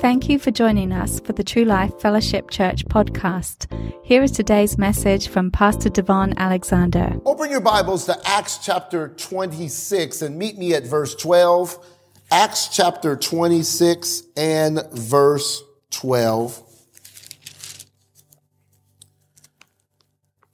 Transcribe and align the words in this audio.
Thank 0.00 0.28
you 0.28 0.38
for 0.38 0.50
joining 0.50 0.92
us 0.92 1.20
for 1.20 1.32
the 1.32 1.42
True 1.42 1.64
Life 1.64 1.98
Fellowship 2.00 2.50
Church 2.50 2.84
podcast. 2.84 3.66
Here 4.04 4.22
is 4.22 4.30
today's 4.30 4.76
message 4.76 5.28
from 5.28 5.50
Pastor 5.50 5.88
Devon 5.88 6.34
Alexander. 6.36 7.14
Open 7.24 7.50
your 7.50 7.62
Bibles 7.62 8.04
to 8.04 8.16
Acts 8.26 8.58
chapter 8.58 9.08
26 9.08 10.20
and 10.20 10.38
meet 10.38 10.58
me 10.58 10.74
at 10.74 10.84
verse 10.84 11.14
12. 11.14 11.82
Acts 12.30 12.68
chapter 12.68 13.16
26 13.16 14.24
and 14.36 14.82
verse 14.92 15.62
12. 15.92 16.62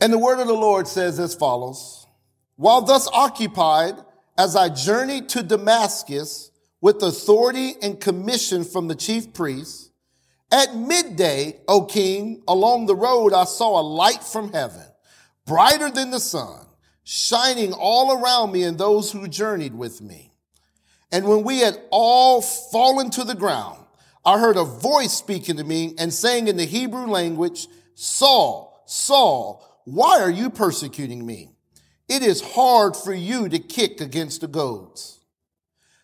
And 0.00 0.12
the 0.12 0.18
word 0.18 0.38
of 0.38 0.46
the 0.46 0.54
Lord 0.54 0.86
says 0.86 1.18
as 1.18 1.34
follows 1.34 2.06
While 2.54 2.82
thus 2.82 3.08
occupied, 3.12 3.96
as 4.38 4.54
I 4.54 4.68
journeyed 4.68 5.28
to 5.30 5.42
Damascus, 5.42 6.51
with 6.82 7.02
authority 7.02 7.76
and 7.80 7.98
commission 7.98 8.64
from 8.64 8.88
the 8.88 8.94
chief 8.94 9.32
priests. 9.32 9.90
At 10.50 10.76
midday, 10.76 11.60
O 11.66 11.86
king, 11.86 12.42
along 12.46 12.84
the 12.84 12.96
road, 12.96 13.32
I 13.32 13.44
saw 13.44 13.80
a 13.80 13.82
light 13.82 14.22
from 14.22 14.52
heaven, 14.52 14.84
brighter 15.46 15.90
than 15.90 16.10
the 16.10 16.20
sun, 16.20 16.66
shining 17.04 17.72
all 17.72 18.12
around 18.12 18.52
me 18.52 18.64
and 18.64 18.76
those 18.76 19.10
who 19.10 19.26
journeyed 19.28 19.74
with 19.74 20.02
me. 20.02 20.32
And 21.10 21.26
when 21.26 21.44
we 21.44 21.60
had 21.60 21.80
all 21.90 22.42
fallen 22.42 23.08
to 23.10 23.24
the 23.24 23.34
ground, 23.34 23.78
I 24.24 24.38
heard 24.38 24.56
a 24.56 24.64
voice 24.64 25.12
speaking 25.12 25.56
to 25.56 25.64
me 25.64 25.94
and 25.98 26.12
saying 26.12 26.48
in 26.48 26.56
the 26.56 26.64
Hebrew 26.64 27.06
language, 27.06 27.68
Saul, 27.94 28.82
Saul, 28.86 29.80
why 29.84 30.20
are 30.20 30.30
you 30.30 30.50
persecuting 30.50 31.24
me? 31.24 31.50
It 32.08 32.22
is 32.22 32.40
hard 32.40 32.96
for 32.96 33.14
you 33.14 33.48
to 33.48 33.58
kick 33.58 34.00
against 34.00 34.40
the 34.40 34.48
goads. 34.48 35.21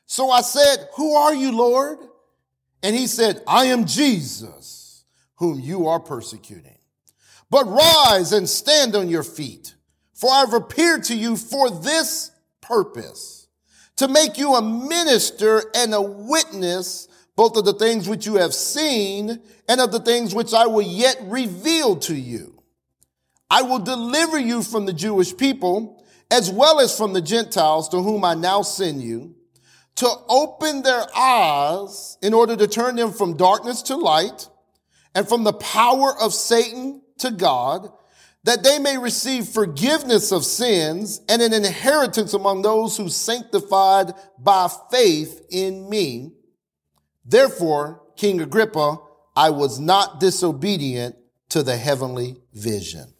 So 0.08 0.30
I 0.30 0.40
said, 0.40 0.88
Who 0.96 1.14
are 1.14 1.34
you, 1.34 1.52
Lord? 1.52 1.98
And 2.82 2.96
he 2.96 3.06
said, 3.06 3.42
I 3.46 3.66
am 3.66 3.84
Jesus, 3.84 5.04
whom 5.36 5.60
you 5.60 5.86
are 5.86 6.00
persecuting. 6.00 6.78
But 7.50 7.66
rise 7.66 8.32
and 8.32 8.48
stand 8.48 8.96
on 8.96 9.10
your 9.10 9.22
feet, 9.22 9.74
for 10.14 10.30
I've 10.32 10.54
appeared 10.54 11.04
to 11.04 11.16
you 11.16 11.36
for 11.36 11.70
this 11.70 12.30
purpose, 12.62 13.48
to 13.96 14.08
make 14.08 14.38
you 14.38 14.54
a 14.54 14.62
minister 14.62 15.62
and 15.74 15.92
a 15.92 16.00
witness 16.00 17.06
both 17.36 17.56
of 17.56 17.66
the 17.66 17.74
things 17.74 18.08
which 18.08 18.24
you 18.24 18.36
have 18.36 18.54
seen 18.54 19.40
and 19.68 19.80
of 19.80 19.92
the 19.92 20.00
things 20.00 20.34
which 20.34 20.54
I 20.54 20.66
will 20.66 20.82
yet 20.82 21.18
reveal 21.24 21.96
to 21.96 22.14
you. 22.14 22.62
I 23.50 23.62
will 23.62 23.78
deliver 23.78 24.38
you 24.38 24.62
from 24.62 24.86
the 24.86 24.92
Jewish 24.92 25.36
people 25.36 26.04
as 26.30 26.50
well 26.50 26.80
as 26.80 26.96
from 26.96 27.12
the 27.12 27.22
Gentiles 27.22 27.90
to 27.90 28.02
whom 28.02 28.24
I 28.24 28.34
now 28.34 28.62
send 28.62 29.02
you 29.02 29.34
to 29.98 30.08
open 30.28 30.82
their 30.82 31.04
eyes 31.16 32.18
in 32.22 32.32
order 32.32 32.56
to 32.56 32.68
turn 32.68 32.94
them 32.94 33.12
from 33.12 33.36
darkness 33.36 33.82
to 33.82 33.96
light 33.96 34.48
and 35.12 35.28
from 35.28 35.42
the 35.42 35.52
power 35.52 36.14
of 36.20 36.32
Satan 36.32 37.02
to 37.18 37.32
God, 37.32 37.90
that 38.44 38.62
they 38.62 38.78
may 38.78 38.96
receive 38.96 39.48
forgiveness 39.48 40.30
of 40.30 40.44
sins 40.44 41.20
and 41.28 41.42
an 41.42 41.52
inheritance 41.52 42.32
among 42.32 42.62
those 42.62 42.96
who 42.96 43.08
sanctified 43.08 44.12
by 44.38 44.68
faith 44.92 45.44
in 45.50 45.90
me. 45.90 46.30
Therefore, 47.24 48.02
King 48.16 48.40
Agrippa, 48.40 48.98
I 49.34 49.50
was 49.50 49.80
not 49.80 50.20
disobedient 50.20 51.16
to 51.48 51.64
the 51.64 51.76
heavenly 51.76 52.36
vision. 52.54 53.14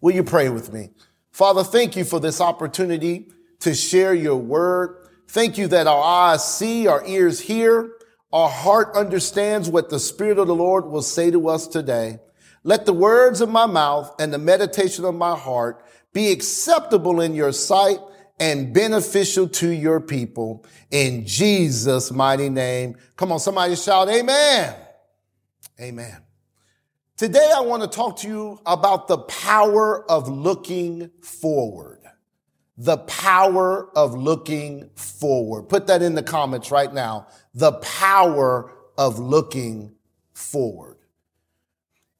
Will 0.00 0.12
you 0.12 0.24
pray 0.24 0.48
with 0.48 0.72
me? 0.72 0.90
Father, 1.30 1.62
thank 1.62 1.94
you 1.94 2.04
for 2.04 2.18
this 2.18 2.40
opportunity 2.40 3.30
to 3.60 3.74
share 3.74 4.12
your 4.12 4.36
word. 4.36 5.05
Thank 5.28 5.58
you 5.58 5.68
that 5.68 5.86
our 5.86 6.02
eyes 6.02 6.44
see, 6.44 6.86
our 6.86 7.04
ears 7.06 7.40
hear, 7.40 7.92
our 8.32 8.48
heart 8.48 8.96
understands 8.96 9.68
what 9.68 9.90
the 9.90 9.98
Spirit 9.98 10.38
of 10.38 10.46
the 10.46 10.54
Lord 10.54 10.86
will 10.86 11.02
say 11.02 11.30
to 11.30 11.48
us 11.48 11.66
today. 11.66 12.18
Let 12.64 12.86
the 12.86 12.92
words 12.92 13.40
of 13.40 13.48
my 13.48 13.66
mouth 13.66 14.14
and 14.18 14.32
the 14.32 14.38
meditation 14.38 15.04
of 15.04 15.14
my 15.14 15.36
heart 15.36 15.84
be 16.12 16.32
acceptable 16.32 17.20
in 17.20 17.34
your 17.34 17.52
sight 17.52 17.98
and 18.38 18.74
beneficial 18.74 19.48
to 19.48 19.68
your 19.68 20.00
people. 20.00 20.64
In 20.90 21.26
Jesus' 21.26 22.10
mighty 22.10 22.48
name. 22.48 22.96
Come 23.16 23.32
on, 23.32 23.38
somebody 23.38 23.76
shout, 23.76 24.08
Amen. 24.08 24.74
Amen. 25.80 26.22
Today 27.16 27.50
I 27.54 27.60
want 27.60 27.82
to 27.82 27.88
talk 27.88 28.18
to 28.18 28.28
you 28.28 28.60
about 28.66 29.08
the 29.08 29.18
power 29.18 30.10
of 30.10 30.28
looking 30.28 31.10
forward 31.22 31.95
the 32.78 32.98
power 32.98 33.90
of 33.96 34.14
looking 34.14 34.90
forward. 34.94 35.64
Put 35.64 35.86
that 35.86 36.02
in 36.02 36.14
the 36.14 36.22
comments 36.22 36.70
right 36.70 36.92
now. 36.92 37.28
The 37.54 37.72
power 37.72 38.72
of 38.98 39.18
looking 39.18 39.94
forward. 40.32 40.96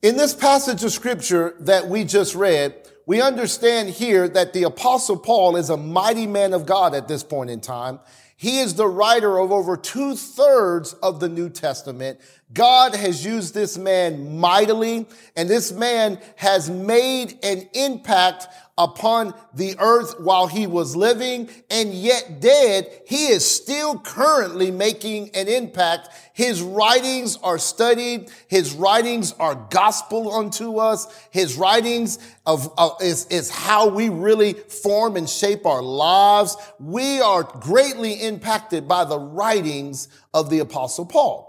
In 0.03 0.16
this 0.16 0.34
passage 0.34 0.84
of 0.84 0.93
scripture 0.93 1.56
that 1.61 1.89
we 1.89 2.05
just 2.05 2.34
read, 2.34 2.75
we 3.06 3.21
understand 3.21 3.91
here 3.91 4.28
that 4.28 4.53
the 4.53 4.65
apostle 4.65 5.16
Paul 5.16 5.56
is 5.56 5.71
a 5.71 5.77
mighty 5.77 6.27
man 6.27 6.53
of 6.55 6.66
God 6.66 6.95
at 6.95 7.09
this 7.09 7.22
point 7.22 7.50
in 7.50 7.61
time. 7.61 8.00
He 8.37 8.59
is 8.59 8.75
the 8.75 8.89
writer 8.89 9.39
of 9.39 9.50
over 9.50 9.77
two 9.77 10.15
thirds 10.15 10.93
of 10.95 11.21
the 11.21 11.28
New 11.28 11.49
Testament. 11.49 12.21
God 12.53 12.95
has 12.95 13.25
used 13.25 13.55
this 13.55 13.77
man 13.77 14.39
mightily, 14.39 15.07
and 15.34 15.49
this 15.49 15.73
man 15.73 16.19
has 16.37 16.71
made 16.71 17.39
an 17.45 17.69
impact 17.75 18.47
upon 18.79 19.33
the 19.55 19.75
earth 19.79 20.21
while 20.21 20.47
he 20.47 20.67
was 20.67 20.95
living 20.95 21.49
and 21.71 21.95
yet 21.95 22.41
dead, 22.41 22.87
he 23.07 23.29
is 23.29 23.45
still 23.45 23.99
currently 23.99 24.71
making 24.71 25.31
an 25.34 25.49
impact. 25.49 26.11
His 26.34 26.61
writings 26.61 27.39
are 27.43 27.59
studied. 27.59 28.31
His 28.49 28.75
writings 28.75 29.33
are 29.39 29.55
gospel 29.71 30.31
unto 30.33 30.77
us. 30.77 31.07
His 31.31 31.57
writings 31.57 32.19
of, 32.45 32.71
is, 33.01 33.27
is 33.27 33.49
how 33.51 33.89
we 33.89 34.11
really 34.11 34.53
form 34.53 35.17
and 35.17 35.28
shape 35.28 35.65
our 35.65 35.83
lives. 35.83 36.57
We 36.78 37.21
are 37.23 37.45
greatly 37.45 38.15
impacted 38.15 38.87
by 38.87 39.05
the 39.05 39.19
writings 39.19 40.09
of 40.34 40.51
the 40.51 40.59
apostle 40.59 41.07
Paul. 41.07 41.46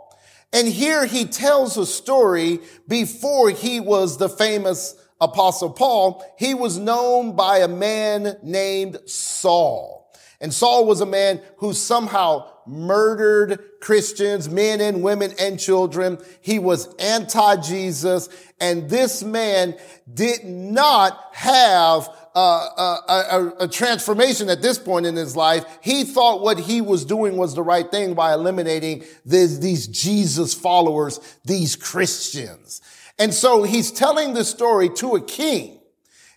And 0.58 0.68
here 0.68 1.06
he 1.06 1.26
tells 1.26 1.78
a 1.78 1.86
story 1.86 2.62
before 2.88 3.52
he 3.52 3.80
was 3.80 4.18
the 4.18 4.28
famous 4.28 4.96
Apostle 5.22 5.70
Paul, 5.70 6.26
he 6.36 6.56
was 6.56 6.80
known 6.80 7.36
by 7.36 7.60
a 7.60 7.68
man 7.68 8.38
named 8.42 8.98
Saul. 9.06 10.12
And 10.42 10.52
Saul 10.52 10.88
was 10.88 11.00
a 11.00 11.06
man 11.06 11.42
who 11.58 11.74
somehow 11.74 12.50
murdered 12.66 13.60
Christians, 13.82 14.50
men 14.50 14.82
and 14.82 15.04
women 15.04 15.36
and 15.40 15.60
children. 15.60 16.18
He 16.42 16.58
was 16.58 16.92
anti-Jesus. 16.96 18.28
And 18.60 18.90
this 18.90 19.22
man 19.22 19.76
did 20.12 20.44
not 20.44 21.20
have 21.34 22.10
Uh, 22.38 22.70
uh, 22.78 23.02
a, 23.10 23.14
a, 23.14 23.54
a, 23.64 23.68
transformation 23.68 24.48
at 24.48 24.62
this 24.62 24.78
point 24.78 25.08
in 25.08 25.16
his 25.16 25.36
life. 25.36 25.66
He 25.82 26.04
thought 26.04 26.44
what 26.44 26.60
he 26.60 26.82
was 26.82 27.04
doing 27.04 27.36
was 27.36 27.56
the 27.56 27.64
right 27.64 27.90
thing 27.90 28.14
by 28.14 28.32
eliminating 28.32 29.06
this, 29.26 29.58
these 29.58 29.88
Jesus 29.88 30.54
followers, 30.54 31.20
these 31.46 31.76
Christians. 31.76 32.80
And 33.18 33.34
so 33.34 33.64
he's 33.64 33.90
telling 33.90 34.36
the 34.36 34.44
story 34.46 34.88
to 34.98 35.16
a 35.16 35.22
king 35.22 35.80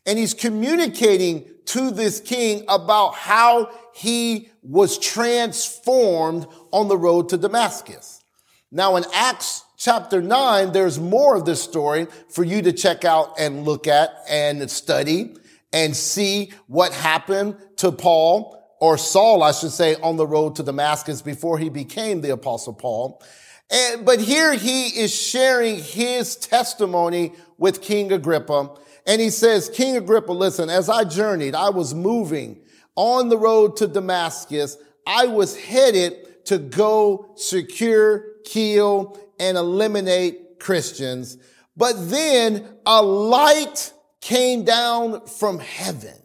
and 0.07 0.19
he's 0.19 0.33
communicating 0.33 1.47
to 1.67 1.91
this 1.91 2.19
king 2.19 2.65
about 2.67 3.15
how 3.15 3.71
he 3.95 4.49
was 4.63 4.99
transformed 4.99 6.47
on 6.71 6.89
the 6.89 6.97
road 6.97 7.29
to 7.29 7.37
Damascus. 7.37 8.25
Now 8.73 8.97
in 8.97 9.05
Acts 9.13 9.67
chapter 9.77 10.23
9, 10.23 10.73
there's 10.73 10.99
more 10.99 11.37
of 11.37 11.45
this 11.45 11.63
story 11.63 12.07
for 12.31 12.43
you 12.43 12.63
to 12.63 12.73
check 12.73 13.05
out 13.05 13.35
and 13.39 13.67
look 13.67 13.87
at 13.87 14.09
and 14.31 14.71
study 14.71 15.37
and 15.73 15.97
see 15.97 16.53
what 16.67 16.93
happened 16.93 17.57
to 17.77 17.93
Paul 17.93 18.57
or 18.81 18.97
Saul, 18.97 19.43
I 19.43 19.53
should 19.53 19.73
say, 19.73 19.95
on 19.97 20.17
the 20.17 20.27
road 20.27 20.57
to 20.57 20.63
Damascus 20.63 21.23
before 21.23 21.59
he 21.59 21.69
became 21.69 22.23
the 22.23 22.31
apostle 22.31 22.73
Paul. 22.73 23.23
And, 23.71 24.05
but 24.05 24.21
here 24.21 24.55
he 24.55 24.89
is 24.89 25.15
sharing 25.15 25.77
his 25.77 26.35
testimony 26.35 27.33
with 27.59 27.83
King 27.83 28.11
Agrippa. 28.11 28.71
And 29.07 29.21
he 29.21 29.31
says, 29.31 29.69
King 29.69 29.97
Agrippa, 29.97 30.33
listen, 30.33 30.71
as 30.71 30.89
I 30.89 31.05
journeyed, 31.05 31.55
I 31.55 31.71
was 31.71 31.95
moving 31.95 32.61
on 32.97 33.29
the 33.29 33.39
road 33.39 33.77
to 33.77 33.87
Damascus. 33.87 34.77
I 35.07 35.27
was 35.27 35.57
headed 35.57 36.47
to 36.47 36.59
go 36.59 37.33
secure, 37.37 38.25
kill, 38.45 39.19
and 39.39 39.57
eliminate 39.57 40.59
Christians. 40.59 41.39
But 41.77 41.95
then 42.11 42.67
a 42.85 43.03
light 43.03 43.93
came 44.21 44.65
down 44.65 45.27
from 45.27 45.59
heaven 45.59 46.17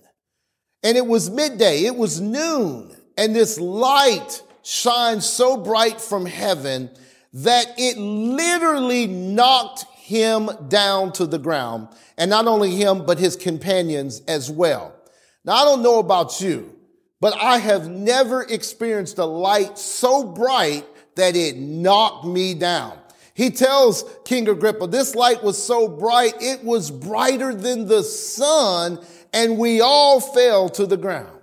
and 0.83 0.97
it 0.97 1.05
was 1.05 1.29
midday. 1.29 1.85
It 1.85 1.95
was 1.95 2.21
noon 2.21 2.95
and 3.17 3.35
this 3.35 3.59
light 3.59 4.41
shined 4.63 5.23
so 5.23 5.57
bright 5.57 6.01
from 6.01 6.25
heaven 6.25 6.89
that 7.33 7.73
it 7.77 7.97
literally 7.97 9.07
knocked 9.07 9.85
him 9.95 10.49
down 10.69 11.11
to 11.13 11.25
the 11.25 11.37
ground. 11.39 11.87
And 12.17 12.29
not 12.29 12.47
only 12.47 12.71
him, 12.75 13.05
but 13.05 13.19
his 13.19 13.35
companions 13.35 14.21
as 14.27 14.49
well. 14.49 14.95
Now, 15.43 15.53
I 15.53 15.65
don't 15.65 15.83
know 15.83 15.99
about 15.99 16.39
you, 16.39 16.73
but 17.19 17.35
I 17.35 17.57
have 17.57 17.89
never 17.89 18.43
experienced 18.43 19.17
a 19.17 19.25
light 19.25 19.77
so 19.77 20.23
bright 20.23 20.85
that 21.15 21.35
it 21.35 21.57
knocked 21.57 22.25
me 22.25 22.53
down. 22.53 22.97
He 23.35 23.49
tells 23.49 24.05
King 24.23 24.47
Agrippa, 24.47 24.87
this 24.87 25.13
light 25.13 25.43
was 25.43 25.61
so 25.61 25.89
bright, 25.89 26.35
it 26.39 26.63
was 26.63 26.89
brighter 26.89 27.53
than 27.53 27.85
the 27.85 28.01
sun, 28.01 28.97
and 29.33 29.57
we 29.57 29.81
all 29.81 30.21
fell 30.21 30.69
to 30.69 30.85
the 30.85 30.95
ground. 30.95 31.41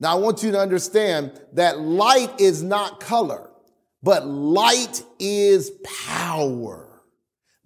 Now 0.00 0.16
I 0.16 0.20
want 0.20 0.42
you 0.42 0.52
to 0.52 0.58
understand 0.58 1.38
that 1.52 1.80
light 1.80 2.40
is 2.40 2.62
not 2.62 3.00
color, 3.00 3.50
but 4.02 4.26
light 4.26 5.02
is 5.18 5.70
power. 6.06 7.02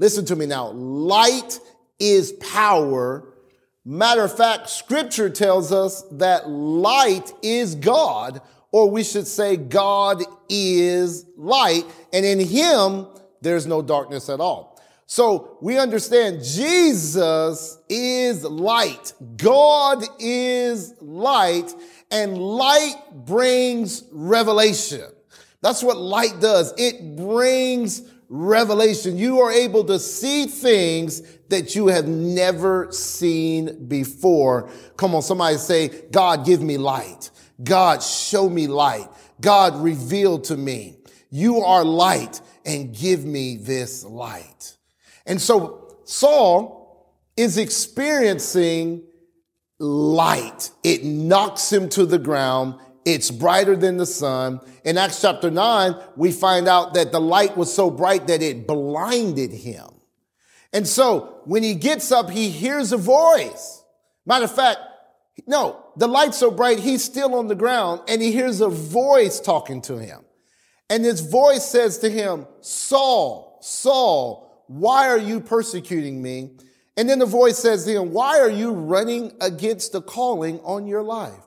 Listen 0.00 0.24
to 0.24 0.34
me 0.34 0.46
now. 0.46 0.70
Light 0.72 1.60
is 2.00 2.32
power. 2.32 3.32
Matter 3.84 4.24
of 4.24 4.36
fact, 4.36 4.70
scripture 4.70 5.30
tells 5.30 5.70
us 5.70 6.02
that 6.12 6.48
light 6.48 7.32
is 7.42 7.76
God, 7.76 8.42
or 8.72 8.90
we 8.90 9.04
should 9.04 9.28
say 9.28 9.56
God 9.56 10.24
is 10.48 11.26
light, 11.36 11.84
and 12.12 12.24
in 12.24 12.40
him 12.40 13.06
there's 13.42 13.66
no 13.66 13.82
darkness 13.82 14.28
at 14.28 14.40
all. 14.40 14.80
So 15.06 15.58
we 15.60 15.78
understand 15.78 16.42
Jesus 16.42 17.78
is 17.88 18.44
light. 18.44 19.12
God 19.36 20.04
is 20.18 20.94
light 21.02 21.74
and 22.10 22.38
light 22.38 22.96
brings 23.12 24.04
revelation. 24.10 25.04
That's 25.60 25.82
what 25.82 25.98
light 25.98 26.40
does. 26.40 26.72
It 26.78 27.16
brings 27.16 28.02
revelation. 28.28 29.18
You 29.18 29.40
are 29.40 29.52
able 29.52 29.84
to 29.84 29.98
see 29.98 30.46
things 30.46 31.20
that 31.50 31.74
you 31.74 31.88
have 31.88 32.08
never 32.08 32.90
seen 32.90 33.86
before. 33.88 34.70
Come 34.96 35.14
on, 35.14 35.20
somebody 35.20 35.58
say, 35.58 35.88
God, 36.10 36.46
give 36.46 36.62
me 36.62 36.78
light. 36.78 37.30
God, 37.62 38.02
show 38.02 38.48
me 38.48 38.66
light. 38.66 39.08
God, 39.40 39.76
reveal 39.76 40.38
to 40.40 40.56
me. 40.56 40.96
You 41.30 41.58
are 41.60 41.84
light 41.84 42.40
and 42.64 42.94
give 42.94 43.24
me 43.24 43.56
this 43.56 44.04
light. 44.04 44.76
And 45.26 45.40
so 45.40 45.96
Saul 46.04 47.12
is 47.36 47.58
experiencing 47.58 49.02
light. 49.78 50.70
It 50.82 51.04
knocks 51.04 51.72
him 51.72 51.88
to 51.90 52.06
the 52.06 52.18
ground. 52.18 52.76
It's 53.04 53.30
brighter 53.30 53.76
than 53.76 53.96
the 53.96 54.06
sun. 54.06 54.60
In 54.84 54.96
Acts 54.96 55.20
chapter 55.20 55.50
9, 55.50 55.94
we 56.16 56.30
find 56.30 56.68
out 56.68 56.94
that 56.94 57.10
the 57.10 57.20
light 57.20 57.56
was 57.56 57.72
so 57.72 57.90
bright 57.90 58.28
that 58.28 58.42
it 58.42 58.66
blinded 58.66 59.52
him. 59.52 59.88
And 60.72 60.86
so 60.86 61.40
when 61.44 61.62
he 61.62 61.74
gets 61.74 62.12
up, 62.12 62.30
he 62.30 62.48
hears 62.48 62.92
a 62.92 62.96
voice. 62.96 63.84
Matter 64.24 64.44
of 64.44 64.54
fact, 64.54 64.78
no, 65.46 65.84
the 65.96 66.06
light's 66.06 66.38
so 66.38 66.50
bright, 66.50 66.78
he's 66.78 67.02
still 67.02 67.34
on 67.34 67.48
the 67.48 67.54
ground 67.54 68.02
and 68.08 68.22
he 68.22 68.32
hears 68.32 68.60
a 68.60 68.68
voice 68.68 69.40
talking 69.40 69.82
to 69.82 69.98
him. 69.98 70.24
And 70.92 71.02
this 71.02 71.20
voice 71.20 71.64
says 71.64 71.96
to 72.00 72.10
him, 72.10 72.46
Saul, 72.60 73.56
Saul, 73.62 74.62
why 74.66 75.08
are 75.08 75.16
you 75.16 75.40
persecuting 75.40 76.20
me? 76.20 76.50
And 76.98 77.08
then 77.08 77.18
the 77.18 77.24
voice 77.24 77.58
says 77.58 77.86
to 77.86 77.92
him, 77.92 78.12
why 78.12 78.40
are 78.40 78.50
you 78.50 78.72
running 78.72 79.32
against 79.40 79.92
the 79.92 80.02
calling 80.02 80.60
on 80.60 80.86
your 80.86 81.02
life? 81.02 81.40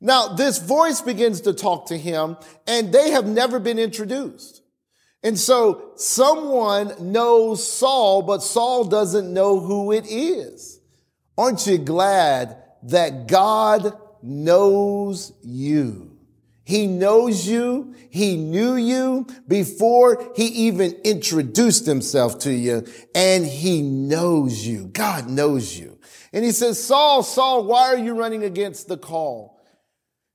Now, 0.00 0.28
this 0.28 0.56
voice 0.56 1.02
begins 1.02 1.42
to 1.42 1.52
talk 1.52 1.88
to 1.88 1.98
him 1.98 2.38
and 2.66 2.90
they 2.90 3.10
have 3.10 3.26
never 3.26 3.58
been 3.60 3.78
introduced. 3.78 4.62
And 5.22 5.38
so 5.38 5.90
someone 5.96 6.94
knows 7.12 7.70
Saul, 7.70 8.22
but 8.22 8.42
Saul 8.42 8.84
doesn't 8.84 9.30
know 9.30 9.60
who 9.60 9.92
it 9.92 10.06
is. 10.08 10.80
Aren't 11.36 11.66
you 11.66 11.76
glad 11.76 12.56
that 12.84 13.28
God 13.28 13.92
knows 14.22 15.34
you? 15.42 16.17
He 16.68 16.86
knows 16.86 17.48
you. 17.48 17.94
He 18.10 18.36
knew 18.36 18.76
you 18.76 19.26
before 19.48 20.30
he 20.36 20.44
even 20.66 20.92
introduced 21.02 21.86
himself 21.86 22.40
to 22.40 22.52
you 22.52 22.86
and 23.14 23.46
he 23.46 23.80
knows 23.80 24.66
you. 24.66 24.88
God 24.88 25.30
knows 25.30 25.78
you. 25.78 25.98
And 26.30 26.44
he 26.44 26.52
says, 26.52 26.78
Saul, 26.78 27.22
Saul, 27.22 27.64
why 27.64 27.94
are 27.94 27.96
you 27.96 28.14
running 28.14 28.44
against 28.44 28.86
the 28.86 28.98
call? 28.98 29.58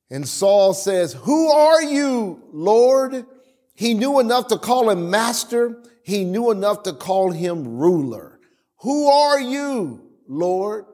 And 0.10 0.28
Saul 0.28 0.74
says, 0.74 1.14
Who 1.14 1.52
are 1.52 1.84
you, 1.84 2.42
Lord? 2.52 3.28
He 3.76 3.94
knew 3.94 4.20
enough 4.20 4.48
to 4.48 4.58
call 4.58 4.90
him 4.90 5.12
master. 5.12 5.84
He 6.02 6.24
knew 6.26 6.50
enough 6.50 6.82
to 6.84 6.94
call 6.94 7.30
him 7.30 7.78
ruler. 7.78 8.40
Who 8.80 9.08
are 9.08 9.40
you, 9.40 10.02
Lord? 10.28 10.86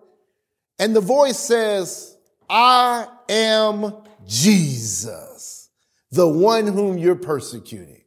And 0.78 0.94
the 0.94 1.00
voice 1.00 1.40
says, 1.40 2.18
I 2.50 3.08
am 3.30 3.94
Jesus, 4.30 5.70
the 6.12 6.28
one 6.28 6.68
whom 6.68 7.00
you're 7.00 7.16
persecuting. 7.16 8.04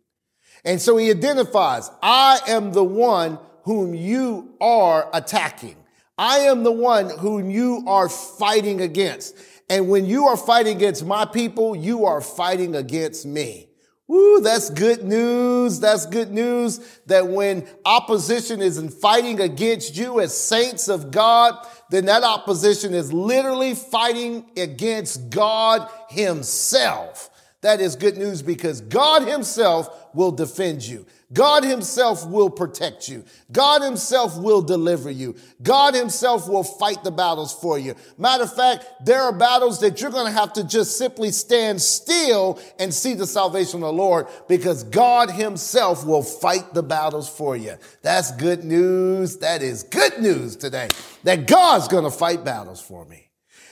And 0.65 0.81
so 0.81 0.97
he 0.97 1.11
identifies, 1.11 1.91
I 2.01 2.39
am 2.47 2.73
the 2.73 2.85
one 2.85 3.41
whom 3.65 3.93
you 3.93 4.55
are 4.61 5.11
attacking. 5.13 5.77
I 6.17 6.41
am 6.41 6.63
the 6.63 6.71
one 6.71 7.11
whom 7.11 7.51
you 7.51 7.85
are 7.89 8.09
fighting 8.09 8.81
against. 8.81 9.35
And 9.69 9.89
when 9.89 10.07
you 10.07 10.29
are 10.29 10.37
fighting 10.37 10.77
against 10.77 11.05
my 11.05 11.25
people, 11.25 11.75
you 11.75 12.05
are 12.05 12.21
fighting 12.21 12.77
against 12.77 13.27
me. 13.27 13.72
Woo, 14.09 14.41
that's 14.41 14.69
good 14.69 15.05
news. 15.05 15.81
That's 15.81 16.07
good 16.07 16.31
news 16.33 17.01
that 17.07 17.29
when 17.29 17.67
opposition 17.85 18.61
is 18.61 18.79
fighting 19.01 19.41
against 19.41 19.97
you 19.97 20.21
as 20.21 20.37
saints 20.37 20.89
of 20.89 21.11
God, 21.11 21.55
then 21.91 22.07
that 22.07 22.23
opposition 22.23 22.95
is 22.95 23.13
literally 23.13 23.75
fighting 23.75 24.51
against 24.57 25.31
God 25.31 25.89
himself. 26.09 27.31
That 27.63 27.81
is 27.81 27.95
good 27.95 28.17
news 28.17 28.43
because 28.43 28.81
God 28.81 29.27
himself 29.27 30.02
will 30.14 30.32
defend 30.32 30.87
you. 30.87 31.06
God 31.32 31.64
himself 31.64 32.26
will 32.26 32.50
protect 32.50 33.09
you. 33.09 33.25
God 33.50 33.81
himself 33.81 34.37
will 34.37 34.61
deliver 34.61 35.11
you. 35.11 35.35
God 35.62 35.94
himself 35.94 36.47
will 36.47 36.64
fight 36.64 37.03
the 37.05 37.11
battles 37.11 37.55
for 37.55 37.79
you. 37.79 37.94
Matter 38.19 38.44
of 38.44 38.55
fact, 38.55 38.85
there 39.05 39.23
are 39.23 39.32
battles 39.32 39.81
that 39.81 40.00
you're 40.00 40.11
going 40.11 40.26
to 40.26 40.38
have 40.38 40.53
to 40.55 40.64
just 40.64 40.99
simply 40.99 41.31
stand 41.31 41.81
still 41.81 42.61
and 42.79 42.93
see 42.93 43.14
the 43.14 43.26
salvation 43.26 43.76
of 43.76 43.88
the 43.88 43.93
Lord 43.93 44.26
because 44.47 44.85
God 44.85 45.31
himself 45.31 46.05
will 46.05 46.23
fight 46.23 46.75
the 46.75 46.82
battles 46.82 47.29
for 47.29 47.56
you. 47.56 47.76
That's 48.03 48.32
good 48.32 48.65
news. 48.65 49.38
That 49.38 49.62
is 49.62 49.85
good 49.85 50.20
news 50.20 50.56
today 50.56 50.88
that 51.25 51.47
God's 51.47 51.88
going 51.88 52.05
to 52.05 52.11
fight 52.11 52.44
battles 52.44 52.81
for 52.81 53.06
me. 53.06 53.31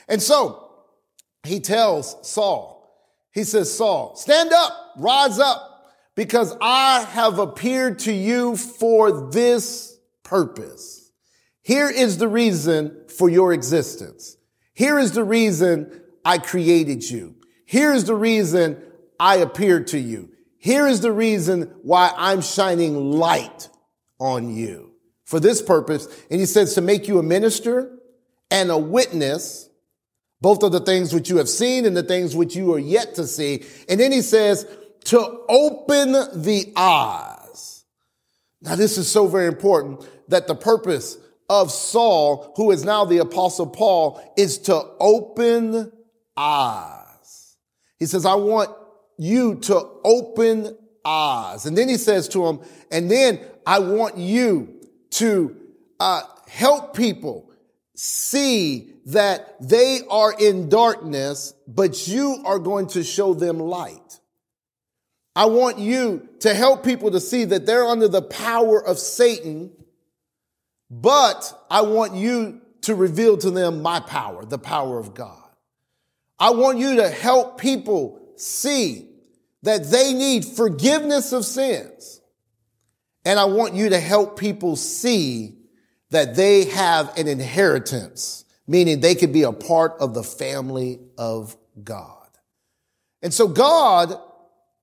And 0.08 0.22
so 0.22 0.70
he 1.44 1.60
tells 1.60 2.16
Saul, 2.26 2.78
he 3.32 3.44
says, 3.44 3.72
Saul, 3.72 4.16
stand 4.16 4.52
up, 4.52 4.72
rise 4.96 5.38
up 5.38 5.69
because 6.14 6.56
I 6.60 7.06
have 7.10 7.38
appeared 7.38 8.00
to 8.00 8.12
you 8.12 8.56
for 8.56 9.30
this 9.30 9.98
purpose. 10.22 11.10
Here 11.62 11.90
is 11.90 12.18
the 12.18 12.28
reason 12.28 13.04
for 13.08 13.28
your 13.28 13.52
existence. 13.52 14.36
Here 14.74 14.98
is 14.98 15.12
the 15.12 15.24
reason 15.24 16.00
I 16.24 16.38
created 16.38 17.08
you. 17.08 17.36
Here 17.66 17.92
is 17.92 18.04
the 18.04 18.14
reason 18.14 18.82
I 19.18 19.36
appeared 19.36 19.88
to 19.88 19.98
you. 19.98 20.30
Here 20.58 20.86
is 20.86 21.00
the 21.00 21.12
reason 21.12 21.74
why 21.82 22.12
I'm 22.16 22.42
shining 22.42 23.12
light 23.12 23.68
on 24.18 24.54
you 24.54 24.92
for 25.24 25.40
this 25.40 25.62
purpose. 25.62 26.06
And 26.30 26.40
he 26.40 26.46
says 26.46 26.74
to 26.74 26.80
make 26.80 27.08
you 27.08 27.18
a 27.18 27.22
minister 27.22 27.98
and 28.50 28.70
a 28.70 28.76
witness, 28.76 29.68
both 30.40 30.62
of 30.62 30.72
the 30.72 30.80
things 30.80 31.14
which 31.14 31.30
you 31.30 31.36
have 31.36 31.48
seen 31.48 31.86
and 31.86 31.96
the 31.96 32.02
things 32.02 32.34
which 32.34 32.56
you 32.56 32.74
are 32.74 32.78
yet 32.78 33.14
to 33.14 33.26
see. 33.26 33.64
And 33.88 34.00
then 34.00 34.12
he 34.12 34.22
says, 34.22 34.66
to 35.04 35.44
open 35.48 36.12
the 36.12 36.72
eyes. 36.76 37.84
Now, 38.62 38.76
this 38.76 38.98
is 38.98 39.10
so 39.10 39.26
very 39.26 39.46
important 39.46 40.06
that 40.28 40.46
the 40.46 40.54
purpose 40.54 41.16
of 41.48 41.72
Saul, 41.72 42.52
who 42.56 42.70
is 42.70 42.84
now 42.84 43.04
the 43.04 43.18
apostle 43.18 43.66
Paul, 43.66 44.22
is 44.36 44.58
to 44.58 44.82
open 45.00 45.90
eyes. 46.36 47.56
He 47.98 48.06
says, 48.06 48.24
I 48.24 48.34
want 48.34 48.70
you 49.18 49.56
to 49.56 49.88
open 50.04 50.76
eyes. 51.04 51.66
And 51.66 51.76
then 51.76 51.88
he 51.88 51.96
says 51.96 52.28
to 52.28 52.46
him, 52.46 52.60
and 52.90 53.10
then 53.10 53.40
I 53.66 53.80
want 53.80 54.16
you 54.16 54.80
to 55.10 55.56
uh, 55.98 56.22
help 56.48 56.96
people 56.96 57.50
see 57.94 58.94
that 59.06 59.56
they 59.60 60.00
are 60.08 60.32
in 60.38 60.68
darkness, 60.68 61.52
but 61.66 62.06
you 62.06 62.42
are 62.44 62.58
going 62.58 62.86
to 62.88 63.02
show 63.02 63.34
them 63.34 63.58
light. 63.58 64.19
I 65.36 65.46
want 65.46 65.78
you 65.78 66.28
to 66.40 66.54
help 66.54 66.84
people 66.84 67.12
to 67.12 67.20
see 67.20 67.44
that 67.44 67.66
they're 67.66 67.86
under 67.86 68.08
the 68.08 68.22
power 68.22 68.84
of 68.84 68.98
Satan, 68.98 69.70
but 70.90 71.66
I 71.70 71.82
want 71.82 72.14
you 72.14 72.60
to 72.82 72.94
reveal 72.94 73.36
to 73.38 73.50
them 73.50 73.82
my 73.82 74.00
power, 74.00 74.44
the 74.44 74.58
power 74.58 74.98
of 74.98 75.14
God. 75.14 75.36
I 76.38 76.50
want 76.50 76.78
you 76.78 76.96
to 76.96 77.08
help 77.08 77.60
people 77.60 78.20
see 78.36 79.06
that 79.62 79.84
they 79.90 80.14
need 80.14 80.44
forgiveness 80.44 81.32
of 81.32 81.44
sins. 81.44 82.20
And 83.24 83.38
I 83.38 83.44
want 83.44 83.74
you 83.74 83.90
to 83.90 84.00
help 84.00 84.38
people 84.38 84.76
see 84.76 85.58
that 86.10 86.34
they 86.34 86.64
have 86.64 87.16
an 87.18 87.28
inheritance, 87.28 88.44
meaning 88.66 89.00
they 89.00 89.14
could 89.14 89.32
be 89.32 89.42
a 89.42 89.52
part 89.52 89.96
of 90.00 90.14
the 90.14 90.22
family 90.22 90.98
of 91.18 91.56
God. 91.84 92.16
And 93.22 93.32
so 93.32 93.46
God 93.46 94.18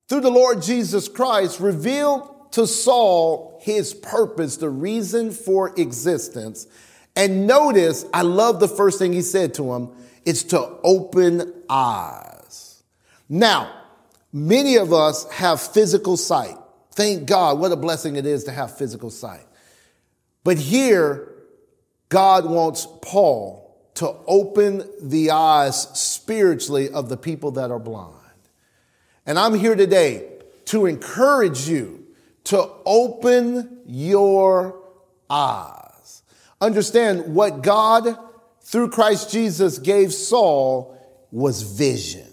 through 0.07 0.21
the 0.21 0.31
Lord 0.31 0.61
Jesus 0.61 1.07
Christ, 1.07 1.59
revealed 1.59 2.51
to 2.53 2.65
Saul 2.65 3.59
his 3.61 3.93
purpose, 3.93 4.57
the 4.57 4.69
reason 4.69 5.31
for 5.31 5.77
existence. 5.79 6.67
And 7.15 7.47
notice, 7.47 8.05
I 8.13 8.21
love 8.21 8.59
the 8.59 8.67
first 8.67 8.99
thing 8.99 9.13
he 9.13 9.21
said 9.21 9.53
to 9.55 9.73
him, 9.73 9.89
it's 10.25 10.43
to 10.43 10.59
open 10.83 11.53
eyes. 11.69 12.83
Now, 13.29 13.83
many 14.31 14.75
of 14.75 14.93
us 14.93 15.29
have 15.31 15.61
physical 15.61 16.17
sight. 16.17 16.55
Thank 16.91 17.27
God, 17.27 17.59
what 17.59 17.71
a 17.71 17.75
blessing 17.75 18.15
it 18.15 18.25
is 18.25 18.45
to 18.45 18.51
have 18.51 18.77
physical 18.77 19.09
sight. 19.09 19.45
But 20.43 20.57
here, 20.57 21.33
God 22.09 22.45
wants 22.45 22.87
Paul 23.01 23.63
to 23.95 24.15
open 24.27 24.83
the 25.01 25.31
eyes 25.31 25.81
spiritually 25.99 26.89
of 26.89 27.09
the 27.09 27.17
people 27.17 27.51
that 27.51 27.71
are 27.71 27.79
blind. 27.79 28.16
And 29.27 29.37
I'm 29.37 29.53
here 29.53 29.75
today 29.75 30.25
to 30.65 30.85
encourage 30.85 31.67
you 31.67 32.05
to 32.45 32.65
open 32.85 33.81
your 33.85 34.81
eyes. 35.29 36.23
Understand 36.61 37.35
what 37.35 37.61
God, 37.61 38.17
through 38.61 38.89
Christ 38.89 39.29
Jesus, 39.29 39.79
gave 39.79 40.13
Saul 40.13 40.97
was 41.29 41.61
vision. 41.61 42.25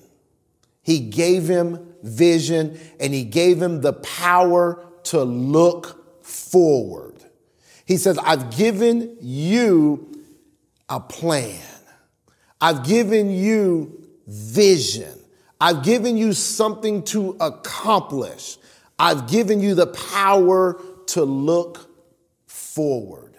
He 0.83 1.01
gave 1.01 1.49
him 1.49 1.95
vision 2.05 2.79
and 3.01 3.13
he 3.13 3.25
gave 3.25 3.61
him 3.61 3.81
the 3.81 3.95
power 3.95 4.87
to 5.05 5.25
look 5.25 6.25
forward. 6.25 7.17
He 7.87 7.97
says, 7.97 8.19
I've 8.19 8.57
given 8.57 9.17
you 9.21 10.13
a 10.89 11.01
plan. 11.01 11.61
I've 12.61 12.87
given 12.87 13.31
you 13.31 14.01
vision. 14.29 15.24
I've 15.65 15.83
given 15.83 16.19
you 16.19 16.35
something 16.35 17.05
to 17.05 17.39
accomplish. 17.41 18.59
I've 18.99 19.29
given 19.29 19.63
you 19.63 19.75
the 19.75 19.87
power 19.87 20.79
to 21.07 21.25
look 21.25 21.91
forward. 22.47 23.35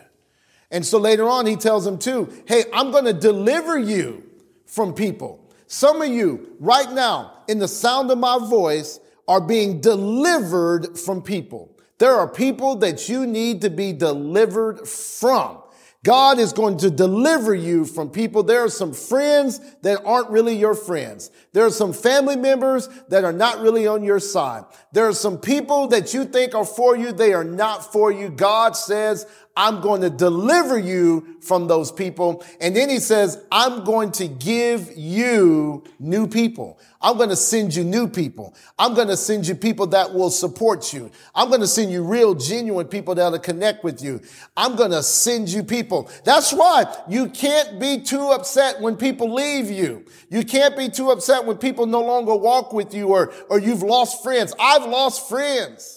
And 0.71 0.83
so 0.83 0.97
later 0.97 1.29
on, 1.29 1.45
he 1.45 1.55
tells 1.55 1.85
them 1.85 1.99
too, 1.99 2.33
hey, 2.47 2.63
I'm 2.73 2.89
going 2.89 3.05
to 3.05 3.13
deliver 3.13 3.77
you 3.77 4.23
from 4.65 4.95
people. 4.95 5.47
Some 5.67 6.01
of 6.01 6.07
you 6.07 6.55
right 6.59 6.91
now, 6.91 7.43
in 7.47 7.59
the 7.59 7.67
sound 7.67 8.09
of 8.09 8.17
my 8.17 8.39
voice, 8.39 8.99
are 9.27 9.39
being 9.39 9.79
delivered 9.79 10.97
from 10.97 11.21
people. 11.21 11.77
There 11.99 12.15
are 12.15 12.27
people 12.27 12.77
that 12.77 13.07
you 13.07 13.27
need 13.27 13.61
to 13.61 13.69
be 13.69 13.93
delivered 13.93 14.87
from. 14.87 15.59
God 16.05 16.37
is 16.37 16.53
going 16.53 16.77
to 16.77 16.91
deliver 16.91 17.55
you 17.55 17.83
from 17.83 18.11
people. 18.11 18.43
There 18.43 18.63
are 18.63 18.69
some 18.69 18.93
friends 18.93 19.59
that 19.81 20.05
aren't 20.05 20.29
really 20.29 20.55
your 20.55 20.75
friends. 20.75 21.31
There 21.51 21.65
are 21.65 21.71
some 21.71 21.93
family 21.93 22.35
members 22.35 22.87
that 23.09 23.23
are 23.23 23.33
not 23.33 23.59
really 23.59 23.87
on 23.87 24.03
your 24.03 24.19
side. 24.19 24.65
There 24.91 25.07
are 25.07 25.13
some 25.13 25.39
people 25.39 25.87
that 25.87 26.13
you 26.13 26.25
think 26.25 26.53
are 26.53 26.63
for 26.63 26.95
you. 26.95 27.11
They 27.11 27.33
are 27.33 27.43
not 27.43 27.91
for 27.91 28.11
you. 28.11 28.29
God 28.29 28.75
says, 28.77 29.25
I'm 29.57 29.79
going 29.79 30.01
to 30.01 30.09
deliver 30.09 30.77
you 30.77 31.37
from 31.39 31.67
those 31.67 31.91
people. 31.91 32.43
And 32.59 32.75
then 32.75 32.89
he 32.89 32.99
says, 32.99 33.41
I'm 33.51 33.85
going 33.85 34.11
to 34.13 34.27
give 34.27 34.91
you 34.97 35.83
new 35.97 36.27
people. 36.27 36.77
I'm 37.01 37.15
going 37.17 37.29
to 37.29 37.35
send 37.35 37.73
you 37.73 37.83
new 37.83 38.07
people. 38.09 38.53
I'm 38.77 38.95
going 38.95 39.07
to 39.07 39.15
send 39.15 39.47
you 39.47 39.55
people 39.55 39.87
that 39.87 40.13
will 40.13 40.29
support 40.31 40.91
you. 40.91 41.09
I'm 41.33 41.47
going 41.49 41.61
to 41.61 41.67
send 41.67 41.91
you 41.91 42.03
real, 42.03 42.33
genuine 42.33 42.87
people 42.87 43.15
that'll 43.15 43.39
connect 43.39 43.83
with 43.83 44.01
you. 44.01 44.19
I'm 44.57 44.75
going 44.75 44.91
to 44.91 45.03
send 45.03 45.47
you 45.49 45.63
people. 45.63 46.09
That's 46.25 46.51
why 46.51 46.85
you 47.07 47.29
can't 47.29 47.79
be 47.79 48.01
too 48.01 48.31
upset 48.31 48.81
when 48.81 48.97
people 48.97 49.33
leave 49.33 49.71
you. 49.71 50.05
You 50.29 50.43
can't 50.43 50.75
be 50.75 50.89
too 50.89 51.11
upset 51.11 51.45
when 51.45 51.57
people 51.57 51.85
no 51.85 52.01
longer 52.01 52.35
walk 52.35 52.73
with 52.73 52.93
you 52.93 53.09
or, 53.09 53.31
or 53.49 53.59
you've 53.59 53.83
lost 53.83 54.21
friends. 54.21 54.53
I've 54.59 54.85
lost 54.85 55.29
friends. 55.29 55.94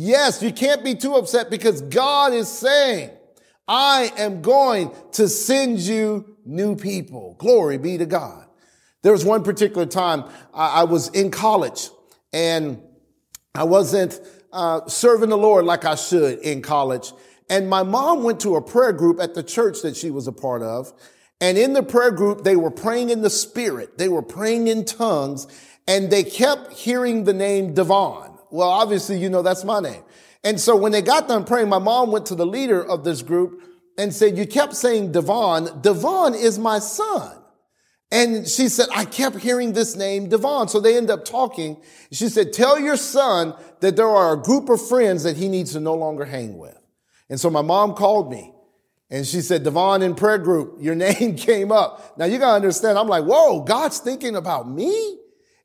Yes, 0.00 0.44
you 0.44 0.52
can't 0.52 0.84
be 0.84 0.94
too 0.94 1.14
upset 1.14 1.50
because 1.50 1.82
God 1.82 2.32
is 2.32 2.46
saying, 2.46 3.10
I 3.66 4.12
am 4.16 4.42
going 4.42 4.92
to 5.14 5.28
send 5.28 5.80
you 5.80 6.36
new 6.44 6.76
people. 6.76 7.34
Glory 7.40 7.78
be 7.78 7.98
to 7.98 8.06
God. 8.06 8.46
There 9.02 9.10
was 9.10 9.24
one 9.24 9.42
particular 9.42 9.86
time 9.86 10.22
I, 10.54 10.84
was 10.84 11.08
in 11.08 11.32
college 11.32 11.88
and 12.32 12.80
I 13.56 13.64
wasn't 13.64 14.20
uh, 14.52 14.86
serving 14.86 15.30
the 15.30 15.36
Lord 15.36 15.64
like 15.64 15.84
I 15.84 15.96
should 15.96 16.38
in 16.38 16.62
college. 16.62 17.10
And 17.50 17.68
my 17.68 17.82
mom 17.82 18.22
went 18.22 18.38
to 18.42 18.54
a 18.54 18.62
prayer 18.62 18.92
group 18.92 19.18
at 19.20 19.34
the 19.34 19.42
church 19.42 19.82
that 19.82 19.96
she 19.96 20.12
was 20.12 20.28
a 20.28 20.32
part 20.32 20.62
of. 20.62 20.92
And 21.40 21.58
in 21.58 21.72
the 21.72 21.82
prayer 21.82 22.12
group, 22.12 22.44
they 22.44 22.54
were 22.54 22.70
praying 22.70 23.10
in 23.10 23.22
the 23.22 23.30
spirit. 23.30 23.98
They 23.98 24.08
were 24.08 24.22
praying 24.22 24.68
in 24.68 24.84
tongues 24.84 25.48
and 25.88 26.08
they 26.08 26.22
kept 26.22 26.72
hearing 26.72 27.24
the 27.24 27.34
name 27.34 27.74
Devon. 27.74 28.27
Well, 28.50 28.68
obviously, 28.68 29.18
you 29.18 29.28
know, 29.28 29.42
that's 29.42 29.64
my 29.64 29.80
name. 29.80 30.02
And 30.44 30.60
so 30.60 30.76
when 30.76 30.92
they 30.92 31.02
got 31.02 31.28
done 31.28 31.44
praying, 31.44 31.68
my 31.68 31.78
mom 31.78 32.10
went 32.10 32.26
to 32.26 32.34
the 32.34 32.46
leader 32.46 32.82
of 32.82 33.04
this 33.04 33.22
group 33.22 33.62
and 33.98 34.14
said, 34.14 34.38
you 34.38 34.46
kept 34.46 34.74
saying 34.74 35.12
Devon. 35.12 35.80
Devon 35.80 36.34
is 36.34 36.58
my 36.58 36.78
son. 36.78 37.36
And 38.10 38.48
she 38.48 38.68
said, 38.68 38.86
I 38.94 39.04
kept 39.04 39.36
hearing 39.36 39.74
this 39.74 39.94
name, 39.94 40.28
Devon. 40.28 40.68
So 40.68 40.80
they 40.80 40.96
end 40.96 41.10
up 41.10 41.24
talking. 41.24 41.82
She 42.10 42.28
said, 42.28 42.52
tell 42.52 42.78
your 42.78 42.96
son 42.96 43.54
that 43.80 43.96
there 43.96 44.08
are 44.08 44.32
a 44.32 44.42
group 44.42 44.70
of 44.70 44.86
friends 44.86 45.24
that 45.24 45.36
he 45.36 45.48
needs 45.48 45.72
to 45.72 45.80
no 45.80 45.94
longer 45.94 46.24
hang 46.24 46.56
with. 46.56 46.78
And 47.28 47.38
so 47.38 47.50
my 47.50 47.60
mom 47.60 47.94
called 47.94 48.30
me 48.30 48.54
and 49.10 49.26
she 49.26 49.40
said, 49.40 49.64
Devon 49.64 50.02
in 50.02 50.14
prayer 50.14 50.38
group, 50.38 50.78
your 50.80 50.94
name 50.94 51.36
came 51.36 51.72
up. 51.72 52.18
Now 52.18 52.24
you 52.24 52.38
gotta 52.38 52.56
understand, 52.56 52.98
I'm 52.98 53.08
like, 53.08 53.24
whoa, 53.24 53.62
God's 53.62 53.98
thinking 53.98 54.36
about 54.36 54.68
me? 54.68 55.18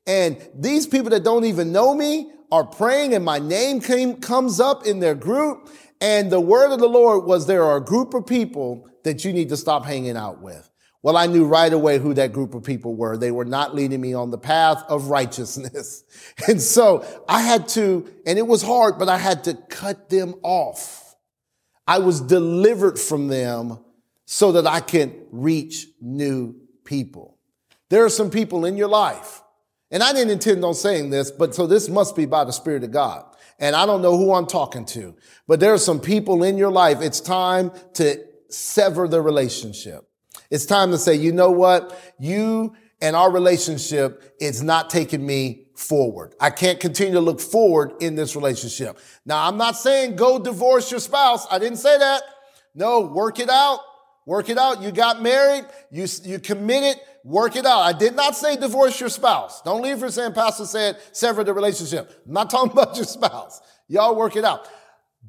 And 0.06 0.36
these 0.54 0.86
people 0.86 1.10
that 1.10 1.24
don't 1.24 1.46
even 1.46 1.72
know 1.72 1.94
me 1.94 2.30
are 2.54 2.64
praying 2.64 3.14
and 3.14 3.24
my 3.24 3.40
name 3.40 3.80
came, 3.80 4.20
comes 4.20 4.60
up 4.60 4.86
in 4.86 5.00
their 5.00 5.16
group. 5.16 5.70
And 6.00 6.30
the 6.30 6.40
word 6.40 6.72
of 6.72 6.78
the 6.78 6.88
Lord 6.88 7.24
was 7.24 7.46
there 7.46 7.64
are 7.64 7.78
a 7.78 7.84
group 7.84 8.14
of 8.14 8.26
people 8.26 8.88
that 9.02 9.24
you 9.24 9.32
need 9.32 9.48
to 9.48 9.56
stop 9.56 9.84
hanging 9.84 10.16
out 10.16 10.40
with. 10.40 10.70
Well, 11.02 11.16
I 11.16 11.26
knew 11.26 11.44
right 11.44 11.72
away 11.72 11.98
who 11.98 12.14
that 12.14 12.32
group 12.32 12.54
of 12.54 12.62
people 12.62 12.94
were. 12.94 13.16
They 13.16 13.32
were 13.32 13.44
not 13.44 13.74
leading 13.74 14.00
me 14.00 14.14
on 14.14 14.30
the 14.30 14.38
path 14.38 14.82
of 14.88 15.08
righteousness. 15.10 16.04
And 16.48 16.62
so 16.62 17.04
I 17.28 17.42
had 17.42 17.68
to, 17.70 18.08
and 18.24 18.38
it 18.38 18.46
was 18.46 18.62
hard, 18.62 18.98
but 18.98 19.08
I 19.08 19.18
had 19.18 19.44
to 19.44 19.54
cut 19.54 20.08
them 20.08 20.34
off. 20.42 21.16
I 21.86 21.98
was 21.98 22.20
delivered 22.20 22.98
from 22.98 23.28
them 23.28 23.78
so 24.26 24.52
that 24.52 24.66
I 24.66 24.80
can 24.80 25.26
reach 25.30 25.88
new 26.00 26.54
people. 26.84 27.38
There 27.90 28.04
are 28.04 28.10
some 28.10 28.30
people 28.30 28.64
in 28.64 28.76
your 28.76 28.88
life 28.88 29.42
and 29.94 30.02
I 30.02 30.12
didn't 30.12 30.32
intend 30.32 30.64
on 30.64 30.74
saying 30.74 31.10
this, 31.10 31.30
but 31.30 31.54
so 31.54 31.68
this 31.68 31.88
must 31.88 32.16
be 32.16 32.26
by 32.26 32.42
the 32.42 32.52
Spirit 32.52 32.82
of 32.82 32.90
God. 32.90 33.24
And 33.60 33.76
I 33.76 33.86
don't 33.86 34.02
know 34.02 34.18
who 34.18 34.34
I'm 34.34 34.44
talking 34.44 34.84
to, 34.86 35.14
but 35.46 35.60
there 35.60 35.72
are 35.72 35.78
some 35.78 36.00
people 36.00 36.42
in 36.42 36.58
your 36.58 36.72
life. 36.72 37.00
It's 37.00 37.20
time 37.20 37.70
to 37.94 38.18
sever 38.48 39.06
the 39.06 39.22
relationship. 39.22 40.04
It's 40.50 40.66
time 40.66 40.90
to 40.90 40.98
say, 40.98 41.14
you 41.14 41.30
know 41.30 41.52
what? 41.52 41.96
You 42.18 42.74
and 43.00 43.14
our 43.14 43.30
relationship 43.30 44.34
is 44.40 44.64
not 44.64 44.90
taking 44.90 45.24
me 45.24 45.66
forward. 45.76 46.34
I 46.40 46.50
can't 46.50 46.80
continue 46.80 47.14
to 47.14 47.20
look 47.20 47.40
forward 47.40 47.92
in 48.00 48.16
this 48.16 48.34
relationship. 48.34 48.98
Now, 49.24 49.46
I'm 49.46 49.56
not 49.56 49.76
saying 49.76 50.16
go 50.16 50.40
divorce 50.40 50.90
your 50.90 50.98
spouse. 50.98 51.46
I 51.52 51.60
didn't 51.60 51.78
say 51.78 51.96
that. 51.98 52.22
No, 52.74 53.02
work 53.02 53.38
it 53.38 53.48
out. 53.48 53.78
Work 54.26 54.48
it 54.48 54.58
out. 54.58 54.82
You 54.82 54.90
got 54.90 55.22
married. 55.22 55.66
You, 55.92 56.08
you 56.24 56.40
committed 56.40 57.00
work 57.24 57.56
it 57.56 57.64
out. 57.64 57.80
I 57.80 57.92
did 57.92 58.14
not 58.14 58.36
say 58.36 58.56
divorce 58.56 59.00
your 59.00 59.08
spouse. 59.08 59.62
Don't 59.62 59.82
leave 59.82 59.98
for 59.98 60.10
saying 60.10 60.34
pastor 60.34 60.66
said 60.66 60.98
sever 61.10 61.42
the 61.42 61.54
relationship. 61.54 62.22
I'm 62.26 62.34
not 62.34 62.50
talking 62.50 62.70
about 62.70 62.94
your 62.94 63.06
spouse. 63.06 63.60
Y'all 63.88 64.14
work 64.14 64.36
it 64.36 64.44
out. 64.44 64.68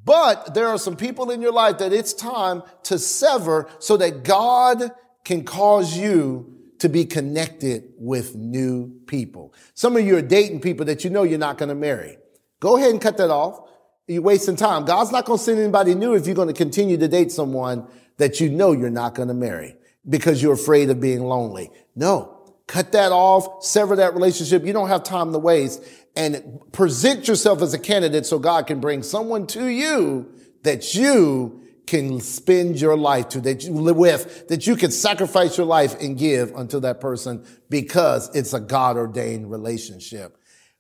But 0.04 0.54
there 0.54 0.68
are 0.68 0.78
some 0.78 0.98
people 0.98 1.32
in 1.32 1.42
your 1.42 1.54
life 1.54 1.80
that 1.80 1.94
it's 1.94 2.14
time 2.14 2.62
to 2.84 3.00
sever 3.00 3.68
so 3.80 3.98
that 3.98 4.24
God 4.24 4.92
can 5.24 5.44
cause 5.44 5.98
you 5.98 6.52
to 6.80 6.90
be 6.90 7.06
connected 7.06 7.94
with 7.98 8.36
new 8.36 8.94
people. 9.08 9.54
Some 9.74 9.96
of 9.96 10.06
you 10.06 10.18
are 10.18 10.22
dating 10.22 10.60
people 10.60 10.86
that 10.86 11.04
you 11.04 11.10
know 11.10 11.24
you're 11.24 11.40
not 11.40 11.58
going 11.58 11.70
to 11.70 11.76
marry. 11.76 12.18
Go 12.60 12.78
ahead 12.78 12.92
and 12.92 13.02
cut 13.02 13.18
that 13.18 13.32
off. 13.32 13.68
You're 14.08 14.22
wasting 14.22 14.58
time. 14.58 14.86
God's 14.86 15.12
not 15.12 15.26
going 15.26 15.40
to 15.40 15.44
send 15.44 15.58
anybody 15.58 15.96
new 15.96 16.14
if 16.14 16.28
you're 16.28 16.36
going 16.36 16.50
to 16.50 16.54
continue 16.54 16.98
to 16.98 17.08
date 17.08 17.32
someone 17.32 17.88
that 18.18 18.40
you 18.40 18.50
know 18.50 18.74
you're 18.74 18.92
not 18.92 19.16
going 19.16 19.30
to 19.30 19.34
marry 19.34 19.76
because 20.08 20.42
you're 20.42 20.54
afraid 20.54 20.90
of 20.90 21.00
being 21.00 21.24
lonely. 21.24 21.72
No, 21.96 22.54
cut 22.68 22.92
that 22.92 23.12
off, 23.12 23.64
sever 23.64 23.96
that 23.98 24.14
relationship. 24.14 24.66
You 24.66 24.74
don't 24.74 24.90
have 24.90 25.04
time 25.04 25.32
to 25.34 25.40
waste 25.40 25.84
and 26.16 26.60
present 26.72 27.28
yourself 27.28 27.62
as 27.62 27.74
a 27.74 27.80
candidate 27.80 28.26
so 28.26 28.40
God 28.40 28.68
can 28.68 28.80
bring 28.80 29.04
someone 29.04 29.48
to 29.48 29.66
you 29.66 30.32
that 30.64 30.96
you 30.96 31.62
can 31.86 32.20
spend 32.20 32.82
your 32.82 32.98
life 32.98 33.30
to, 33.30 33.42
that 33.42 33.64
you 33.64 33.74
live 33.74 33.96
with, 33.96 34.48
that 34.48 34.66
you 34.66 34.76
can 34.76 34.92
sacrifice 34.92 35.58
your 35.58 35.68
life 35.68 36.00
and 36.02 36.18
give 36.18 36.56
unto 36.56 36.80
that 36.80 37.00
person 37.00 37.46
because 37.70 38.34
it's 38.36 38.54
a 38.54 38.60
God 38.60 38.98
ordained 38.98 39.52
relationship. 39.52 40.38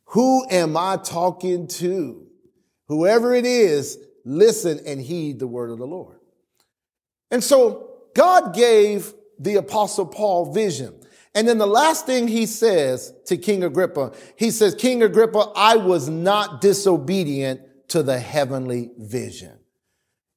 Who 0.09 0.47
am 0.49 0.77
I 0.77 0.97
talking 0.97 1.67
to? 1.67 2.25
Whoever 2.87 3.35
it 3.35 3.45
is, 3.45 3.97
listen 4.23 4.79
and 4.85 5.01
heed 5.01 5.39
the 5.39 5.47
word 5.47 5.69
of 5.69 5.77
the 5.77 5.87
Lord. 5.87 6.19
And 7.29 7.43
so 7.43 7.84
God 8.15 8.55
gave 8.55 9.13
the 9.37 9.55
apostle 9.55 10.07
Paul 10.07 10.51
vision. 10.51 10.95
And 11.35 11.47
then 11.47 11.57
the 11.57 11.67
last 11.67 12.05
thing 12.05 12.27
he 12.27 12.45
says 12.45 13.13
to 13.25 13.37
King 13.37 13.63
Agrippa, 13.63 14.13
he 14.37 14.49
says, 14.51 14.73
King 14.73 15.03
Agrippa, 15.03 15.51
I 15.55 15.75
was 15.75 16.09
not 16.09 16.61
disobedient 16.61 17.61
to 17.89 18.01
the 18.01 18.17
heavenly 18.17 18.89
vision. 18.97 19.59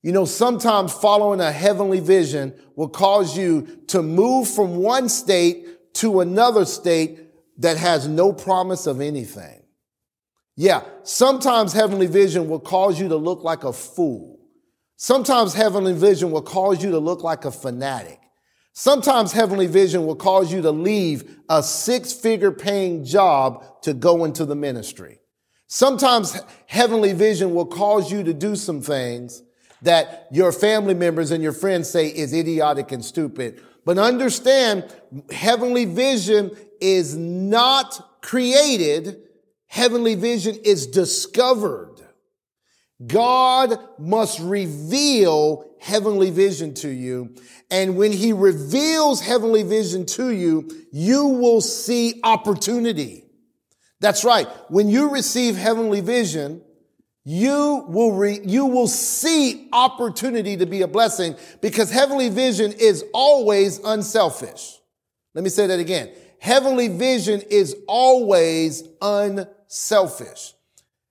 You 0.02 0.12
know, 0.12 0.24
sometimes 0.24 0.92
following 0.92 1.40
a 1.40 1.52
heavenly 1.52 2.00
vision 2.00 2.54
will 2.74 2.88
cause 2.88 3.36
you 3.36 3.82
to 3.88 4.02
move 4.02 4.48
from 4.48 4.76
one 4.76 5.08
state 5.08 5.94
to 5.94 6.20
another 6.20 6.64
state 6.64 7.20
that 7.58 7.76
has 7.76 8.06
no 8.08 8.32
promise 8.32 8.86
of 8.86 9.00
anything. 9.00 9.62
Yeah, 10.56 10.82
sometimes 11.04 11.72
heavenly 11.72 12.06
vision 12.08 12.48
will 12.48 12.60
cause 12.60 13.00
you 13.00 13.08
to 13.08 13.16
look 13.16 13.44
like 13.44 13.62
a 13.62 13.72
fool. 13.72 14.37
Sometimes 15.00 15.54
heavenly 15.54 15.92
vision 15.92 16.32
will 16.32 16.42
cause 16.42 16.82
you 16.82 16.90
to 16.90 16.98
look 16.98 17.22
like 17.22 17.44
a 17.44 17.52
fanatic. 17.52 18.18
Sometimes 18.72 19.30
heavenly 19.30 19.68
vision 19.68 20.04
will 20.04 20.16
cause 20.16 20.52
you 20.52 20.60
to 20.60 20.72
leave 20.72 21.38
a 21.48 21.62
six 21.62 22.12
figure 22.12 22.50
paying 22.50 23.04
job 23.04 23.64
to 23.82 23.94
go 23.94 24.24
into 24.24 24.44
the 24.44 24.56
ministry. 24.56 25.20
Sometimes 25.68 26.40
heavenly 26.66 27.12
vision 27.12 27.54
will 27.54 27.64
cause 27.64 28.10
you 28.10 28.24
to 28.24 28.34
do 28.34 28.56
some 28.56 28.80
things 28.80 29.44
that 29.82 30.26
your 30.32 30.50
family 30.50 30.94
members 30.94 31.30
and 31.30 31.44
your 31.44 31.52
friends 31.52 31.88
say 31.88 32.08
is 32.08 32.34
idiotic 32.34 32.90
and 32.90 33.04
stupid. 33.04 33.62
But 33.84 33.98
understand, 33.98 34.92
heavenly 35.30 35.84
vision 35.84 36.50
is 36.80 37.16
not 37.16 38.20
created. 38.20 39.22
Heavenly 39.68 40.16
vision 40.16 40.56
is 40.64 40.88
discovered. 40.88 41.87
God 43.06 43.78
must 43.98 44.40
reveal 44.40 45.64
heavenly 45.80 46.30
vision 46.30 46.74
to 46.74 46.88
you. 46.88 47.34
And 47.70 47.96
when 47.96 48.12
he 48.12 48.32
reveals 48.32 49.20
heavenly 49.20 49.62
vision 49.62 50.04
to 50.06 50.30
you, 50.30 50.68
you 50.90 51.26
will 51.26 51.60
see 51.60 52.20
opportunity. 52.24 53.24
That's 54.00 54.24
right. 54.24 54.48
When 54.68 54.88
you 54.88 55.10
receive 55.10 55.56
heavenly 55.56 56.00
vision, 56.00 56.62
you 57.24 57.84
will 57.88 58.12
re, 58.12 58.40
you 58.42 58.66
will 58.66 58.88
see 58.88 59.68
opportunity 59.72 60.56
to 60.56 60.66
be 60.66 60.82
a 60.82 60.88
blessing 60.88 61.36
because 61.60 61.90
heavenly 61.90 62.30
vision 62.30 62.72
is 62.72 63.04
always 63.12 63.78
unselfish. 63.80 64.78
Let 65.34 65.44
me 65.44 65.50
say 65.50 65.66
that 65.66 65.78
again. 65.78 66.10
Heavenly 66.40 66.88
vision 66.88 67.42
is 67.50 67.76
always 67.86 68.84
unselfish. 69.02 70.54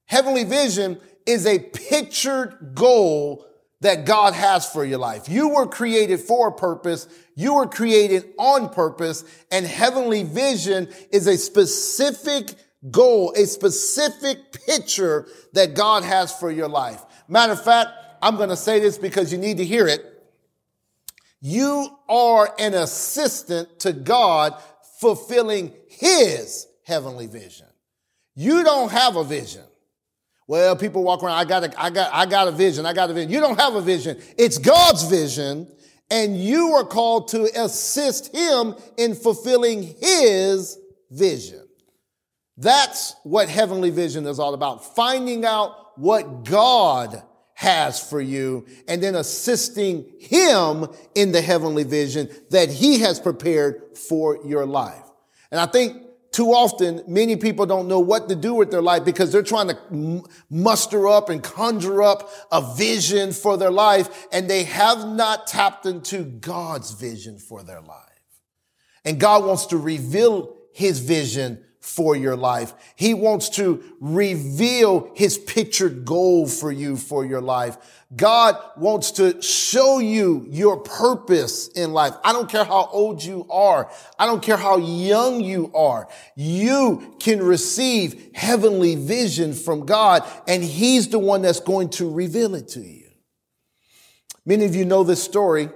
Heavenly 0.06 0.46
vision 0.46 1.00
is 1.28 1.46
a 1.46 1.60
pictured 1.60 2.72
goal 2.74 3.46
that 3.82 4.06
God 4.06 4.34
has 4.34 4.68
for 4.68 4.84
your 4.84 4.98
life. 4.98 5.30
You 5.30 5.50
were 5.50 5.68
created 5.68 6.20
for 6.20 6.48
a 6.48 6.52
purpose. 6.52 7.08
You 7.36 7.56
were 7.56 7.68
created 7.68 8.34
on 8.40 8.70
purpose 8.70 9.24
and 9.52 9.66
heavenly 9.66 10.24
vision 10.24 10.88
is 11.12 11.28
a 11.28 11.38
specific 11.38 12.56
goal, 12.90 13.34
a 13.36 13.46
specific 13.46 14.52
picture 14.66 15.28
that 15.54 15.76
God 15.76 16.04
has 16.04 16.38
for 16.38 16.50
your 16.50 16.70
life. 16.70 17.04
Matter 17.28 17.54
of 17.54 17.64
fact, 17.64 17.92
I'm 18.22 18.38
going 18.38 18.50
to 18.50 18.56
say 18.56 18.80
this 18.80 18.98
because 18.98 19.32
you 19.32 19.38
need 19.38 19.58
to 19.58 19.66
hear 19.66 19.88
it. 19.88 20.04
You 21.40 21.88
are 22.10 22.54
an 22.58 22.74
assistant 22.74 23.80
to 23.82 23.94
God 23.94 24.60
fulfilling 25.00 25.72
his 25.88 26.68
heavenly 26.84 27.28
vision. 27.28 27.68
You 28.34 28.64
don't 28.64 28.92
have 28.92 29.16
a 29.16 29.24
vision. 29.24 29.64
Well, 30.48 30.78
people 30.78 31.04
walk 31.04 31.24
around, 31.24 31.36
I 31.36 31.46
got 31.46 31.64
a, 31.66 31.82
I 31.82 31.90
got, 31.90 32.10
I 32.14 32.26
got 32.26 32.48
a 32.48 32.52
vision. 32.52 32.86
I 32.86 32.94
got 32.94 33.10
a 33.10 33.14
vision. 33.14 33.32
You 33.32 33.42
don't 33.42 33.60
have 33.60 33.76
a 33.76 33.82
vision. 33.82 34.18
It's 34.38 34.58
God's 34.58 35.04
vision 35.04 35.68
and 36.10 36.42
you 36.42 36.72
are 36.74 36.86
called 36.86 37.28
to 37.30 37.44
assist 37.62 38.34
him 38.34 38.76
in 38.98 39.14
fulfilling 39.14 39.84
his 40.00 40.78
vision. 41.12 41.68
That's 42.58 43.16
what 43.24 43.50
heavenly 43.50 43.90
vision 43.90 44.26
is 44.26 44.40
all 44.40 44.54
about. 44.54 44.96
Finding 44.96 45.46
out 45.46 45.98
what 46.00 46.44
God 46.46 47.22
has 47.54 48.00
for 48.00 48.22
you 48.22 48.66
and 48.88 49.02
then 49.02 49.16
assisting 49.16 50.06
him 50.20 50.88
in 51.14 51.32
the 51.32 51.42
heavenly 51.42 51.84
vision 51.84 52.30
that 52.52 52.70
he 52.70 53.00
has 53.00 53.20
prepared 53.20 53.98
for 53.98 54.40
your 54.46 54.66
life. 54.66 55.04
And 55.52 55.60
I 55.60 55.66
think 55.66 56.02
too 56.38 56.54
often, 56.54 57.02
many 57.08 57.36
people 57.36 57.66
don't 57.66 57.88
know 57.88 58.00
what 58.00 58.30
to 58.30 58.36
do 58.36 58.54
with 58.54 58.70
their 58.70 58.84
life 58.84 59.04
because 59.04 59.32
they're 59.32 59.42
trying 59.42 59.70
to 59.70 60.24
muster 60.52 61.08
up 61.08 61.30
and 61.30 61.42
conjure 61.42 62.04
up 62.04 62.30
a 62.52 62.76
vision 62.76 63.34
for 63.34 63.58
their 63.58 63.72
life 63.72 64.28
and 64.32 64.48
they 64.48 64.64
have 64.64 65.08
not 65.08 65.48
tapped 65.48 65.88
into 65.88 66.22
God's 66.22 66.92
vision 66.92 67.40
for 67.40 67.64
their 67.64 67.82
life. 67.82 68.22
And 69.04 69.20
God 69.20 69.46
wants 69.46 69.66
to 69.68 69.78
reveal 69.78 70.56
his 70.76 71.00
vision 71.00 71.66
for 71.88 72.18
your 72.18 72.36
life. 72.36 72.74
He 72.98 73.14
wants 73.14 73.48
to 73.52 73.82
reveal 74.02 75.10
his 75.16 75.38
pictured 75.38 76.04
goal 76.04 76.46
for 76.46 76.70
you 76.70 76.98
for 76.98 77.26
your 77.26 77.40
life. 77.40 77.78
God 78.14 78.58
wants 78.76 79.12
to 79.12 79.42
show 79.42 80.00
you 80.00 80.46
your 80.50 80.78
purpose 80.78 81.70
in 81.70 81.94
life. 81.94 82.14
I 82.26 82.34
don't 82.34 82.50
care 82.50 82.66
how 82.66 82.90
old 82.92 83.24
you 83.24 83.48
are. 83.50 83.90
I 84.20 84.26
don't 84.26 84.44
care 84.44 84.58
how 84.58 84.78
young 84.78 85.40
you 85.40 85.72
are. 85.74 86.10
You 86.36 87.16
can 87.20 87.42
receive 87.42 88.32
heavenly 88.36 88.96
vision 88.96 89.54
from 89.54 89.86
God 89.86 90.24
and 90.46 90.62
he's 90.62 91.08
the 91.08 91.20
one 91.20 91.42
that's 91.42 91.62
going 91.62 91.90
to 91.92 92.10
reveal 92.10 92.54
it 92.54 92.68
to 92.70 92.82
you. 92.82 93.10
Many 94.46 94.66
of 94.66 94.76
you 94.76 94.84
know 94.84 95.06
this 95.06 95.24
story. 95.24 95.70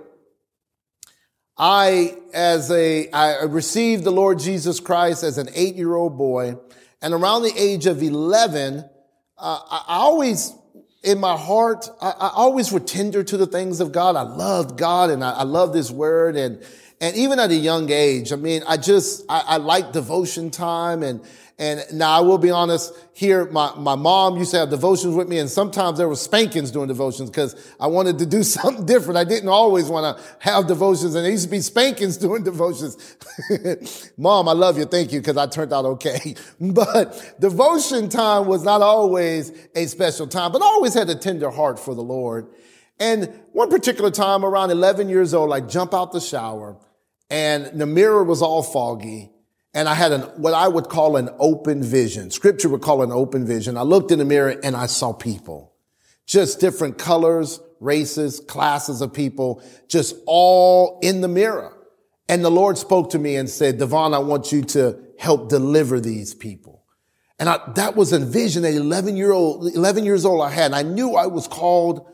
I, 1.58 2.16
as 2.34 2.72
a, 2.72 3.10
I 3.12 3.44
received 3.44 4.04
the 4.04 4.12
Lord 4.12 4.40
Jesus 4.40 4.80
Christ 4.80 5.24
as 5.24 5.38
an 5.38 5.50
eight 5.54 5.76
year 5.76 5.96
old 5.96 6.18
boy. 6.18 6.56
And 7.02 7.14
around 7.14 7.44
the 7.44 7.54
age 7.56 7.88
of 7.88 8.02
11, 8.02 8.80
uh, 9.38 9.60
I, 9.70 9.84
always, 9.88 10.54
in 11.04 11.20
my 11.20 11.36
heart, 11.36 11.90
I, 12.02 12.12
I, 12.12 12.30
always 12.34 12.72
were 12.72 12.80
tender 12.80 13.24
to 13.24 13.38
the 13.38 13.48
things 13.48 13.80
of 13.80 13.92
God. 13.92 14.16
I 14.16 14.22
loved 14.22 14.78
God 14.78 15.10
and 15.10 15.24
I, 15.24 15.32
I 15.32 15.44
loved 15.44 15.76
His 15.76 15.92
Word. 15.92 16.36
And, 16.36 16.64
and 17.00 17.16
even 17.16 17.40
at 17.40 17.50
a 17.50 17.56
young 17.56 17.92
age, 17.92 18.32
I 18.32 18.36
mean, 18.36 18.62
I 18.68 18.78
just, 18.78 19.26
I, 19.28 19.44
I 19.48 19.58
like 19.58 19.92
devotion 19.92 20.52
time 20.52 21.02
and, 21.02 21.22
and 21.60 21.84
now 21.94 22.18
I 22.18 22.22
will 22.22 22.38
be 22.38 22.50
honest 22.50 22.94
here, 23.14 23.46
my, 23.52 23.76
my 23.76 23.94
mom 23.94 24.38
used 24.38 24.52
to 24.52 24.58
have 24.58 24.70
devotions 24.70 25.16
with 25.16 25.28
me 25.28 25.38
and 25.38 25.50
sometimes 25.50 25.98
there 25.98 26.08
were 26.08 26.16
spankings 26.16 26.72
during 26.72 26.88
devotions 26.88 27.30
because 27.30 27.56
I 27.80 27.88
wanted 27.88 28.18
to 28.20 28.26
do 28.26 28.42
something 28.44 28.86
different. 28.86 29.18
I 29.18 29.24
didn't 29.24 29.50
always 29.50 29.88
want 29.88 30.18
to 30.18 30.24
have 30.40 30.68
devotions 30.68 31.14
and 31.16 31.24
there 31.24 31.32
used 31.32 31.46
to 31.46 31.52
be 31.52 31.62
spankings 31.62 32.18
during 32.26 32.44
devotions. 32.44 33.18
mom, 34.18 34.48
I 34.48 34.54
love 34.54 34.78
you. 34.78 34.86
Thank 34.86 35.14
you 35.14 35.20
because 35.20 35.38
I 35.38 35.48
turned 35.48 35.74
out 35.74 35.86
okay. 35.86 36.36
But 36.60 37.36
devotion 37.40 38.10
time 38.10 38.48
was 38.48 38.64
not 38.64 38.82
always 38.82 39.52
a 39.76 39.86
special 39.86 40.28
time, 40.28 40.52
but 40.52 40.62
I 40.62 40.66
always 40.66 40.94
had 40.94 41.10
a 41.10 41.16
tender 41.16 41.50
heart 41.50 41.80
for 41.80 41.94
the 41.94 42.04
Lord. 42.04 42.48
And 43.00 43.34
one 43.52 43.70
particular 43.70 44.12
time 44.12 44.46
around 44.46 44.72
11 44.72 45.10
years 45.10 45.34
old, 45.34 45.54
I 45.54 45.60
jump 45.60 45.94
out 45.94 46.12
the 46.12 46.22
shower 46.22 46.78
and 47.30 47.66
the 47.80 47.86
mirror 47.86 48.24
was 48.24 48.42
all 48.42 48.64
foggy 48.64 49.32
and 49.74 49.88
I 49.88 49.94
had 49.94 50.12
an, 50.12 50.22
what 50.38 50.54
I 50.54 50.68
would 50.68 50.90
call 50.90 51.16
an 51.16 51.30
open 51.40 51.82
vision. 51.84 52.30
Scripture 52.32 52.70
would 52.70 52.82
call 52.82 53.04
an 53.04 53.12
open 53.12 53.46
vision. 53.46 53.78
I 53.78 53.84
looked 53.84 54.12
in 54.12 54.20
the 54.20 54.26
mirror 54.26 54.60
and 54.64 54.76
I 54.76 54.86
saw 54.88 55.14
people, 55.14 55.74
just 56.26 56.60
different 56.60 56.98
colors, 56.98 57.60
races, 57.80 58.40
classes 58.42 59.02
of 59.02 59.14
people, 59.14 59.64
just 59.88 60.16
all 60.26 61.00
in 61.02 61.22
the 61.22 61.28
mirror. 61.28 61.78
And 62.28 62.44
the 62.44 62.52
Lord 62.52 62.78
spoke 62.78 63.12
to 63.12 63.20
me 63.20 63.36
and 63.36 63.50
said, 63.50 63.78
Devon, 63.78 64.14
I 64.14 64.20
want 64.20 64.52
you 64.52 64.62
to 64.64 65.00
help 65.18 65.50
deliver 65.50 66.00
these 66.00 66.34
people. 66.34 66.84
And 67.40 67.50
I, 67.50 67.60
that 67.76 67.96
was 67.96 68.14
a 68.14 68.20
vision 68.20 68.64
that 68.64 68.74
11 68.74 69.18
year 69.18 69.32
old, 69.32 69.74
11 69.74 70.06
years 70.06 70.26
old 70.26 70.42
I 70.42 70.50
had. 70.50 70.66
And 70.66 70.76
I 70.76 70.84
knew 70.84 71.16
I 71.16 71.28
was 71.28 71.48
called 71.48 72.08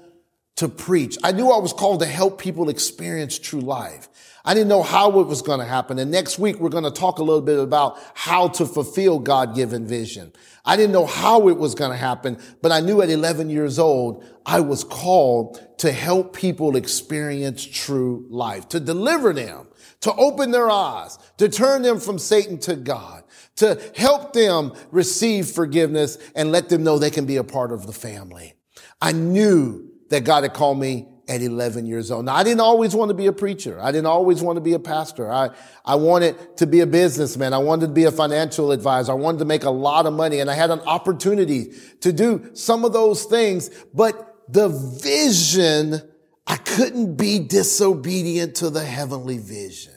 to 0.58 0.68
preach. 0.68 1.18
I 1.24 1.32
knew 1.32 1.52
I 1.52 1.60
was 1.60 1.74
called 1.74 2.02
to 2.02 2.06
help 2.06 2.40
people 2.40 2.70
experience 2.70 3.40
true 3.40 3.62
life. 3.62 4.10
I 4.44 4.54
didn't 4.54 4.70
know 4.70 4.84
how 4.84 5.20
it 5.20 5.28
was 5.28 5.42
going 5.42 5.60
to 5.60 5.66
happen. 5.66 6.00
And 6.00 6.10
next 6.10 6.40
week, 6.40 6.60
we're 6.60 6.70
going 6.70 6.86
to 6.86 6.92
talk 6.92 7.20
a 7.20 7.24
little 7.24 7.42
bit 7.42 7.60
about 7.60 8.00
how 8.14 8.48
to 8.50 8.66
fulfill 8.66 9.20
God-given 9.20 9.86
vision. 9.88 10.32
I 10.66 10.78
didn't 10.78 10.94
know 10.94 11.06
how 11.06 11.50
it 11.50 11.58
was 11.58 11.76
going 11.76 11.92
to 11.92 11.98
happen, 11.98 12.40
but 12.62 12.72
I 12.72 12.80
knew 12.80 13.02
at 13.02 13.10
11 13.10 13.50
years 13.50 13.78
old, 13.78 14.24
I 14.46 14.62
was 14.62 14.84
called 14.84 15.78
to 15.80 15.92
help 15.92 16.34
people 16.34 16.76
experience 16.76 17.66
true 17.66 18.26
life, 18.30 18.70
to 18.70 18.80
deliver 18.80 19.34
them, 19.34 19.68
to 20.02 20.14
open 20.14 20.52
their 20.52 20.70
eyes, 20.70 21.20
to 21.38 21.50
turn 21.50 21.82
them 21.82 22.00
from 22.00 22.18
Satan 22.18 22.58
to 22.60 22.76
God, 22.76 23.24
to 23.58 23.80
help 23.96 24.34
them 24.34 24.74
receive 24.92 25.48
forgiveness 25.48 26.18
and 26.36 26.52
let 26.52 26.70
them 26.70 26.84
know 26.84 26.98
they 26.98 27.12
can 27.12 27.26
be 27.26 27.36
a 27.36 27.44
part 27.44 27.72
of 27.72 27.86
the 27.86 27.94
family. 27.94 28.54
I 29.02 29.12
knew 29.12 29.92
that 30.10 30.24
God 30.24 30.44
had 30.44 30.54
called 30.54 30.80
me 30.80 31.08
at 31.28 31.42
11 31.42 31.86
years 31.86 32.10
old. 32.10 32.26
Now, 32.26 32.36
I 32.36 32.44
didn't 32.44 32.62
always 32.62 32.96
want 32.96 33.10
to 33.10 33.14
be 33.14 33.28
a 33.28 33.34
preacher. 33.34 33.80
I 33.82 33.92
didn't 33.92 34.08
always 34.08 34.42
want 34.42 34.58
to 34.58 34.62
be 34.62 34.74
a 34.74 34.80
pastor. 34.80 35.32
I, 35.32 35.50
I 35.86 35.96
wanted 35.96 36.58
to 36.58 36.68
be 36.68 36.80
a 36.80 36.88
businessman. 36.88 37.54
I 37.54 37.58
wanted 37.58 37.88
to 37.88 37.94
be 37.94 38.06
a 38.06 38.12
financial 38.12 38.72
advisor. 38.72 39.12
I 39.12 39.16
wanted 39.16 39.40
to 39.40 39.46
make 39.46 39.64
a 39.64 39.70
lot 39.70 40.06
of 40.06 40.14
money 40.14 40.40
and 40.40 40.50
I 40.50 40.54
had 40.54 40.72
an 40.72 40.80
opportunity 40.82 41.74
to 42.02 42.14
do 42.14 42.50
some 42.54 42.86
of 42.86 42.94
those 42.94 43.26
things, 43.26 43.70
but 43.94 44.46
the 44.48 44.70
vision, 44.70 46.02
I 46.46 46.56
couldn't 46.56 47.16
be 47.16 47.40
disobedient 47.40 48.56
to 48.58 48.70
the 48.70 48.84
heavenly 48.84 49.38
vision. 49.38 49.94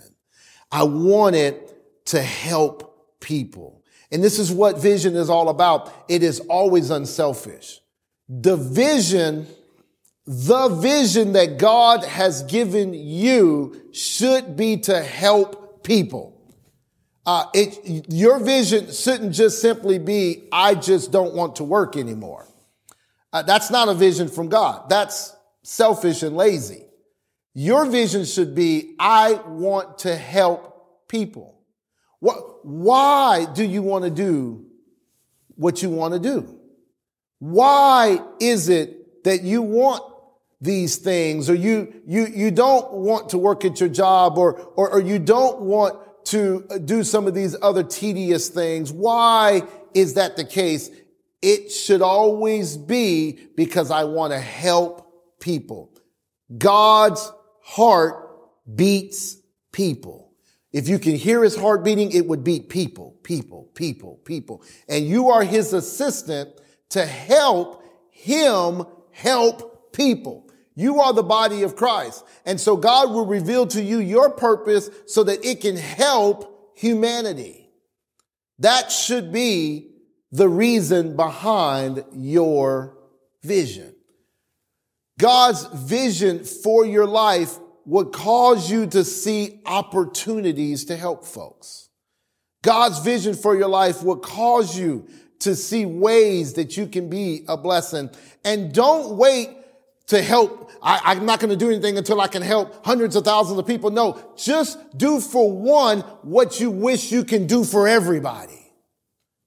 I 0.72 0.82
wanted 0.82 1.72
to 2.06 2.20
help 2.20 3.20
people. 3.20 3.84
And 4.10 4.24
this 4.24 4.40
is 4.40 4.50
what 4.50 4.78
vision 4.78 5.14
is 5.14 5.30
all 5.30 5.48
about. 5.48 5.92
It 6.08 6.24
is 6.24 6.40
always 6.40 6.90
unselfish. 6.90 7.80
The 8.28 8.56
vision, 8.56 9.46
the 10.32 10.68
vision 10.68 11.32
that 11.32 11.58
God 11.58 12.04
has 12.04 12.44
given 12.44 12.94
you 12.94 13.88
should 13.90 14.56
be 14.56 14.76
to 14.76 15.02
help 15.02 15.82
people. 15.82 16.40
Uh, 17.26 17.46
it, 17.52 18.04
your 18.08 18.38
vision 18.38 18.92
shouldn't 18.92 19.34
just 19.34 19.60
simply 19.60 19.98
be, 19.98 20.44
I 20.52 20.76
just 20.76 21.10
don't 21.10 21.34
want 21.34 21.56
to 21.56 21.64
work 21.64 21.96
anymore. 21.96 22.46
Uh, 23.32 23.42
that's 23.42 23.72
not 23.72 23.88
a 23.88 23.94
vision 23.94 24.28
from 24.28 24.48
God. 24.48 24.88
That's 24.88 25.34
selfish 25.64 26.22
and 26.22 26.36
lazy. 26.36 26.84
Your 27.52 27.86
vision 27.86 28.24
should 28.24 28.54
be, 28.54 28.94
I 29.00 29.32
want 29.48 29.98
to 29.98 30.14
help 30.14 31.08
people. 31.08 31.60
What, 32.20 32.64
why 32.64 33.46
do 33.52 33.64
you 33.64 33.82
want 33.82 34.04
to 34.04 34.10
do 34.10 34.64
what 35.56 35.82
you 35.82 35.90
want 35.90 36.14
to 36.14 36.20
do? 36.20 36.56
Why 37.40 38.20
is 38.38 38.68
it 38.68 39.24
that 39.24 39.42
you 39.42 39.62
want 39.62 40.04
these 40.60 40.96
things 40.96 41.48
or 41.48 41.54
you, 41.54 42.02
you, 42.06 42.26
you 42.26 42.50
don't 42.50 42.92
want 42.92 43.30
to 43.30 43.38
work 43.38 43.64
at 43.64 43.80
your 43.80 43.88
job 43.88 44.36
or, 44.36 44.60
or, 44.76 44.90
or 44.90 45.00
you 45.00 45.18
don't 45.18 45.60
want 45.60 45.96
to 46.26 46.64
do 46.84 47.02
some 47.02 47.26
of 47.26 47.34
these 47.34 47.56
other 47.62 47.82
tedious 47.82 48.48
things? 48.48 48.92
Why 48.92 49.62
is 49.94 50.14
that 50.14 50.36
the 50.36 50.44
case? 50.44 50.90
It 51.42 51.70
should 51.70 52.02
always 52.02 52.76
be 52.76 53.48
because 53.56 53.90
I 53.90 54.04
want 54.04 54.32
to 54.32 54.38
help 54.38 55.40
people. 55.40 55.90
God's 56.56 57.32
heart 57.62 58.30
beats 58.74 59.36
people. 59.72 60.32
If 60.72 60.88
you 60.88 60.98
can 60.98 61.14
hear 61.16 61.42
his 61.42 61.56
heart 61.56 61.82
beating, 61.82 62.12
it 62.12 62.26
would 62.26 62.44
beat 62.44 62.68
people, 62.68 63.16
people, 63.22 63.70
people, 63.74 64.20
people. 64.24 64.62
And 64.88 65.06
you 65.06 65.30
are 65.30 65.42
his 65.42 65.72
assistant 65.72 66.50
to 66.90 67.04
help 67.04 67.82
him 68.10 68.84
help 69.10 69.92
people. 69.92 70.49
You 70.74 71.00
are 71.00 71.12
the 71.12 71.22
body 71.22 71.62
of 71.62 71.76
Christ. 71.76 72.24
And 72.46 72.60
so 72.60 72.76
God 72.76 73.10
will 73.10 73.26
reveal 73.26 73.66
to 73.68 73.82
you 73.82 73.98
your 73.98 74.30
purpose 74.30 74.90
so 75.06 75.24
that 75.24 75.44
it 75.44 75.60
can 75.60 75.76
help 75.76 76.72
humanity. 76.76 77.68
That 78.58 78.92
should 78.92 79.32
be 79.32 79.90
the 80.32 80.48
reason 80.48 81.16
behind 81.16 82.04
your 82.12 82.96
vision. 83.42 83.94
God's 85.18 85.64
vision 85.66 86.44
for 86.44 86.86
your 86.86 87.06
life 87.06 87.58
would 87.84 88.12
cause 88.12 88.70
you 88.70 88.86
to 88.86 89.04
see 89.04 89.60
opportunities 89.66 90.86
to 90.86 90.96
help 90.96 91.24
folks. 91.24 91.88
God's 92.62 92.98
vision 93.00 93.34
for 93.34 93.56
your 93.56 93.68
life 93.68 94.02
would 94.02 94.22
cause 94.22 94.78
you 94.78 95.08
to 95.40 95.56
see 95.56 95.86
ways 95.86 96.54
that 96.54 96.76
you 96.76 96.86
can 96.86 97.08
be 97.08 97.44
a 97.48 97.56
blessing. 97.56 98.10
And 98.44 98.72
don't 98.72 99.16
wait 99.16 99.50
to 100.10 100.22
help. 100.22 100.70
I, 100.82 101.12
am 101.12 101.26
not 101.26 101.40
going 101.40 101.50
to 101.50 101.56
do 101.56 101.68
anything 101.68 101.98
until 101.98 102.20
I 102.20 102.28
can 102.28 102.42
help 102.42 102.86
hundreds 102.86 103.16
of 103.16 103.24
thousands 103.24 103.58
of 103.58 103.66
people. 103.66 103.90
No, 103.90 104.22
just 104.36 104.78
do 104.96 105.20
for 105.20 105.50
one 105.50 106.00
what 106.22 106.60
you 106.60 106.70
wish 106.70 107.10
you 107.10 107.24
can 107.24 107.46
do 107.46 107.64
for 107.64 107.88
everybody. 107.88 108.72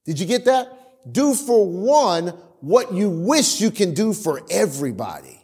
Did 0.06 0.20
you 0.20 0.28
get 0.28 0.46
that? 0.46 0.80
do 1.10 1.34
for 1.34 1.66
one 1.68 2.30
what 2.62 2.94
you 2.94 3.10
wish 3.10 3.60
you 3.60 3.72
can 3.72 3.94
do 3.94 4.14
for 4.14 4.42
everybody. 4.50 5.40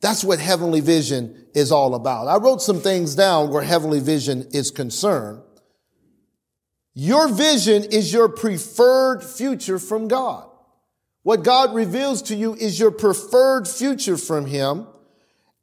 That's 0.00 0.24
what 0.24 0.38
heavenly 0.38 0.80
vision 0.80 1.46
is 1.54 1.72
all 1.72 1.94
about. 1.94 2.26
I 2.26 2.36
wrote 2.36 2.60
some 2.60 2.80
things 2.80 3.14
down 3.14 3.50
where 3.50 3.62
heavenly 3.62 4.00
vision 4.00 4.48
is 4.52 4.70
concerned. 4.70 5.42
Your 6.94 7.28
vision 7.28 7.84
is 7.84 8.12
your 8.12 8.28
preferred 8.28 9.22
future 9.22 9.78
from 9.78 10.08
God. 10.08 10.48
What 11.26 11.42
God 11.42 11.74
reveals 11.74 12.22
to 12.22 12.36
you 12.36 12.54
is 12.54 12.78
your 12.78 12.92
preferred 12.92 13.66
future 13.66 14.16
from 14.16 14.46
Him. 14.46 14.86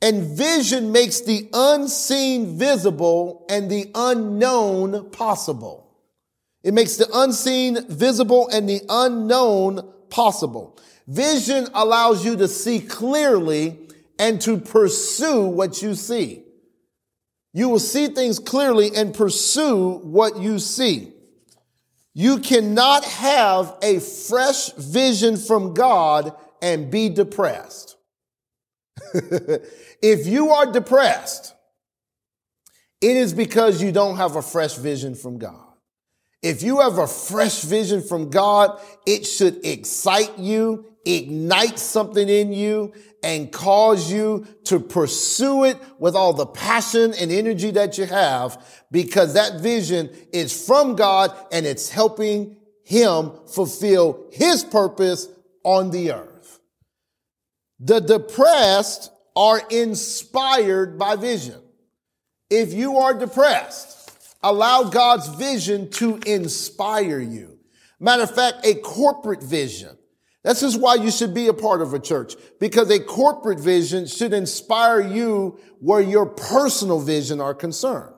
And 0.02 0.38
vision 0.38 0.92
makes 0.92 1.22
the 1.22 1.48
unseen 1.54 2.60
visible 2.60 3.46
and 3.48 3.72
the 3.72 3.90
unknown 3.96 5.12
possible. 5.12 5.90
It 6.64 6.74
makes 6.74 6.98
the 6.98 7.08
unseen 7.14 7.88
visible 7.88 8.50
and 8.50 8.68
the 8.68 8.82
unknown 8.90 9.90
possible. 10.10 10.78
Vision 11.08 11.70
allows 11.74 12.26
you 12.26 12.36
to 12.36 12.50
see 12.50 12.82
clearly 12.82 13.88
and 14.20 14.42
to 14.42 14.58
pursue 14.58 15.44
what 15.44 15.82
you 15.82 15.96
see. 15.96 16.44
You 17.54 17.70
will 17.70 17.80
see 17.80 18.08
things 18.08 18.38
clearly 18.38 18.94
and 18.94 19.14
pursue 19.14 20.00
what 20.00 20.36
you 20.40 20.60
see. 20.60 21.13
You 22.14 22.40
cannot 22.40 23.06
have 23.06 23.76
a 23.82 24.00
fresh 24.00 24.72
vision 24.74 25.38
from 25.38 25.74
God 25.74 26.34
and 26.62 26.92
be 26.92 27.10
depressed. 27.10 27.98
if 29.14 30.28
you 30.28 30.52
are 30.52 30.72
depressed, 30.72 31.54
it 33.02 33.18
is 33.18 33.34
because 33.34 33.82
you 33.82 33.92
don't 33.92 34.18
have 34.18 34.36
a 34.36 34.42
fresh 34.42 34.76
vision 34.76 35.16
from 35.16 35.40
God. 35.40 35.60
If 36.44 36.62
you 36.62 36.82
have 36.82 36.98
a 36.98 37.08
fresh 37.08 37.62
vision 37.62 38.02
from 38.02 38.30
God, 38.30 38.80
it 39.08 39.26
should 39.26 39.66
excite 39.66 40.38
you, 40.38 40.93
ignite 41.06 41.80
something 41.80 42.28
in 42.28 42.54
you, 42.54 42.94
and 43.22 43.52
cause 43.52 44.12
you 44.12 44.46
to 44.66 44.80
pursue 44.80 45.64
it 45.64 45.78
with 45.98 46.16
all 46.16 46.34
the 46.34 46.46
passion 46.46 47.14
and 47.14 47.32
energy 47.32 47.72
that 47.72 47.98
you 47.98 48.06
have 48.06 48.84
because 48.92 49.34
that 49.34 49.62
vision 49.62 50.10
is 50.34 50.66
from 50.66 50.96
God 50.96 51.36
and 51.52 51.66
it's 51.66 51.90
helping 51.90 52.58
him 52.84 53.32
fulfill 53.48 54.28
his 54.32 54.64
purpose 54.66 55.30
on 55.64 55.92
the 55.92 56.12
earth. 56.12 56.60
The 57.80 58.02
depressed 58.02 59.10
are 59.38 59.62
inspired 59.70 61.00
by 61.00 61.16
vision. 61.16 61.62
If 62.50 62.74
you 62.74 62.98
are 62.98 63.18
depressed, 63.18 63.94
Allow 64.44 64.84
God's 64.84 65.30
vision 65.30 65.90
to 65.92 66.20
inspire 66.26 67.20
you. 67.20 67.60
Matter 67.98 68.24
of 68.24 68.36
fact, 68.36 68.66
a 68.66 68.76
corporate 68.76 69.42
vision. 69.42 69.98
This 70.44 70.62
is 70.62 70.78
why 70.78 70.96
you 70.96 71.10
should 71.10 71.34
be 71.34 71.48
a 71.48 71.54
part 71.54 71.82
of 71.82 71.94
a 71.94 72.00
church 72.00 72.36
because 72.60 72.90
a 72.90 73.00
corporate 73.00 73.60
vision 73.60 74.06
should 74.06 74.34
inspire 74.34 75.02
you 75.02 75.58
where 75.80 76.02
your 76.02 76.26
personal 76.26 77.00
vision 77.00 77.40
are 77.40 77.54
concerned. 77.54 78.14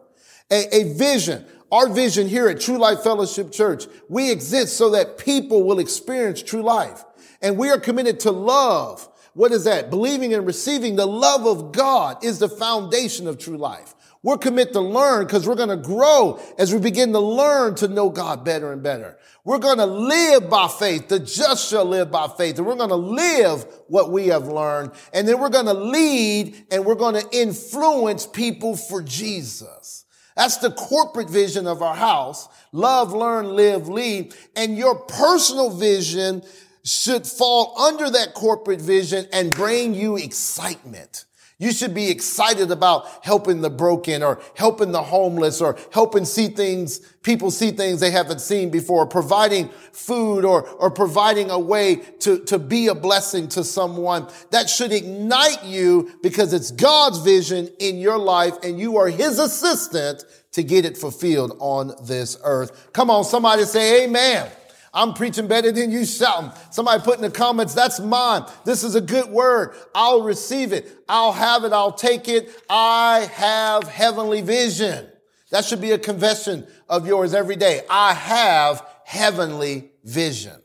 A, 0.52 0.76
a 0.76 0.94
vision, 0.94 1.46
our 1.72 1.88
vision 1.88 2.28
here 2.28 2.48
at 2.48 2.60
True 2.60 2.78
Life 2.78 3.02
Fellowship 3.02 3.52
Church, 3.52 3.86
we 4.10 4.32
exist 4.32 4.78
so 4.78 4.90
that 4.92 5.18
people 5.18 5.64
will 5.64 5.80
experience 5.80 6.42
true 6.42 6.64
life. 6.64 7.04
And 7.42 7.58
we 7.58 7.70
are 7.70 7.80
committed 7.80 8.20
to 8.22 8.32
love. 8.32 9.08
What 9.34 9.52
is 9.52 9.66
that? 9.66 9.90
Believing 9.90 10.34
and 10.34 10.48
receiving 10.48 10.96
the 10.96 11.06
love 11.06 11.46
of 11.46 11.74
God 11.74 12.24
is 12.24 12.40
the 12.40 12.50
foundation 12.50 13.28
of 13.28 13.38
true 13.38 13.58
life. 13.58 13.95
We're 14.26 14.40
committed 14.40 14.74
to 14.74 14.82
learn 14.82 15.28
because 15.28 15.48
we're 15.48 15.54
going 15.54 15.70
to 15.70 15.78
grow 15.78 16.40
as 16.58 16.74
we 16.74 16.80
begin 16.80 17.14
to 17.14 17.20
learn 17.20 17.76
to 17.76 17.88
know 17.88 18.10
God 18.10 18.44
better 18.44 18.74
and 18.74 18.82
better. 18.82 19.20
We're 19.44 19.60
going 19.60 19.78
to 19.78 19.86
live 19.86 20.50
by 20.50 20.68
faith. 20.68 21.10
The 21.10 21.20
just 21.20 21.70
shall 21.70 21.86
live 21.86 22.10
by 22.10 22.30
faith. 22.36 22.58
And 22.58 22.66
we're 22.66 22.76
going 22.76 22.90
to 22.90 22.96
live 22.96 23.68
what 23.88 24.12
we 24.12 24.30
have 24.30 24.48
learned. 24.48 24.94
And 25.14 25.28
then 25.28 25.40
we're 25.40 25.50
going 25.50 25.68
to 25.68 25.76
lead 25.76 26.56
and 26.72 26.84
we're 26.84 26.96
going 26.96 27.22
to 27.22 27.38
influence 27.38 28.26
people 28.26 28.76
for 28.76 29.04
Jesus. 29.04 30.06
That's 30.36 30.58
the 30.58 30.72
corporate 30.72 31.30
vision 31.30 31.68
of 31.68 31.84
our 31.84 31.96
house. 31.96 32.48
Love, 32.72 33.14
learn, 33.14 33.56
live, 33.56 33.88
lead. 33.88 34.34
And 34.56 34.76
your 34.76 34.96
personal 34.96 35.70
vision 35.70 36.42
should 36.84 37.28
fall 37.28 37.80
under 37.80 38.10
that 38.10 38.34
corporate 38.34 38.82
vision 38.82 39.28
and 39.32 39.52
bring 39.52 39.94
you 39.94 40.18
excitement. 40.18 41.26
You 41.58 41.72
should 41.72 41.94
be 41.94 42.10
excited 42.10 42.70
about 42.70 43.08
helping 43.24 43.62
the 43.62 43.70
broken 43.70 44.24
or 44.24 44.42
helping 44.56 44.92
the 44.92 45.02
homeless 45.02 45.62
or 45.62 45.78
helping 45.94 46.26
see 46.26 46.50
things, 46.50 47.00
people 47.24 47.50
see 47.50 47.72
things 47.72 48.02
they 48.02 48.12
haven't 48.12 48.42
seen 48.42 48.70
before, 48.70 49.06
providing 49.08 49.70
food 49.94 50.44
or, 50.44 50.68
or 50.68 50.92
providing 50.92 51.50
a 51.52 51.60
way 51.60 51.96
to, 51.96 52.40
to 52.46 52.60
be 52.60 52.88
a 52.88 52.96
blessing 52.96 53.48
to 53.50 53.64
someone. 53.64 54.28
That 54.52 54.70
should 54.70 54.92
ignite 54.92 55.64
you 55.64 56.12
because 56.22 56.52
it's 56.52 56.72
God's 56.72 57.20
vision 57.20 57.70
in 57.80 58.00
your 58.00 58.18
life 58.18 58.56
and 58.62 58.78
you 58.78 58.98
are 58.98 59.08
his 59.08 59.40
assistant 59.40 60.26
to 60.52 60.62
get 60.62 60.84
it 60.84 60.98
fulfilled 60.98 61.56
on 61.60 61.94
this 62.04 62.38
earth. 62.44 62.92
Come 62.92 63.10
on, 63.10 63.24
somebody 63.24 63.64
say 63.64 64.04
amen. 64.04 64.52
I'm 64.96 65.14
preaching 65.14 65.48
better 65.48 65.74
than 65.74 65.92
you 65.92 66.06
shouting. 66.06 66.52
Somebody 66.72 67.04
put 67.04 67.18
in 67.18 67.22
the 67.22 67.30
comments, 67.30 67.74
that's 67.74 68.00
mine. 68.00 68.46
This 68.64 68.84
is 68.84 68.96
a 68.96 69.02
good 69.02 69.30
word. 69.30 69.76
I'll 69.94 70.24
receive 70.24 70.72
it. 70.72 70.88
I'll 71.10 71.34
have 71.34 71.66
it. 71.66 71.74
I'll 71.74 71.92
take 71.92 72.30
it. 72.30 72.50
I 72.70 73.30
have 73.34 73.90
heavenly 73.90 74.42
vision. 74.42 75.10
That 75.52 75.66
should 75.66 75.82
be 75.82 75.92
a 75.92 76.00
confession 76.00 76.66
of 76.90 77.06
yours 77.06 77.34
every 77.34 77.58
day. 77.58 77.82
I 77.90 78.14
have 78.14 78.88
heavenly 79.04 79.92
vision. 80.06 80.62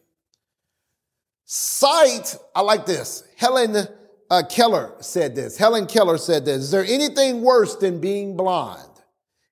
Sight, 1.45 2.37
I 2.55 2.61
like 2.61 2.87
this. 2.87 3.25
Helen 3.37 3.89
uh, 4.31 4.43
Keller 4.49 4.95
said 5.01 5.35
this. 5.35 5.57
Helen 5.59 5.87
Keller 5.87 6.19
said 6.19 6.45
this. 6.45 6.63
Is 6.63 6.71
there 6.71 6.85
anything 6.85 7.43
worse 7.43 7.75
than 7.75 8.01
being 8.01 8.37
blind? 8.37 8.87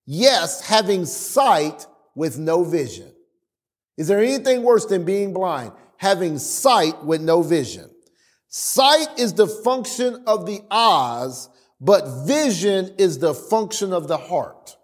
Yes, 0.06 0.60
having 0.60 1.04
sight 1.04 1.86
with 2.14 2.38
no 2.38 2.62
vision. 2.62 3.12
Is 3.98 4.06
there 4.06 4.20
anything 4.20 4.62
worse 4.62 4.86
than 4.86 5.04
being 5.04 5.34
blind? 5.34 5.72
Having 5.96 6.38
sight 6.38 7.04
with 7.04 7.20
no 7.20 7.42
vision. 7.42 7.90
Sight 8.46 9.18
is 9.18 9.34
the 9.34 9.48
function 9.48 10.22
of 10.26 10.46
the 10.46 10.62
eyes, 10.70 11.48
but 11.80 12.24
vision 12.24 12.94
is 12.96 13.18
the 13.18 13.34
function 13.34 13.92
of 13.92 14.08
the 14.08 14.16
heart. 14.16 14.76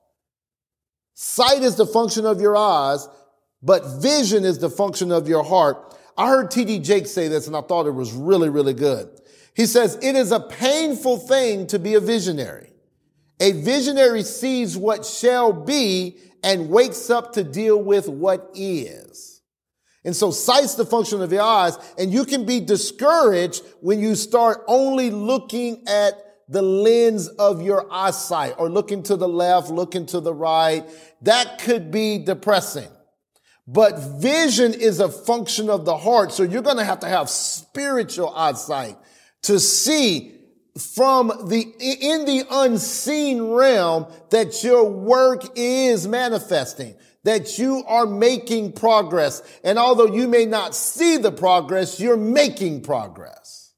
Sight 1.14 1.62
is 1.62 1.76
the 1.76 1.86
function 1.86 2.26
of 2.26 2.40
your 2.40 2.56
eyes, 2.56 3.08
but 3.62 4.02
vision 4.02 4.44
is 4.44 4.58
the 4.58 4.68
function 4.68 5.12
of 5.12 5.28
your 5.28 5.44
heart. 5.44 5.96
I 6.18 6.28
heard 6.28 6.50
T.D. 6.50 6.80
Jakes 6.80 7.12
say 7.12 7.28
this 7.28 7.46
and 7.46 7.56
I 7.56 7.60
thought 7.60 7.86
it 7.86 7.92
was 7.92 8.12
really, 8.12 8.48
really 8.48 8.74
good. 8.74 9.08
He 9.54 9.66
says, 9.66 9.96
it 10.02 10.16
is 10.16 10.32
a 10.32 10.40
painful 10.40 11.18
thing 11.18 11.68
to 11.68 11.78
be 11.78 11.94
a 11.94 12.00
visionary. 12.00 12.72
A 13.40 13.52
visionary 13.52 14.22
sees 14.22 14.76
what 14.76 15.06
shall 15.06 15.52
be 15.52 16.18
and 16.44 16.68
wakes 16.68 17.10
up 17.10 17.32
to 17.32 17.42
deal 17.42 17.82
with 17.82 18.08
what 18.08 18.50
is. 18.54 19.40
And 20.04 20.14
so 20.14 20.30
sight's 20.30 20.74
the 20.74 20.84
function 20.84 21.22
of 21.22 21.32
your 21.32 21.42
eyes 21.42 21.78
and 21.98 22.12
you 22.12 22.24
can 22.26 22.44
be 22.44 22.60
discouraged 22.60 23.64
when 23.80 23.98
you 23.98 24.14
start 24.14 24.62
only 24.68 25.10
looking 25.10 25.82
at 25.88 26.12
the 26.46 26.60
lens 26.60 27.28
of 27.28 27.62
your 27.62 27.90
eyesight 27.90 28.54
or 28.58 28.68
looking 28.68 29.02
to 29.04 29.16
the 29.16 29.26
left, 29.26 29.70
looking 29.70 30.04
to 30.06 30.20
the 30.20 30.34
right. 30.34 30.84
That 31.22 31.58
could 31.60 31.90
be 31.90 32.18
depressing. 32.18 32.88
But 33.66 33.98
vision 34.20 34.74
is 34.74 35.00
a 35.00 35.08
function 35.08 35.70
of 35.70 35.86
the 35.86 35.96
heart. 35.96 36.32
So 36.32 36.42
you're 36.42 36.60
going 36.60 36.76
to 36.76 36.84
have 36.84 37.00
to 37.00 37.08
have 37.08 37.30
spiritual 37.30 38.28
eyesight 38.36 38.98
to 39.44 39.58
see 39.58 40.34
from 40.78 41.28
the, 41.48 41.60
in 41.60 42.24
the 42.24 42.44
unseen 42.50 43.42
realm 43.42 44.06
that 44.30 44.64
your 44.64 44.90
work 44.90 45.44
is 45.54 46.08
manifesting, 46.08 46.94
that 47.22 47.58
you 47.58 47.84
are 47.86 48.06
making 48.06 48.72
progress. 48.72 49.42
And 49.62 49.78
although 49.78 50.06
you 50.06 50.26
may 50.26 50.46
not 50.46 50.74
see 50.74 51.16
the 51.16 51.30
progress, 51.30 52.00
you're 52.00 52.16
making 52.16 52.82
progress. 52.82 53.72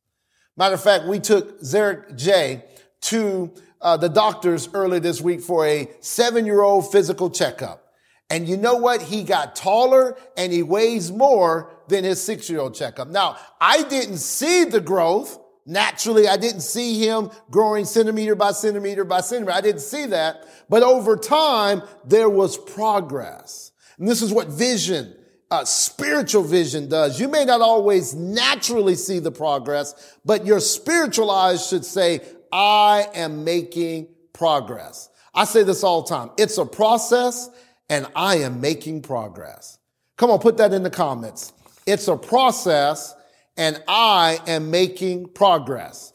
Matter 0.57 0.75
of 0.75 0.83
fact, 0.83 1.05
we 1.05 1.21
took 1.21 1.61
Zarek 1.61 2.17
J 2.17 2.65
to 3.03 3.53
uh, 3.83 3.97
the 3.99 4.09
doctors 4.09 4.69
early 4.73 4.99
this 4.99 5.21
week 5.21 5.43
for 5.43 5.67
a 5.67 5.89
seven 6.01 6.47
year 6.47 6.63
old 6.63 6.91
physical 6.91 7.29
checkup. 7.29 7.83
And 8.31 8.49
you 8.49 8.57
know 8.57 8.77
what? 8.77 9.03
He 9.03 9.23
got 9.23 9.55
taller 9.55 10.17
and 10.37 10.53
he 10.53 10.63
weighs 10.63 11.13
more 11.13 11.73
than 11.89 12.05
his 12.05 12.23
six 12.23 12.49
year 12.49 12.61
old 12.61 12.75
checkup. 12.75 13.09
Now, 13.09 13.37
I 13.61 13.83
didn't 13.85 14.19
see 14.19 14.65
the 14.65 14.81
growth. 14.81 15.39
Naturally, 15.67 16.29
I 16.29 16.37
didn't 16.37 16.61
see 16.61 17.05
him 17.05 17.31
growing 17.51 17.85
centimeter 17.85 18.37
by 18.37 18.53
centimeter 18.53 19.05
by 19.05 19.21
centimeter. 19.21 19.59
I 19.59 19.61
didn't 19.61 19.81
see 19.81 20.07
that. 20.07 20.47
But 20.69 20.85
over 20.85 21.17
time, 21.17 21.83
there 22.05 22.31
was 22.31 22.57
progress. 22.57 23.73
And 23.99 24.07
this 24.07 24.23
is 24.23 24.33
what 24.33 24.47
vision, 24.47 25.13
uh, 25.51 25.65
spiritual 25.65 26.45
vision 26.45 26.89
does. 26.89 27.21
You 27.21 27.27
may 27.27 27.45
not 27.45 27.63
always 27.63 28.15
naturally 28.15 28.95
see 28.95 29.19
the 29.19 29.33
progress, 29.33 30.17
but 30.25 30.47
your 30.47 30.61
spiritual 30.61 31.33
eyes 31.33 31.67
should 31.67 31.85
say, 31.85 32.21
I 32.53 33.09
am 33.13 33.43
making 33.43 34.07
progress. 34.33 35.09
I 35.35 35.47
say 35.47 35.65
this 35.65 35.83
all 35.83 36.03
the 36.03 36.09
time. 36.09 36.31
It's 36.39 36.59
a 36.59 36.65
process 36.65 37.51
and 37.91 38.07
I 38.15 38.37
am 38.37 38.61
making 38.61 39.03
progress. 39.03 39.79
Come 40.17 40.31
on, 40.31 40.39
put 40.39 40.59
that 40.59 40.73
in 40.73 40.85
the 40.85 40.91
comments. 40.91 41.53
It's 41.87 42.07
a 42.07 42.17
process 42.17 43.16
and 43.57 43.83
I 43.89 44.39
am 44.47 44.71
making 44.71 45.29
progress. 45.29 46.13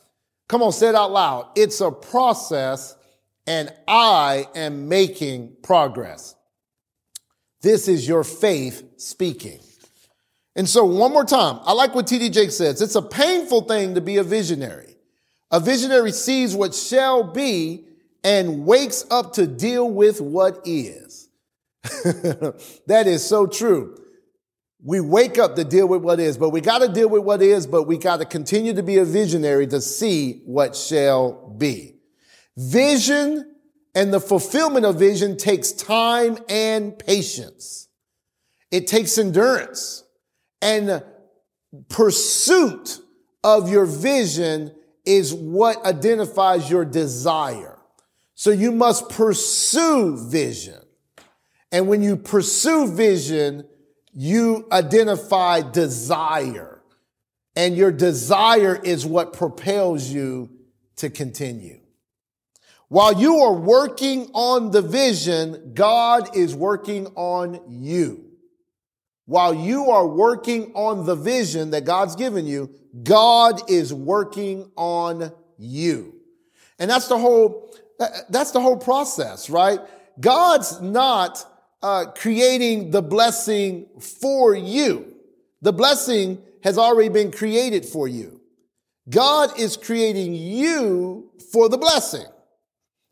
Come 0.47 0.61
on, 0.61 0.71
say 0.71 0.89
it 0.89 0.95
out 0.95 1.11
loud. 1.11 1.49
It's 1.55 1.81
a 1.81 1.91
process 1.91 2.95
and 3.47 3.73
I 3.87 4.47
am 4.53 4.89
making 4.89 5.55
progress. 5.63 6.35
This 7.61 7.87
is 7.87 8.07
your 8.07 8.23
faith 8.23 8.83
speaking. 8.97 9.59
And 10.55 10.67
so 10.67 10.83
one 10.83 11.13
more 11.13 11.23
time, 11.23 11.59
I 11.63 11.73
like 11.73 11.95
what 11.95 12.07
TD 12.07 12.31
Jakes 12.31 12.57
says. 12.57 12.81
It's 12.81 12.95
a 12.95 13.01
painful 13.01 13.61
thing 13.61 13.95
to 13.95 14.01
be 14.01 14.17
a 14.17 14.23
visionary. 14.23 14.97
A 15.51 15.59
visionary 15.59 16.11
sees 16.11 16.55
what 16.55 16.75
shall 16.75 17.23
be 17.23 17.85
and 18.23 18.65
wakes 18.65 19.05
up 19.09 19.33
to 19.33 19.47
deal 19.47 19.89
with 19.89 20.21
what 20.21 20.59
is. 20.65 21.29
that 21.83 23.03
is 23.07 23.25
so 23.25 23.47
true 23.47 24.00
we 24.83 24.99
wake 24.99 25.37
up 25.37 25.55
to 25.55 25.63
deal 25.63 25.87
with 25.87 26.01
what 26.01 26.19
is, 26.19 26.37
but 26.37 26.49
we 26.49 26.61
got 26.61 26.79
to 26.79 26.87
deal 26.87 27.09
with 27.09 27.23
what 27.23 27.41
is, 27.41 27.67
but 27.67 27.83
we 27.83 27.97
got 27.97 28.17
to 28.17 28.25
continue 28.25 28.73
to 28.73 28.83
be 28.83 28.97
a 28.97 29.05
visionary 29.05 29.67
to 29.67 29.79
see 29.79 30.41
what 30.45 30.75
shall 30.75 31.55
be. 31.57 31.97
Vision 32.57 33.55
and 33.93 34.13
the 34.13 34.19
fulfillment 34.19 34.85
of 34.85 34.97
vision 34.97 35.37
takes 35.37 35.71
time 35.71 36.37
and 36.49 36.97
patience. 36.97 37.89
It 38.71 38.87
takes 38.87 39.17
endurance 39.17 40.03
and 40.61 41.03
pursuit 41.89 42.99
of 43.43 43.69
your 43.69 43.85
vision 43.85 44.73
is 45.05 45.33
what 45.33 45.83
identifies 45.85 46.69
your 46.69 46.85
desire. 46.85 47.79
So 48.35 48.51
you 48.51 48.71
must 48.71 49.09
pursue 49.09 50.17
vision. 50.29 50.79
And 51.71 51.87
when 51.87 52.01
you 52.01 52.17
pursue 52.17 52.91
vision, 52.91 53.65
you 54.13 54.67
identify 54.71 55.61
desire 55.61 56.81
and 57.55 57.75
your 57.75 57.91
desire 57.91 58.75
is 58.75 59.05
what 59.05 59.33
propels 59.33 60.09
you 60.09 60.49
to 60.97 61.09
continue. 61.09 61.79
While 62.87 63.19
you 63.19 63.39
are 63.39 63.53
working 63.53 64.29
on 64.33 64.71
the 64.71 64.81
vision, 64.81 65.71
God 65.73 66.35
is 66.35 66.53
working 66.53 67.07
on 67.15 67.61
you. 67.67 68.25
While 69.25 69.53
you 69.53 69.91
are 69.91 70.05
working 70.05 70.73
on 70.75 71.05
the 71.05 71.15
vision 71.15 71.71
that 71.71 71.85
God's 71.85 72.17
given 72.17 72.45
you, 72.45 72.69
God 73.03 73.69
is 73.69 73.93
working 73.93 74.69
on 74.75 75.31
you. 75.57 76.15
And 76.79 76.89
that's 76.89 77.07
the 77.07 77.17
whole, 77.17 77.73
that's 78.29 78.51
the 78.51 78.59
whole 78.59 78.77
process, 78.77 79.49
right? 79.49 79.79
God's 80.19 80.81
not 80.81 81.45
uh, 81.81 82.05
creating 82.15 82.91
the 82.91 83.01
blessing 83.01 83.87
for 83.99 84.55
you. 84.55 85.15
The 85.61 85.73
blessing 85.73 86.41
has 86.63 86.77
already 86.77 87.09
been 87.09 87.31
created 87.31 87.85
for 87.85 88.07
you. 88.07 88.41
God 89.09 89.59
is 89.59 89.77
creating 89.77 90.35
you 90.35 91.31
for 91.51 91.69
the 91.69 91.77
blessing. 91.77 92.25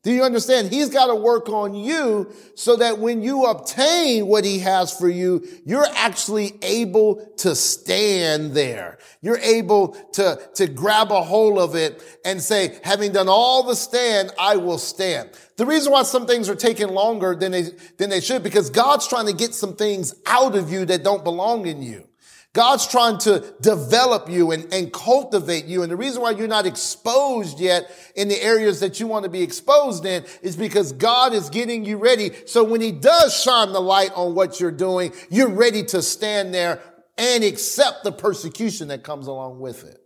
Do 0.02 0.14
you 0.14 0.24
understand? 0.24 0.70
He's 0.70 0.90
got 0.90 1.08
to 1.08 1.16
work 1.16 1.50
on 1.50 1.76
you 1.76 2.32
so 2.56 2.78
that 2.78 3.00
when 3.00 3.22
you 3.22 3.46
obtain 3.46 4.28
what 4.28 4.46
he 4.46 4.60
has 4.60 4.98
for 4.98 5.10
you, 5.10 5.46
you're 5.66 5.88
actually 5.94 6.54
able 6.62 7.34
to 7.38 7.54
stand 7.54 8.54
there. 8.54 8.98
You're 9.22 9.40
able 9.40 9.90
to, 10.14 10.40
to 10.56 10.68
grab 10.68 11.12
a 11.12 11.22
hold 11.22 11.60
of 11.60 11.76
it 11.76 12.02
and 12.24 12.42
say, 12.42 12.80
having 12.82 13.12
done 13.12 13.28
all 13.28 13.64
the 13.64 13.76
stand, 13.76 14.32
I 14.40 14.56
will 14.56 14.78
stand. 14.78 15.32
The 15.58 15.66
reason 15.66 15.92
why 15.92 16.04
some 16.04 16.26
things 16.26 16.48
are 16.48 16.56
taking 16.56 16.88
longer 16.88 17.36
than 17.36 17.52
they, 17.52 17.64
than 17.98 18.10
they 18.10 18.22
should, 18.22 18.42
because 18.42 18.70
God's 18.70 19.06
trying 19.06 19.26
to 19.26 19.34
get 19.34 19.54
some 19.54 19.76
things 19.76 20.16
out 20.26 20.56
of 20.56 20.72
you 20.72 20.86
that 20.86 21.04
don't 21.04 21.26
belong 21.26 21.68
in 21.68 21.82
you. 21.82 22.09
God's 22.54 22.88
trying 22.88 23.20
to 23.20 23.54
develop 23.62 24.28
you 24.28 24.52
and, 24.52 24.74
and 24.74 24.92
cultivate 24.92 25.66
you. 25.66 25.84
And 25.84 25.92
the 25.92 25.96
reason 25.96 26.22
why 26.22 26.32
you're 26.32 26.48
not 26.48 26.66
exposed 26.66 27.60
yet 27.60 27.92
in 28.16 28.28
the 28.28 28.42
areas 28.42 28.80
that 28.80 29.00
you 29.00 29.06
want 29.06 29.24
to 29.24 29.30
be 29.30 29.44
exposed 29.44 30.04
in 30.06 30.26
is 30.42 30.56
because 30.56 30.92
God 30.94 31.34
is 31.34 31.50
getting 31.52 31.86
you 31.86 31.98
ready. 31.98 32.32
So 32.48 32.64
when 32.64 32.82
he 32.82 32.92
does 32.92 33.40
shine 33.40 33.72
the 33.72 33.80
light 33.80 34.12
on 34.16 34.34
what 34.34 34.60
you're 34.60 34.72
doing, 34.72 35.14
you're 35.30 35.50
ready 35.50 35.84
to 35.86 36.02
stand 36.02 36.52
there 36.52 36.82
and 37.20 37.44
accept 37.44 38.04
the 38.04 38.12
persecution 38.12 38.88
that 38.88 39.04
comes 39.04 39.28
along 39.28 39.60
with 39.60 39.84
it. 39.84 40.00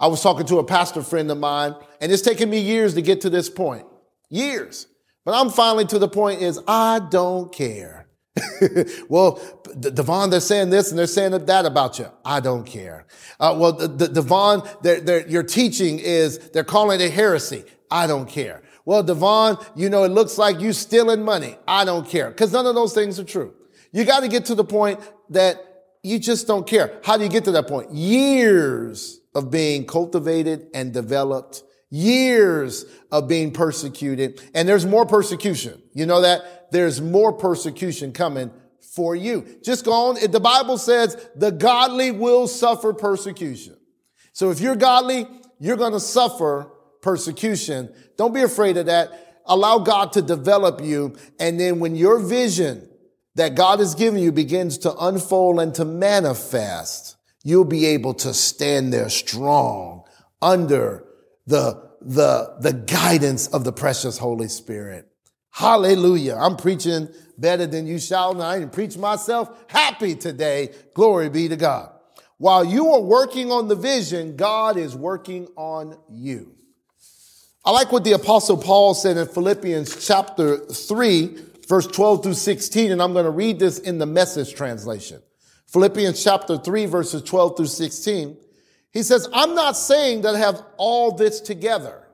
I 0.00 0.08
was 0.08 0.22
talking 0.22 0.46
to 0.46 0.58
a 0.58 0.64
pastor 0.64 1.02
friend 1.02 1.30
of 1.30 1.38
mine 1.38 1.74
and 2.00 2.10
it's 2.10 2.22
taken 2.22 2.50
me 2.50 2.60
years 2.60 2.94
to 2.94 3.02
get 3.02 3.20
to 3.20 3.30
this 3.30 3.48
point. 3.48 3.86
Years. 4.28 4.88
But 5.24 5.34
I'm 5.34 5.50
finally 5.50 5.84
to 5.86 5.98
the 6.00 6.08
point 6.08 6.42
is 6.42 6.60
I 6.66 7.00
don't 7.10 7.52
care. 7.52 8.08
well, 9.08 9.57
Devon, 9.80 10.30
they're 10.30 10.40
saying 10.40 10.70
this 10.70 10.90
and 10.90 10.98
they're 10.98 11.06
saying 11.06 11.32
that 11.32 11.66
about 11.66 11.98
you. 11.98 12.10
I 12.24 12.40
don't 12.40 12.64
care. 12.64 13.06
Uh, 13.40 13.56
well, 13.58 13.72
Devon, 13.72 14.62
they're, 14.82 15.00
they're, 15.00 15.28
your 15.28 15.42
teaching 15.42 15.98
is, 15.98 16.38
they're 16.50 16.64
calling 16.64 17.00
it 17.00 17.12
heresy. 17.12 17.64
I 17.90 18.06
don't 18.06 18.28
care. 18.28 18.62
Well, 18.84 19.02
Devon, 19.02 19.58
you 19.76 19.90
know, 19.90 20.04
it 20.04 20.10
looks 20.10 20.38
like 20.38 20.60
you 20.60 20.72
stealing 20.72 21.22
money. 21.22 21.56
I 21.66 21.84
don't 21.84 22.08
care. 22.08 22.32
Cause 22.32 22.52
none 22.52 22.66
of 22.66 22.74
those 22.74 22.94
things 22.94 23.18
are 23.18 23.24
true. 23.24 23.54
You 23.92 24.04
got 24.04 24.20
to 24.20 24.28
get 24.28 24.46
to 24.46 24.54
the 24.54 24.64
point 24.64 25.00
that 25.30 25.62
you 26.02 26.18
just 26.18 26.46
don't 26.46 26.66
care. 26.66 27.00
How 27.04 27.16
do 27.16 27.24
you 27.24 27.30
get 27.30 27.44
to 27.44 27.52
that 27.52 27.68
point? 27.68 27.92
Years 27.92 29.20
of 29.34 29.50
being 29.50 29.86
cultivated 29.86 30.68
and 30.74 30.92
developed 30.92 31.62
years 31.90 32.84
of 33.10 33.28
being 33.28 33.50
persecuted 33.50 34.40
and 34.54 34.68
there's 34.68 34.84
more 34.84 35.06
persecution. 35.06 35.82
You 35.94 36.06
know 36.06 36.20
that 36.20 36.70
there's 36.70 37.00
more 37.00 37.32
persecution 37.32 38.12
coming 38.12 38.50
for 38.98 39.14
you. 39.14 39.46
Just 39.62 39.84
go 39.84 39.92
on. 39.92 40.16
The 40.28 40.40
Bible 40.40 40.76
says 40.76 41.16
the 41.36 41.52
godly 41.52 42.10
will 42.10 42.48
suffer 42.48 42.92
persecution. 42.92 43.76
So 44.32 44.50
if 44.50 44.58
you're 44.58 44.74
godly, 44.74 45.28
you're 45.60 45.76
going 45.76 45.92
to 45.92 46.00
suffer 46.00 46.68
persecution. 47.00 47.94
Don't 48.16 48.34
be 48.34 48.42
afraid 48.42 48.76
of 48.76 48.86
that. 48.86 49.40
Allow 49.46 49.78
God 49.78 50.14
to 50.14 50.22
develop 50.22 50.82
you. 50.82 51.16
And 51.38 51.60
then 51.60 51.78
when 51.78 51.94
your 51.94 52.18
vision 52.18 52.88
that 53.36 53.54
God 53.54 53.78
has 53.78 53.94
given 53.94 54.18
you 54.20 54.32
begins 54.32 54.78
to 54.78 54.92
unfold 54.96 55.60
and 55.60 55.72
to 55.76 55.84
manifest, 55.84 57.16
you'll 57.44 57.64
be 57.64 57.86
able 57.86 58.14
to 58.14 58.34
stand 58.34 58.92
there 58.92 59.10
strong 59.10 60.02
under 60.42 61.04
the, 61.46 61.88
the, 62.00 62.56
the 62.60 62.72
guidance 62.72 63.46
of 63.46 63.62
the 63.62 63.72
precious 63.72 64.18
Holy 64.18 64.48
Spirit. 64.48 65.06
Hallelujah. 65.50 66.34
I'm 66.34 66.56
preaching 66.56 67.08
better 67.38 67.66
than 67.66 67.86
you 67.86 67.98
shall, 67.98 68.32
and 68.32 68.42
I 68.42 68.58
didn't 68.58 68.72
preach 68.72 68.96
myself 68.96 69.50
happy 69.68 70.14
today. 70.14 70.74
Glory 70.94 71.28
be 71.28 71.48
to 71.48 71.56
God. 71.56 71.92
While 72.38 72.64
you 72.64 72.88
are 72.90 73.00
working 73.00 73.50
on 73.50 73.68
the 73.68 73.74
vision, 73.74 74.36
God 74.36 74.76
is 74.76 74.94
working 74.94 75.48
on 75.56 75.98
you. 76.10 76.54
I 77.64 77.70
like 77.72 77.90
what 77.92 78.04
the 78.04 78.12
apostle 78.12 78.56
Paul 78.56 78.94
said 78.94 79.16
in 79.16 79.26
Philippians 79.26 80.06
chapter 80.06 80.58
3, 80.58 81.38
verse 81.68 81.86
12 81.86 82.22
through 82.22 82.34
16, 82.34 82.92
and 82.92 83.02
I'm 83.02 83.12
going 83.12 83.24
to 83.24 83.30
read 83.30 83.58
this 83.58 83.78
in 83.78 83.98
the 83.98 84.06
message 84.06 84.54
translation. 84.54 85.20
Philippians 85.66 86.22
chapter 86.22 86.56
3, 86.56 86.86
verses 86.86 87.22
12 87.22 87.56
through 87.56 87.66
16. 87.66 88.36
He 88.90 89.02
says, 89.02 89.28
I'm 89.34 89.54
not 89.54 89.76
saying 89.76 90.22
that 90.22 90.34
I 90.34 90.38
have 90.38 90.62
all 90.78 91.12
this 91.12 91.40
together, 91.40 92.08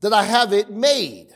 that 0.00 0.12
I 0.12 0.22
have 0.22 0.52
it 0.52 0.70
made, 0.70 1.28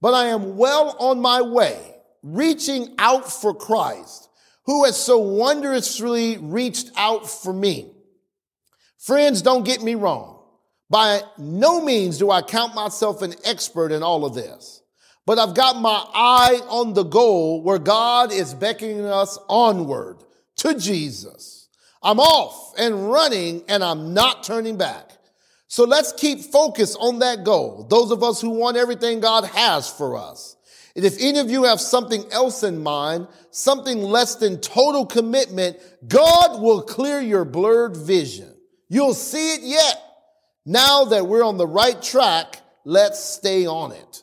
but 0.00 0.14
I 0.14 0.28
am 0.28 0.56
well 0.56 0.96
on 0.98 1.20
my 1.20 1.42
way, 1.42 1.95
reaching 2.22 2.94
out 2.98 3.30
for 3.30 3.54
Christ, 3.54 4.28
who 4.64 4.84
has 4.84 4.96
so 4.96 5.18
wondrously 5.18 6.38
reached 6.38 6.90
out 6.96 7.28
for 7.28 7.52
me. 7.52 7.92
Friends, 8.98 9.42
don't 9.42 9.64
get 9.64 9.82
me 9.82 9.94
wrong. 9.94 10.42
By 10.88 11.20
no 11.38 11.80
means 11.80 12.18
do 12.18 12.30
I 12.30 12.42
count 12.42 12.74
myself 12.74 13.22
an 13.22 13.34
expert 13.44 13.92
in 13.92 14.02
all 14.02 14.24
of 14.24 14.34
this, 14.34 14.82
but 15.24 15.38
I've 15.38 15.54
got 15.54 15.80
my 15.80 16.04
eye 16.14 16.60
on 16.68 16.94
the 16.94 17.02
goal 17.02 17.62
where 17.62 17.78
God 17.78 18.32
is 18.32 18.54
beckoning 18.54 19.04
us 19.04 19.38
onward 19.48 20.22
to 20.56 20.74
Jesus. 20.78 21.68
I'm 22.02 22.20
off 22.20 22.74
and 22.78 23.10
running 23.10 23.62
and 23.68 23.82
I'm 23.82 24.14
not 24.14 24.44
turning 24.44 24.76
back. 24.76 25.10
So 25.68 25.84
let's 25.84 26.12
keep 26.12 26.40
focus 26.40 26.94
on 26.94 27.18
that 27.18 27.42
goal. 27.42 27.86
Those 27.90 28.12
of 28.12 28.22
us 28.22 28.40
who 28.40 28.50
want 28.50 28.76
everything 28.76 29.20
God 29.20 29.44
has 29.44 29.90
for 29.90 30.16
us. 30.16 30.55
And 30.96 31.04
if 31.04 31.16
any 31.20 31.38
of 31.38 31.50
you 31.50 31.64
have 31.64 31.78
something 31.78 32.24
else 32.32 32.62
in 32.62 32.82
mind, 32.82 33.28
something 33.50 34.00
less 34.00 34.36
than 34.36 34.60
total 34.62 35.04
commitment, 35.04 35.76
God 36.08 36.62
will 36.62 36.80
clear 36.80 37.20
your 37.20 37.44
blurred 37.44 37.96
vision. 37.96 38.52
You'll 38.88 39.14
see 39.14 39.54
it 39.54 39.60
yet. 39.62 40.02
Now 40.64 41.04
that 41.04 41.26
we're 41.26 41.44
on 41.44 41.58
the 41.58 41.66
right 41.66 42.00
track, 42.02 42.62
let's 42.84 43.22
stay 43.22 43.66
on 43.66 43.92
it. 43.92 44.22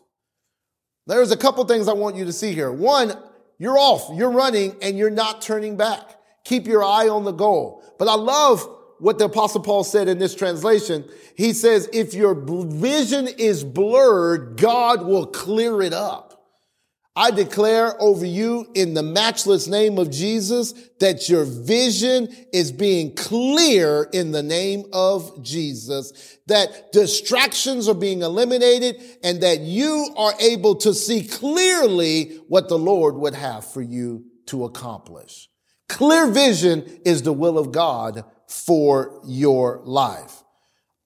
There's 1.05 1.31
a 1.31 1.37
couple 1.37 1.63
things 1.65 1.87
I 1.87 1.93
want 1.93 2.15
you 2.15 2.25
to 2.25 2.33
see 2.33 2.53
here. 2.53 2.71
One, 2.71 3.13
you're 3.59 3.77
off, 3.77 4.09
you're 4.17 4.31
running, 4.31 4.75
and 4.81 4.97
you're 4.97 5.11
not 5.11 5.43
turning 5.43 5.77
back. 5.77 6.01
Keep 6.43 6.65
your 6.65 6.83
eye 6.83 7.07
on 7.07 7.23
the 7.23 7.31
goal. 7.31 7.83
But 7.99 8.07
I 8.07 8.15
love 8.15 8.67
what 8.99 9.19
the 9.19 9.25
apostle 9.25 9.61
Paul 9.61 9.83
said 9.83 10.07
in 10.07 10.17
this 10.17 10.33
translation. 10.33 11.05
He 11.35 11.53
says, 11.53 11.87
if 11.93 12.15
your 12.15 12.33
vision 12.33 13.27
is 13.27 13.63
blurred, 13.63 14.57
God 14.57 15.05
will 15.05 15.27
clear 15.27 15.81
it 15.81 15.93
up. 15.93 16.32
I 17.15 17.29
declare 17.29 18.01
over 18.01 18.25
you 18.25 18.71
in 18.73 18.95
the 18.95 19.03
matchless 19.03 19.67
name 19.67 19.99
of 19.99 20.09
Jesus 20.09 20.73
that 20.99 21.29
your 21.29 21.45
vision 21.45 22.27
is 22.51 22.71
being 22.71 23.13
clear 23.15 24.09
in 24.11 24.31
the 24.31 24.41
name 24.41 24.85
of 24.91 25.43
Jesus, 25.43 26.39
that 26.47 26.91
distractions 26.91 27.87
are 27.87 27.93
being 27.93 28.23
eliminated 28.23 28.99
and 29.23 29.41
that 29.43 29.59
you 29.59 30.11
are 30.17 30.33
able 30.39 30.73
to 30.77 30.93
see 30.95 31.27
clearly 31.27 32.39
what 32.47 32.67
the 32.67 32.79
Lord 32.79 33.15
would 33.15 33.35
have 33.35 33.63
for 33.63 33.81
you 33.81 34.25
to 34.47 34.65
accomplish. 34.65 35.49
Clear 35.89 36.31
vision 36.31 36.83
is 37.05 37.21
the 37.21 37.33
will 37.33 37.59
of 37.59 37.71
God 37.71 38.25
for 38.47 39.21
your 39.23 39.81
life. 39.83 40.43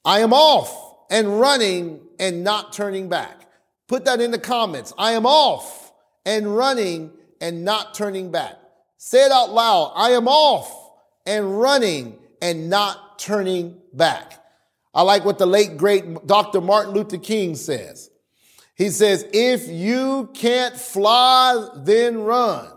I 0.05 0.19
am 0.19 0.31
off 0.31 0.95
and 1.11 1.37
running 1.41 1.99
and 2.17 2.45
not 2.45 2.71
turning 2.71 3.09
back. 3.09 3.41
Put 3.89 4.05
that 4.05 4.21
in 4.21 4.31
the 4.31 4.39
comments. 4.39 4.93
I 4.97 5.11
am 5.11 5.25
off 5.25 5.86
and 6.27 6.55
running 6.55 7.09
and 7.39 7.63
not 7.63 7.95
turning 7.95 8.29
back. 8.29 8.55
Say 8.97 9.25
it 9.25 9.31
out 9.31 9.51
loud. 9.53 9.93
I 9.95 10.09
am 10.11 10.27
off 10.27 10.91
and 11.25 11.59
running 11.59 12.19
and 12.41 12.69
not 12.69 13.17
turning 13.17 13.77
back. 13.93 14.43
I 14.93 15.03
like 15.03 15.23
what 15.23 15.37
the 15.37 15.45
late 15.45 15.77
great 15.77 16.27
Dr. 16.27 16.59
Martin 16.59 16.93
Luther 16.93 17.17
King 17.17 17.55
says. 17.55 18.11
He 18.75 18.89
says, 18.89 19.25
if 19.31 19.69
you 19.69 20.29
can't 20.33 20.75
fly, 20.75 21.69
then 21.77 22.19
run. 22.19 22.67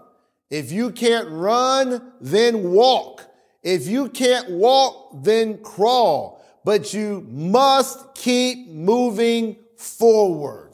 If 0.49 0.71
you 0.71 0.93
can't 0.93 1.29
run, 1.29 2.13
then 2.21 2.71
walk. 2.71 3.27
If 3.63 3.89
you 3.89 4.11
can't 4.11 4.51
walk, 4.51 5.25
then 5.25 5.59
crawl. 5.59 6.45
But 6.65 6.95
you 6.95 7.27
must 7.29 8.15
keep 8.15 8.69
moving 8.69 9.57
forward. 9.77 10.70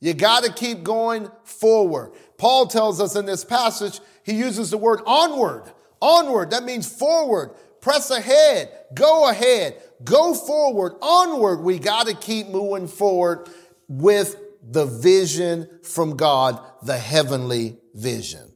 You 0.00 0.14
got 0.14 0.44
to 0.44 0.52
keep 0.52 0.82
going 0.82 1.30
forward. 1.44 2.12
Paul 2.38 2.66
tells 2.66 3.00
us 3.00 3.16
in 3.16 3.24
this 3.24 3.44
passage, 3.44 4.00
he 4.22 4.34
uses 4.34 4.70
the 4.70 4.78
word 4.78 5.00
onward. 5.06 5.72
Onward, 6.00 6.50
that 6.50 6.64
means 6.64 6.90
forward. 6.90 7.54
Press 7.80 8.10
ahead. 8.10 8.70
Go 8.94 9.30
ahead. 9.30 9.80
Go 10.04 10.34
forward. 10.34 10.94
Onward. 11.00 11.60
We 11.60 11.78
got 11.78 12.08
to 12.08 12.14
keep 12.14 12.48
moving 12.48 12.88
forward 12.88 13.48
with 13.88 14.36
the 14.68 14.84
vision 14.84 15.68
from 15.82 16.16
God, 16.16 16.60
the 16.82 16.98
heavenly 16.98 17.78
vision. 17.94 18.52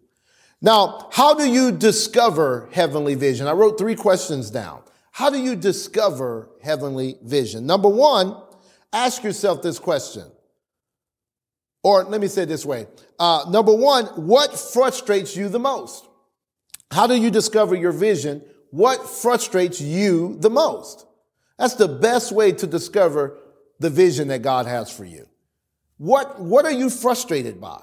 Now, 0.61 1.09
how 1.13 1.35
do 1.35 1.49
you 1.49 1.73
discover 1.73 2.69
heavenly 2.73 3.15
vision? 3.15 3.47
I 3.47 3.53
wrote 3.53 3.79
three 3.79 3.95
questions 3.95 4.51
down. 4.51 4.83
How 5.13 5.31
do 5.31 5.39
you 5.39 5.57
discover 5.57 6.51
heavenly 6.63 7.17
vision? 7.23 7.67
Number 7.67 7.89
one, 7.89 8.37
ask 8.93 9.23
yourself 9.23 9.63
this 9.63 9.79
question. 9.79 10.25
Or 11.83 12.05
let 12.05 12.21
me 12.21 12.29
say 12.29 12.43
it 12.43 12.47
this 12.47 12.67
way. 12.67 12.87
Uh, 13.19 13.47
number 13.51 13.75
one, 13.75 14.07
what 14.27 14.59
frustrates 14.59 15.37
you 15.37 15.49
the 15.49 15.59
most? 15.59 16.07
How 16.91 17.07
do 17.07 17.15
you 17.15 17.31
discover 17.31 17.75
your 17.75 17.93
vision? 17.93 18.43
What 18.71 19.09
frustrates 19.09 19.81
you 19.81 20.37
the 20.39 20.51
most? 20.51 21.07
That's 21.59 21.75
the 21.75 21.89
best 21.89 22.33
way 22.33 22.53
to 22.53 22.67
discover 22.67 23.39
the 23.79 23.91
vision 23.91 24.29
that 24.29 24.43
God 24.43 24.67
has 24.67 24.91
for 24.91 25.05
you. 25.05 25.27
What, 25.99 26.41
what 26.41 26.65
are 26.65 26.73
you 26.73 26.91
frustrated 26.91 27.61
by? 27.61 27.83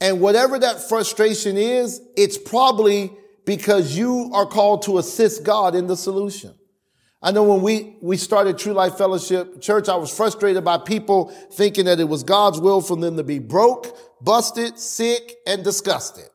And 0.00 0.20
whatever 0.20 0.58
that 0.58 0.88
frustration 0.88 1.56
is, 1.56 2.00
it's 2.16 2.38
probably 2.38 3.12
because 3.44 3.96
you 3.96 4.30
are 4.32 4.46
called 4.46 4.82
to 4.82 4.98
assist 4.98 5.44
God 5.44 5.74
in 5.74 5.86
the 5.86 5.96
solution. 5.96 6.54
I 7.22 7.32
know 7.32 7.42
when 7.42 7.60
we, 7.60 7.96
we 8.00 8.16
started 8.16 8.56
True 8.56 8.72
Life 8.72 8.96
Fellowship 8.96 9.60
Church, 9.60 9.88
I 9.88 9.96
was 9.96 10.14
frustrated 10.14 10.64
by 10.64 10.78
people 10.78 11.28
thinking 11.52 11.84
that 11.84 12.00
it 12.00 12.08
was 12.08 12.22
God's 12.22 12.58
will 12.58 12.80
for 12.80 12.96
them 12.96 13.18
to 13.18 13.22
be 13.22 13.38
broke, 13.38 13.96
busted, 14.22 14.78
sick, 14.78 15.36
and 15.46 15.62
disgusted. 15.62 16.30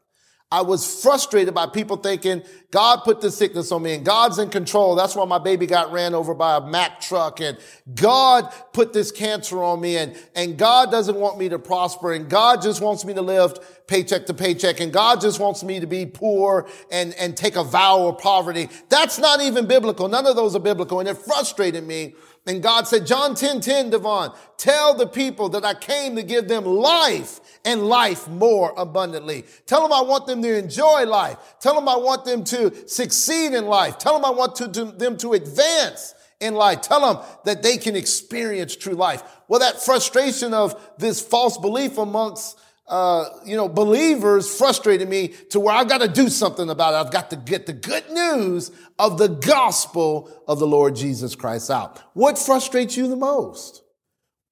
I 0.52 0.62
was 0.62 1.02
frustrated 1.02 1.56
by 1.56 1.66
people 1.66 1.98
thinking 1.98 2.44
God 2.70 2.98
put 3.04 3.20
the 3.20 3.32
sickness 3.32 3.72
on 3.72 3.82
me 3.82 3.96
and 3.96 4.06
God's 4.06 4.38
in 4.38 4.50
control. 4.50 4.96
That's 4.96 5.16
why 5.16 5.26
my 5.26 5.40
baby 5.40 5.66
got 5.66 5.92
ran 5.92 6.14
over 6.14 6.36
by 6.36 6.58
a 6.58 6.62
Mack 6.62 7.02
truck 7.02 7.42
and 7.42 7.58
God 7.96 8.54
put 8.72 8.94
this 8.94 9.12
cancer 9.12 9.64
on 9.64 9.82
me 9.82 9.98
and, 9.98 10.16
and 10.36 10.56
God 10.56 10.92
doesn't 10.92 11.16
want 11.16 11.40
me 11.40 11.50
to 11.50 11.58
prosper 11.58 12.14
and 12.14 12.30
God 12.30 12.62
just 12.62 12.80
wants 12.80 13.04
me 13.06 13.14
to 13.16 13.24
live 13.24 13.58
paycheck 13.88 14.28
to 14.28 14.36
paycheck 14.36 14.80
and 14.80 14.94
God 14.94 15.20
just 15.20 15.40
wants 15.40 15.64
me 15.64 15.80
to 15.80 15.88
be 15.88 16.06
poor 16.06 16.68
and, 16.92 17.16
and 17.16 17.36
take 17.36 17.56
a 17.56 17.64
vow 17.64 18.08
of 18.08 18.20
poverty. 18.20 18.70
That's 18.90 19.18
not 19.18 19.42
even 19.42 19.66
biblical. 19.66 20.08
None 20.08 20.28
of 20.28 20.36
those 20.36 20.56
are 20.56 20.60
biblical 20.60 21.00
and 21.00 21.10
it 21.10 21.18
frustrated 21.18 21.84
me 21.84 22.14
and 22.48 22.62
God 22.62 22.88
said, 22.88 23.08
John 23.08 23.34
10, 23.34 23.62
10, 23.62 23.90
Devon, 23.90 24.32
tell 24.58 24.94
the 24.94 25.08
people 25.08 25.50
that 25.50 25.66
I 25.66 25.74
came 25.74 26.16
to 26.16 26.24
give 26.24 26.48
them 26.48 26.64
life 26.64 27.40
and 27.66 27.88
life 27.88 28.28
more 28.28 28.72
abundantly. 28.78 29.46
Tell 29.66 29.82
them 29.82 29.92
I 29.92 30.02
want 30.02 30.28
them 30.28 30.43
to 30.43 30.56
enjoy 30.56 31.06
life. 31.06 31.38
Tell 31.60 31.74
them 31.74 31.89
I 31.89 31.96
want 31.96 32.24
them 32.24 32.43
to 32.46 32.88
succeed 32.88 33.54
in 33.54 33.66
life. 33.66 33.98
Tell 33.98 34.14
them 34.14 34.26
I 34.26 34.30
want 34.30 34.56
to, 34.58 34.72
to, 34.72 34.86
them 34.86 35.18
to 35.18 35.34
advance 35.34 36.14
in 36.39 36.54
life. 36.54 36.82
Tell 36.82 37.16
them 37.16 37.26
that 37.46 37.64
they 37.64 37.78
can 37.78 37.96
experience 37.96 38.76
true 38.76 38.93
life. 38.93 39.24
Well, 39.48 39.62
that 39.62 39.82
frustration 39.82 40.54
of 40.54 40.80
this 41.00 41.20
false 41.22 41.58
belief 41.58 41.98
amongst 41.98 42.60
uh, 42.88 43.30
you 43.46 43.56
know, 43.56 43.68
believers 43.68 44.56
frustrated 44.56 45.10
me 45.10 45.30
to 45.50 45.60
where 45.60 45.74
I've 45.74 45.90
got 45.90 46.02
to 46.02 46.08
do 46.08 46.30
something 46.30 46.70
about 46.70 46.94
it. 46.94 46.98
I've 46.98 47.12
got 47.12 47.32
to 47.32 47.36
get 47.36 47.66
the 47.66 47.74
good 47.74 48.10
news 48.12 48.72
of 49.00 49.18
the 49.18 49.28
gospel 49.28 50.32
of 50.48 50.60
the 50.60 50.68
Lord 50.68 50.96
Jesus 50.96 51.36
Christ 51.36 51.72
out. 51.72 52.00
What 52.14 52.38
frustrates 52.38 52.96
you 52.96 53.08
the 53.08 53.16
most? 53.16 53.82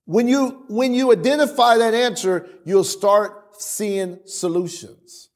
When 0.06 0.28
you, 0.28 0.66
when 0.68 0.94
you 0.94 1.12
identify 1.12 1.78
that 1.78 1.94
answer, 1.94 2.50
you'll 2.66 2.84
start 2.84 3.56
seeing 3.62 4.20
solutions. 4.26 5.30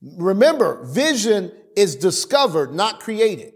Remember, 0.00 0.84
vision 0.84 1.52
is 1.76 1.96
discovered, 1.96 2.74
not 2.74 3.00
created. 3.00 3.52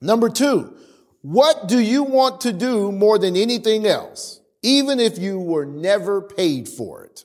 Number 0.00 0.30
two, 0.30 0.76
what 1.22 1.68
do 1.68 1.78
you 1.78 2.04
want 2.04 2.40
to 2.42 2.52
do 2.52 2.90
more 2.92 3.18
than 3.18 3.36
anything 3.36 3.86
else, 3.86 4.40
even 4.62 4.98
if 4.98 5.18
you 5.18 5.38
were 5.38 5.66
never 5.66 6.22
paid 6.22 6.68
for 6.68 7.04
it? 7.04 7.24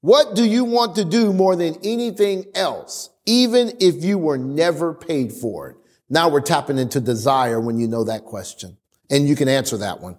What 0.00 0.34
do 0.34 0.44
you 0.44 0.64
want 0.64 0.96
to 0.96 1.04
do 1.04 1.32
more 1.32 1.56
than 1.56 1.76
anything 1.84 2.46
else, 2.54 3.10
even 3.26 3.72
if 3.80 4.02
you 4.02 4.16
were 4.16 4.38
never 4.38 4.94
paid 4.94 5.32
for 5.32 5.70
it? 5.70 5.76
Now 6.08 6.28
we're 6.28 6.40
tapping 6.40 6.78
into 6.78 7.00
desire 7.00 7.60
when 7.60 7.78
you 7.78 7.86
know 7.86 8.04
that 8.04 8.24
question 8.24 8.78
and 9.10 9.28
you 9.28 9.36
can 9.36 9.48
answer 9.48 9.76
that 9.78 10.00
one. 10.00 10.16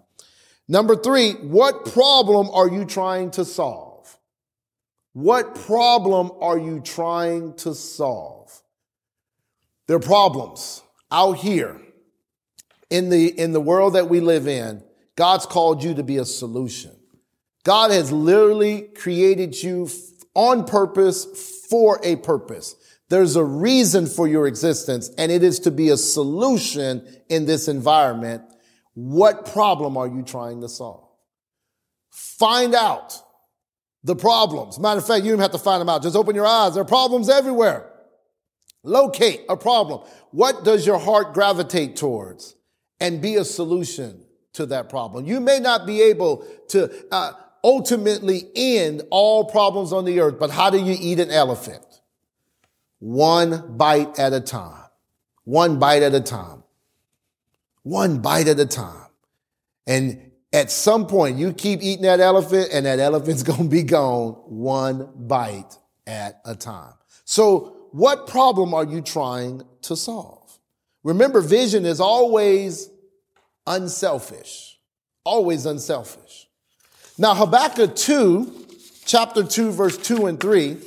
Number 0.67 0.95
three, 0.95 1.33
what 1.33 1.85
problem 1.85 2.49
are 2.51 2.69
you 2.69 2.85
trying 2.85 3.31
to 3.31 3.43
solve? 3.43 4.17
What 5.13 5.55
problem 5.55 6.31
are 6.39 6.57
you 6.57 6.79
trying 6.79 7.55
to 7.57 7.73
solve? 7.73 8.61
There 9.87 9.97
are 9.97 9.99
problems 9.99 10.81
out 11.11 11.37
here 11.37 11.81
in 12.89 13.09
the, 13.09 13.27
in 13.27 13.51
the 13.51 13.59
world 13.59 13.95
that 13.95 14.09
we 14.09 14.21
live 14.21 14.47
in. 14.47 14.83
God's 15.17 15.45
called 15.45 15.83
you 15.83 15.95
to 15.95 16.03
be 16.03 16.17
a 16.17 16.25
solution. 16.25 16.95
God 17.63 17.91
has 17.91 18.11
literally 18.11 18.81
created 18.81 19.61
you 19.61 19.89
on 20.33 20.65
purpose 20.65 21.25
for 21.69 21.99
a 22.03 22.15
purpose. 22.17 22.75
There's 23.09 23.35
a 23.35 23.43
reason 23.43 24.07
for 24.07 24.27
your 24.27 24.47
existence, 24.47 25.09
and 25.17 25.31
it 25.31 25.43
is 25.43 25.59
to 25.61 25.71
be 25.71 25.89
a 25.89 25.97
solution 25.97 27.05
in 27.29 27.45
this 27.45 27.67
environment. 27.67 28.43
What 28.93 29.51
problem 29.51 29.97
are 29.97 30.07
you 30.07 30.23
trying 30.23 30.61
to 30.61 30.69
solve? 30.69 31.07
Find 32.09 32.73
out 32.73 33.21
the 34.03 34.15
problems. 34.15 34.79
Matter 34.79 34.99
of 34.99 35.07
fact, 35.07 35.25
you 35.25 35.31
don't 35.31 35.41
have 35.41 35.51
to 35.51 35.57
find 35.57 35.81
them 35.81 35.89
out. 35.89 36.03
Just 36.03 36.15
open 36.15 36.35
your 36.35 36.47
eyes. 36.47 36.73
There 36.73 36.81
are 36.81 36.85
problems 36.85 37.29
everywhere. 37.29 37.91
Locate 38.83 39.41
a 39.47 39.55
problem. 39.55 40.07
What 40.31 40.63
does 40.63 40.85
your 40.87 40.97
heart 40.97 41.33
gravitate 41.33 41.97
towards? 41.97 42.55
And 42.99 43.21
be 43.21 43.35
a 43.35 43.43
solution 43.43 44.23
to 44.53 44.65
that 44.67 44.89
problem. 44.89 45.25
You 45.25 45.39
may 45.39 45.59
not 45.59 45.85
be 45.85 46.01
able 46.01 46.45
to 46.69 46.91
uh, 47.11 47.33
ultimately 47.63 48.49
end 48.55 49.03
all 49.09 49.45
problems 49.45 49.93
on 49.93 50.05
the 50.05 50.19
earth, 50.19 50.39
but 50.39 50.49
how 50.49 50.69
do 50.69 50.77
you 50.77 50.95
eat 50.99 51.19
an 51.19 51.31
elephant? 51.31 51.85
one 53.01 53.77
bite 53.77 54.19
at 54.19 54.31
a 54.31 54.39
time. 54.39 54.85
One 55.43 55.79
bite 55.79 56.03
at 56.03 56.13
a 56.13 56.21
time. 56.21 56.63
One 57.81 58.21
bite 58.21 58.47
at 58.47 58.59
a 58.59 58.65
time. 58.65 59.07
And 59.87 60.31
at 60.53 60.69
some 60.69 61.07
point, 61.07 61.37
you 61.37 61.51
keep 61.51 61.81
eating 61.81 62.03
that 62.03 62.19
elephant 62.19 62.69
and 62.71 62.85
that 62.85 62.99
elephant's 62.99 63.43
going 63.43 63.63
to 63.63 63.69
be 63.69 63.83
gone 63.83 64.33
one 64.45 65.09
bite 65.15 65.77
at 66.05 66.41
a 66.45 66.55
time. 66.55 66.93
So 67.25 67.87
what 67.91 68.27
problem 68.27 68.73
are 68.75 68.85
you 68.85 69.01
trying 69.01 69.63
to 69.81 69.95
solve? 69.95 70.59
Remember, 71.03 71.41
vision 71.41 71.85
is 71.87 71.99
always 71.99 72.87
unselfish, 73.65 74.79
always 75.23 75.65
unselfish. 75.65 76.40
Now, 77.17 77.35
Habakkuk 77.35 77.95
2, 77.95 78.67
chapter 79.05 79.43
2, 79.43 79.71
verse 79.71 79.97
2 79.97 80.27
and 80.27 80.39
3 80.39 80.77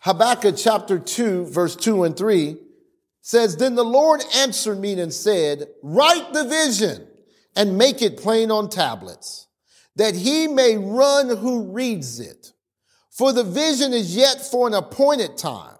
Habakkuk 0.00 0.54
chapter 0.56 0.98
2, 0.98 1.46
verse 1.46 1.76
2 1.76 2.04
and 2.04 2.16
3 2.16 2.56
says, 3.20 3.58
Then 3.58 3.74
the 3.74 3.84
Lord 3.84 4.22
answered 4.34 4.80
me 4.80 4.98
and 4.98 5.12
said, 5.12 5.68
Write 5.82 6.32
the 6.32 6.44
vision 6.44 7.06
and 7.54 7.76
make 7.76 8.00
it 8.00 8.16
plain 8.16 8.50
on 8.50 8.70
tablets, 8.70 9.46
that 9.96 10.14
he 10.14 10.48
may 10.48 10.78
run 10.78 11.36
who 11.36 11.70
reads 11.70 12.18
it. 12.18 12.54
For 13.10 13.34
the 13.34 13.44
vision 13.44 13.92
is 13.92 14.16
yet 14.16 14.40
for 14.40 14.66
an 14.66 14.72
appointed 14.72 15.36
time, 15.36 15.76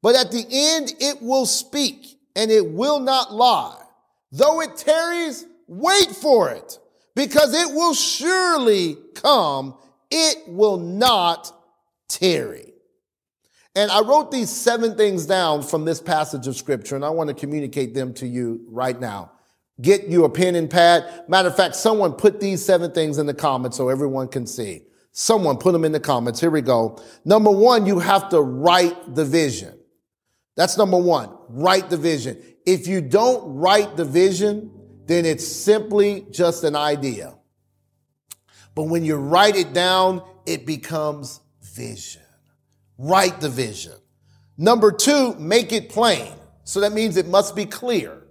but 0.00 0.14
at 0.14 0.30
the 0.30 0.46
end 0.48 0.94
it 1.00 1.20
will 1.20 1.46
speak 1.46 2.20
and 2.36 2.52
it 2.52 2.70
will 2.70 3.00
not 3.00 3.34
lie. 3.34 3.82
Though 4.30 4.60
it 4.60 4.76
tarries, 4.76 5.44
wait 5.66 6.10
for 6.10 6.50
it, 6.50 6.78
because 7.16 7.52
it 7.54 7.74
will 7.74 7.94
surely 7.94 8.96
come. 9.16 9.74
It 10.10 10.44
will 10.46 10.76
not 10.76 11.50
tarry. 12.08 12.74
And 13.74 13.90
I 13.90 14.00
wrote 14.00 14.30
these 14.30 14.50
seven 14.50 14.96
things 14.96 15.26
down 15.26 15.62
from 15.62 15.84
this 15.84 16.00
passage 16.00 16.46
of 16.46 16.56
scripture, 16.56 16.94
and 16.94 17.04
I 17.04 17.10
want 17.10 17.28
to 17.28 17.34
communicate 17.34 17.94
them 17.94 18.14
to 18.14 18.26
you 18.26 18.64
right 18.68 18.98
now. 18.98 19.32
Get 19.80 20.06
you 20.08 20.24
a 20.24 20.30
pen 20.30 20.54
and 20.54 20.70
pad. 20.70 21.24
Matter 21.28 21.48
of 21.48 21.56
fact, 21.56 21.74
someone 21.74 22.12
put 22.12 22.40
these 22.40 22.64
seven 22.64 22.92
things 22.92 23.18
in 23.18 23.26
the 23.26 23.34
comments 23.34 23.76
so 23.76 23.88
everyone 23.88 24.28
can 24.28 24.46
see. 24.46 24.82
Someone 25.12 25.56
put 25.56 25.72
them 25.72 25.84
in 25.84 25.92
the 25.92 26.00
comments. 26.00 26.40
Here 26.40 26.50
we 26.50 26.62
go. 26.62 27.02
Number 27.24 27.50
one, 27.50 27.86
you 27.86 27.98
have 27.98 28.28
to 28.30 28.40
write 28.40 29.14
the 29.14 29.24
vision. 29.24 29.78
That's 30.54 30.78
number 30.78 30.98
one. 30.98 31.30
Write 31.48 31.90
the 31.90 31.96
vision. 31.96 32.42
If 32.64 32.86
you 32.86 33.00
don't 33.00 33.56
write 33.56 33.96
the 33.96 34.04
vision, 34.04 34.70
then 35.06 35.24
it's 35.24 35.46
simply 35.46 36.26
just 36.30 36.64
an 36.64 36.76
idea. 36.76 37.34
But 38.74 38.84
when 38.84 39.04
you 39.04 39.16
write 39.16 39.56
it 39.56 39.72
down, 39.72 40.22
it 40.44 40.66
becomes 40.66 41.40
vision. 41.62 42.22
Write 42.98 43.40
the 43.40 43.48
vision. 43.48 43.94
Number 44.58 44.92
two, 44.92 45.34
make 45.34 45.72
it 45.72 45.88
plain. 45.88 46.32
So 46.64 46.80
that 46.80 46.92
means 46.92 47.16
it 47.16 47.28
must 47.28 47.54
be 47.54 47.66
clear. 47.66 48.26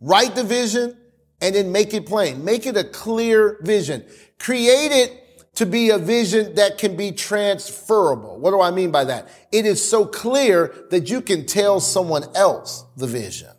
Write 0.00 0.34
the 0.34 0.44
vision 0.44 0.96
and 1.40 1.54
then 1.54 1.72
make 1.72 1.94
it 1.94 2.06
plain. 2.06 2.44
Make 2.44 2.66
it 2.66 2.76
a 2.76 2.84
clear 2.84 3.58
vision. 3.62 4.04
Create 4.38 4.92
it 4.92 5.54
to 5.54 5.66
be 5.66 5.90
a 5.90 5.98
vision 5.98 6.54
that 6.54 6.78
can 6.78 6.96
be 6.96 7.12
transferable. 7.12 8.38
What 8.38 8.50
do 8.50 8.60
I 8.60 8.70
mean 8.70 8.90
by 8.90 9.04
that? 9.04 9.28
It 9.52 9.66
is 9.66 9.86
so 9.86 10.06
clear 10.06 10.74
that 10.90 11.10
you 11.10 11.20
can 11.20 11.46
tell 11.46 11.80
someone 11.80 12.24
else 12.34 12.84
the 12.96 13.06
vision 13.06 13.50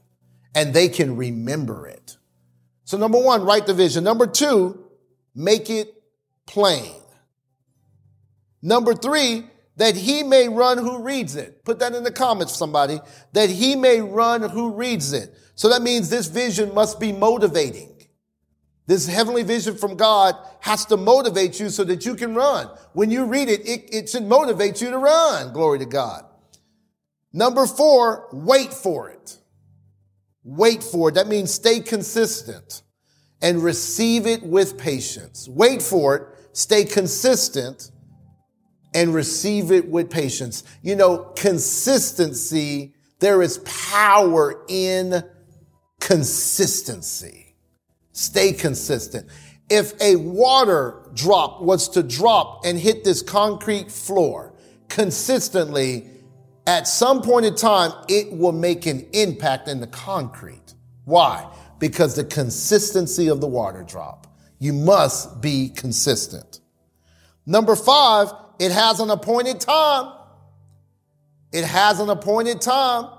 and 0.56 0.74
they 0.74 0.90
can 0.90 1.16
remember 1.16 1.88
it. 1.88 2.18
So 2.92 2.98
number 2.98 3.20
one, 3.20 3.46
write 3.46 3.68
the 3.68 3.74
vision. 3.74 4.04
Number 4.04 4.28
two, 4.28 4.84
make 5.34 5.70
it 5.70 5.94
plain. 6.46 6.94
Number 8.62 8.94
three, 8.94 9.46
that 9.78 9.96
he 9.96 10.24
may 10.24 10.50
run 10.50 10.78
who 10.78 11.02
reads 11.02 11.38
it. 11.38 11.64
Put 11.64 11.80
that 11.80 11.96
in 11.96 12.04
the 12.04 12.12
comments, 12.12 12.54
somebody. 12.54 13.00
That 13.32 13.50
he 13.50 13.78
may 13.78 14.02
run 14.02 14.42
who 14.42 14.74
reads 14.74 15.14
it. 15.14 15.34
So 15.56 15.70
that 15.70 15.82
means 15.82 16.10
this 16.10 16.28
vision 16.28 16.74
must 16.74 17.00
be 17.00 17.14
motivating. 17.14 18.08
This 18.88 19.08
heavenly 19.08 19.44
vision 19.44 19.78
from 19.78 19.96
God 19.96 20.36
has 20.60 20.84
to 20.88 20.98
motivate 20.98 21.62
you 21.62 21.70
so 21.70 21.86
that 21.86 22.06
you 22.06 22.16
can 22.16 22.36
run. 22.36 22.68
When 22.92 23.10
you 23.10 23.24
read 23.24 23.48
it, 23.48 23.62
it, 23.62 23.86
it 23.90 24.10
should 24.10 24.26
motivate 24.26 24.82
you 24.82 24.90
to 24.90 24.98
run. 24.98 25.54
Glory 25.54 25.80
to 25.80 25.86
God. 25.86 26.26
Number 27.32 27.66
four, 27.68 28.28
wait 28.34 28.74
for 28.74 29.10
it. 29.10 29.38
Wait 30.44 30.84
for 30.84 31.10
it. 31.10 31.16
That 31.16 31.28
means 31.28 31.54
stay 31.54 31.80
consistent 31.80 32.82
and 33.42 33.64
receive 33.64 34.28
it 34.28 34.44
with 34.44 34.78
patience. 34.78 35.48
Wait 35.50 35.82
for 35.82 36.16
it. 36.16 36.24
Stay 36.54 36.84
consistent 36.84 37.92
and 38.94 39.14
receive 39.14 39.72
it 39.72 39.88
with 39.88 40.10
patience. 40.10 40.64
You 40.82 40.96
know, 40.96 41.18
consistency, 41.36 42.94
there 43.20 43.42
is 43.42 43.60
power 43.60 44.64
in 44.68 45.24
consistency. 46.00 47.56
Stay 48.12 48.52
consistent. 48.52 49.28
If 49.70 49.94
a 50.02 50.18
water 50.18 51.10
drop 51.14 51.62
was 51.62 51.88
to 51.90 52.04
drop 52.04 52.66
and 52.66 52.78
hit 52.78 53.06
this 53.06 53.22
concrete 53.22 53.90
floor 53.90 54.54
consistently, 54.90 56.10
at 56.68 56.88
some 56.88 57.22
point 57.22 57.46
in 57.46 57.56
time, 57.56 57.92
it 58.08 58.32
will 58.32 58.52
make 58.52 58.86
an 58.86 59.08
impact 59.14 59.68
in 59.68 59.80
the 59.80 59.88
concrete. 59.88 60.76
Why? 61.06 61.52
Because 61.80 62.16
the 62.16 62.24
consistency 62.24 63.28
of 63.28 63.42
the 63.42 63.48
water 63.48 63.84
drop. 63.84 64.28
You 64.60 64.74
must 64.74 65.42
be 65.42 65.70
consistent. 65.70 66.60
Number 67.46 67.76
five, 67.76 68.32
it 68.60 68.72
has 68.72 69.00
an 69.00 69.10
appointed 69.10 69.60
time. 69.60 70.14
It 71.52 71.66
has 71.66 72.00
an 72.00 72.10
appointed 72.10 72.62
time. 72.62 73.10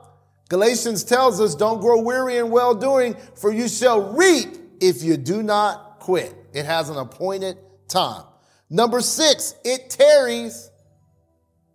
Galatians 0.49 1.03
tells 1.03 1.41
us, 1.41 1.55
don't 1.55 1.81
grow 1.81 2.01
weary 2.01 2.37
in 2.37 2.51
well 2.51 2.75
doing, 2.75 3.17
for 3.35 3.53
you 3.53 3.69
shall 3.69 4.13
reap 4.13 4.57
if 4.81 5.03
you 5.03 5.17
do 5.17 5.43
not 5.43 5.99
quit. 5.99 6.35
It 6.53 6.67
has 6.67 6.91
an 6.91 6.97
appointed 6.97 7.59
time. 7.89 8.25
Number 8.71 9.01
six, 9.01 9.55
it 9.65 9.91
tarries. 9.91 10.71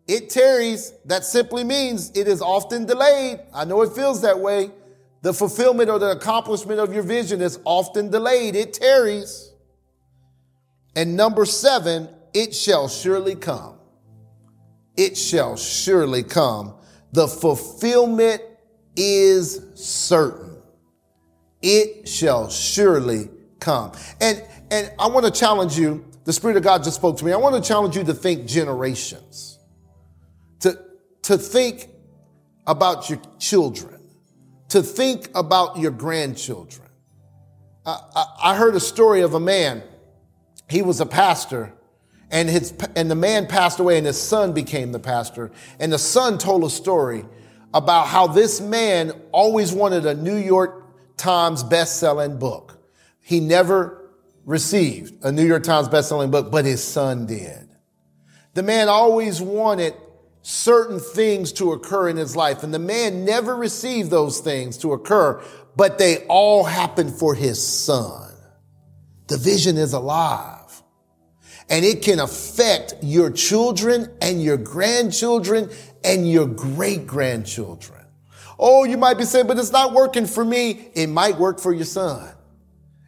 It 0.08 0.30
tarries. 0.30 0.94
That 1.06 1.26
simply 1.26 1.64
means 1.64 2.12
it 2.16 2.28
is 2.28 2.42
often 2.42 2.86
delayed. 2.86 3.40
I 3.54 3.66
know 3.66 3.82
it 3.82 3.94
feels 3.94 4.22
that 4.22 4.40
way. 4.40 4.72
The 5.22 5.34
fulfillment 5.34 5.90
or 5.90 6.00
the 6.00 6.12
accomplishment 6.12 6.80
of 6.80 6.94
your 6.94 7.04
vision 7.04 7.42
is 7.42 7.60
often 7.66 8.10
delayed. 8.10 8.56
It 8.56 8.74
tarries. 8.74 9.52
And 10.96 11.16
number 11.16 11.46
seven, 11.46 12.10
it 12.34 12.56
shall 12.56 12.88
surely 12.88 13.36
come. 13.36 13.78
It 14.96 15.18
shall 15.18 15.58
surely 15.58 16.24
come. 16.24 16.76
The 17.12 17.28
fulfillment 17.28 18.42
is 18.96 19.62
certain. 19.76 20.58
It 21.62 22.08
shall 22.08 22.50
surely 22.50 23.30
come. 23.60 23.92
And, 24.22 24.44
and 24.72 24.92
I 25.00 25.08
want 25.08 25.26
to 25.26 25.32
challenge 25.32 25.78
you. 25.78 26.06
The 26.26 26.34
Spirit 26.34 26.58
of 26.58 26.64
God 26.64 26.84
just 26.84 26.98
spoke 26.98 27.18
to 27.18 27.26
me. 27.26 27.32
I 27.32 27.38
want 27.38 27.56
to 27.56 27.68
challenge 27.68 27.96
you 27.96 28.04
to 28.04 28.14
think 28.14 28.48
generations, 28.48 29.57
to, 31.28 31.38
think 31.38 31.90
about 32.66 33.10
your 33.10 33.20
children, 33.40 34.02
to 34.70 34.82
think 34.82 35.30
about 35.36 35.78
your 35.78 35.92
grandchildren. 35.92 36.88
I, 37.86 38.00
I, 38.16 38.26
I 38.44 38.56
heard 38.56 38.76
a 38.76 38.80
story 38.80 39.22
of 39.22 39.34
a 39.34 39.40
man. 39.40 39.84
He 40.70 40.82
was 40.82 41.02
a 41.02 41.06
pastor 41.06 41.74
And 42.30 42.50
his, 42.50 42.74
and 42.96 43.10
the 43.10 43.16
man 43.16 43.48
passed 43.48 43.80
away 43.80 43.98
and 43.98 44.06
his 44.06 44.22
son 44.22 44.54
became 44.54 44.92
the 44.92 45.00
pastor. 45.00 45.52
And 45.80 45.94
the 45.94 46.00
son 46.00 46.38
told 46.38 46.64
a 46.64 46.70
story 46.70 47.26
about 47.74 48.08
how 48.08 48.28
this 48.28 48.60
man 48.60 49.14
always 49.32 49.72
wanted 49.72 50.06
a 50.06 50.14
New 50.14 50.36
York 50.36 50.84
Times 51.16 51.64
best-selling 51.64 52.38
book. 52.38 52.78
He 53.22 53.40
never 53.40 54.12
received 54.46 55.24
a 55.24 55.32
New 55.32 55.46
York 55.46 55.64
Times 55.64 55.88
best-selling 55.88 56.32
book, 56.32 56.52
but 56.52 56.66
his 56.66 56.84
son 56.84 57.26
did. 57.26 57.70
The 58.54 58.64
man 58.64 58.90
always 58.90 59.42
wanted 59.42 59.94
certain 60.48 60.98
things 60.98 61.52
to 61.52 61.74
occur 61.74 62.08
in 62.08 62.16
his 62.16 62.34
life. 62.34 62.64
And 62.64 62.74
the 62.74 62.80
man 62.80 63.26
never 63.26 63.54
received 63.54 64.10
those 64.10 64.40
things 64.40 64.78
to 64.78 64.94
occur, 64.94 65.44
but 65.76 65.98
they 65.98 66.26
all 66.28 66.64
happened 66.64 67.12
for 67.12 67.36
his 67.36 67.62
son. 67.62 68.32
The 69.28 69.36
vision 69.36 69.76
is 69.76 69.92
alive 69.92 70.82
and 71.70 71.84
it 71.84 72.02
can 72.02 72.22
affect 72.22 72.96
your 73.02 73.30
children 73.30 74.10
and 74.22 74.42
your 74.42 74.56
grandchildren 74.56 75.70
and 76.06 76.32
your 76.32 76.48
great 76.48 77.06
grandchildren. 77.06 78.06
Oh, 78.58 78.86
you 78.86 78.98
might 78.98 79.18
be 79.18 79.26
saying, 79.26 79.48
but 79.48 79.58
it's 79.58 79.74
not 79.74 79.92
working 79.92 80.26
for 80.26 80.46
me. 80.46 80.92
It 80.94 81.08
might 81.08 81.38
work 81.38 81.60
for 81.60 81.74
your 81.74 81.86
son. 81.86 82.34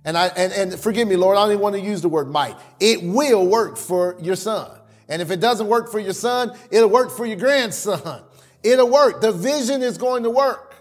And 0.04 0.18
I, 0.18 0.28
and, 0.28 0.52
and 0.52 0.78
forgive 0.78 1.08
me, 1.08 1.16
Lord, 1.16 1.38
I 1.38 1.44
don't 1.44 1.52
even 1.52 1.62
want 1.62 1.76
to 1.76 1.82
use 1.82 2.02
the 2.02 2.10
word 2.10 2.30
might. 2.30 2.58
It 2.82 3.02
will 3.02 3.48
work 3.48 3.78
for 3.78 4.18
your 4.20 4.36
son. 4.36 4.79
And 5.10 5.22
if 5.22 5.32
it 5.32 5.40
doesn't 5.40 5.68
work 5.68 5.92
for 5.92 6.00
your 6.00 6.14
son, 6.14 6.56
it'll 6.70 6.90
work 6.90 7.10
for 7.12 7.26
your 7.26 7.38
grandson. 7.38 8.24
It'll 8.62 8.90
work. 8.90 9.22
The 9.22 9.32
vision 9.32 9.82
is 9.82 9.98
going 9.98 10.24
to 10.24 10.30
work 10.30 10.76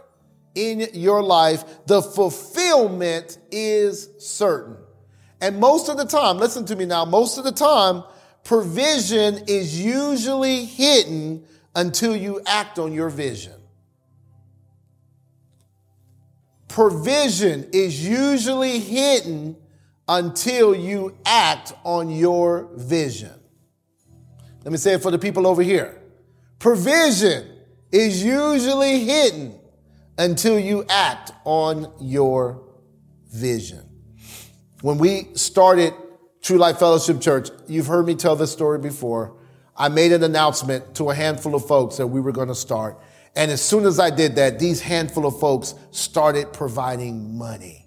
in 0.55 0.89
your 0.93 1.23
life. 1.23 1.65
The 1.87 2.03
fulfillment 2.03 3.39
is 3.51 4.11
certain. 4.19 4.77
And 5.41 5.61
most 5.61 5.89
of 5.89 5.97
the 5.97 6.05
time, 6.05 6.39
listen 6.39 6.65
to 6.67 6.77
me 6.77 6.85
now, 6.85 7.05
most 7.05 7.39
of 7.39 7.45
the 7.45 7.53
time, 7.53 8.03
provision 8.43 9.45
is 9.47 9.81
usually 9.81 10.65
hidden 10.65 11.45
until 11.75 12.17
you 12.17 12.41
act 12.47 12.79
on 12.79 12.93
your 12.93 13.09
vision. 13.09 13.53
Provision 16.67 17.69
is 17.73 18.07
usually 18.07 18.81
hidden 18.81 19.57
until 20.09 20.75
you 20.75 21.17
act 21.25 21.73
on 21.85 22.11
your 22.11 22.69
vision. 22.75 23.38
Let 24.69 24.73
me 24.73 24.77
say 24.77 24.93
it 24.93 25.03
for 25.03 25.11
the 25.11 25.19
people 25.19 25.47
over 25.47 25.63
here. 25.63 25.99
Provision 26.59 27.57
is 27.91 28.23
usually 28.23 29.03
hidden 29.03 29.59
until 30.19 30.59
you 30.59 30.85
act 30.91 31.33
on 31.47 31.91
your 32.03 32.69
vision. 33.33 33.81
When 34.83 34.99
we 34.99 35.29
started 35.33 35.95
True 36.43 36.59
Life 36.59 36.81
Fellowship 36.81 37.19
Church, 37.19 37.49
you've 37.67 37.87
heard 37.87 38.07
me 38.07 38.15
tell 38.15 38.37
this 38.37 38.53
story 38.53 38.79
before. 38.79 39.39
I 39.75 39.89
made 39.89 40.13
an 40.13 40.23
announcement 40.23 40.97
to 40.97 41.09
a 41.09 41.15
handful 41.15 41.55
of 41.55 41.67
folks 41.67 41.97
that 41.97 42.09
we 42.09 42.21
were 42.21 42.33
going 42.33 42.49
to 42.49 42.55
start. 42.55 43.01
And 43.35 43.51
as 43.51 43.63
soon 43.63 43.87
as 43.87 43.99
I 43.99 44.11
did 44.11 44.37
that, 44.37 44.59
these 44.59 44.83
handful 44.83 45.25
of 45.25 45.41
folks 45.41 45.77
started 45.93 46.53
providing 46.53 47.39
money. 47.39 47.87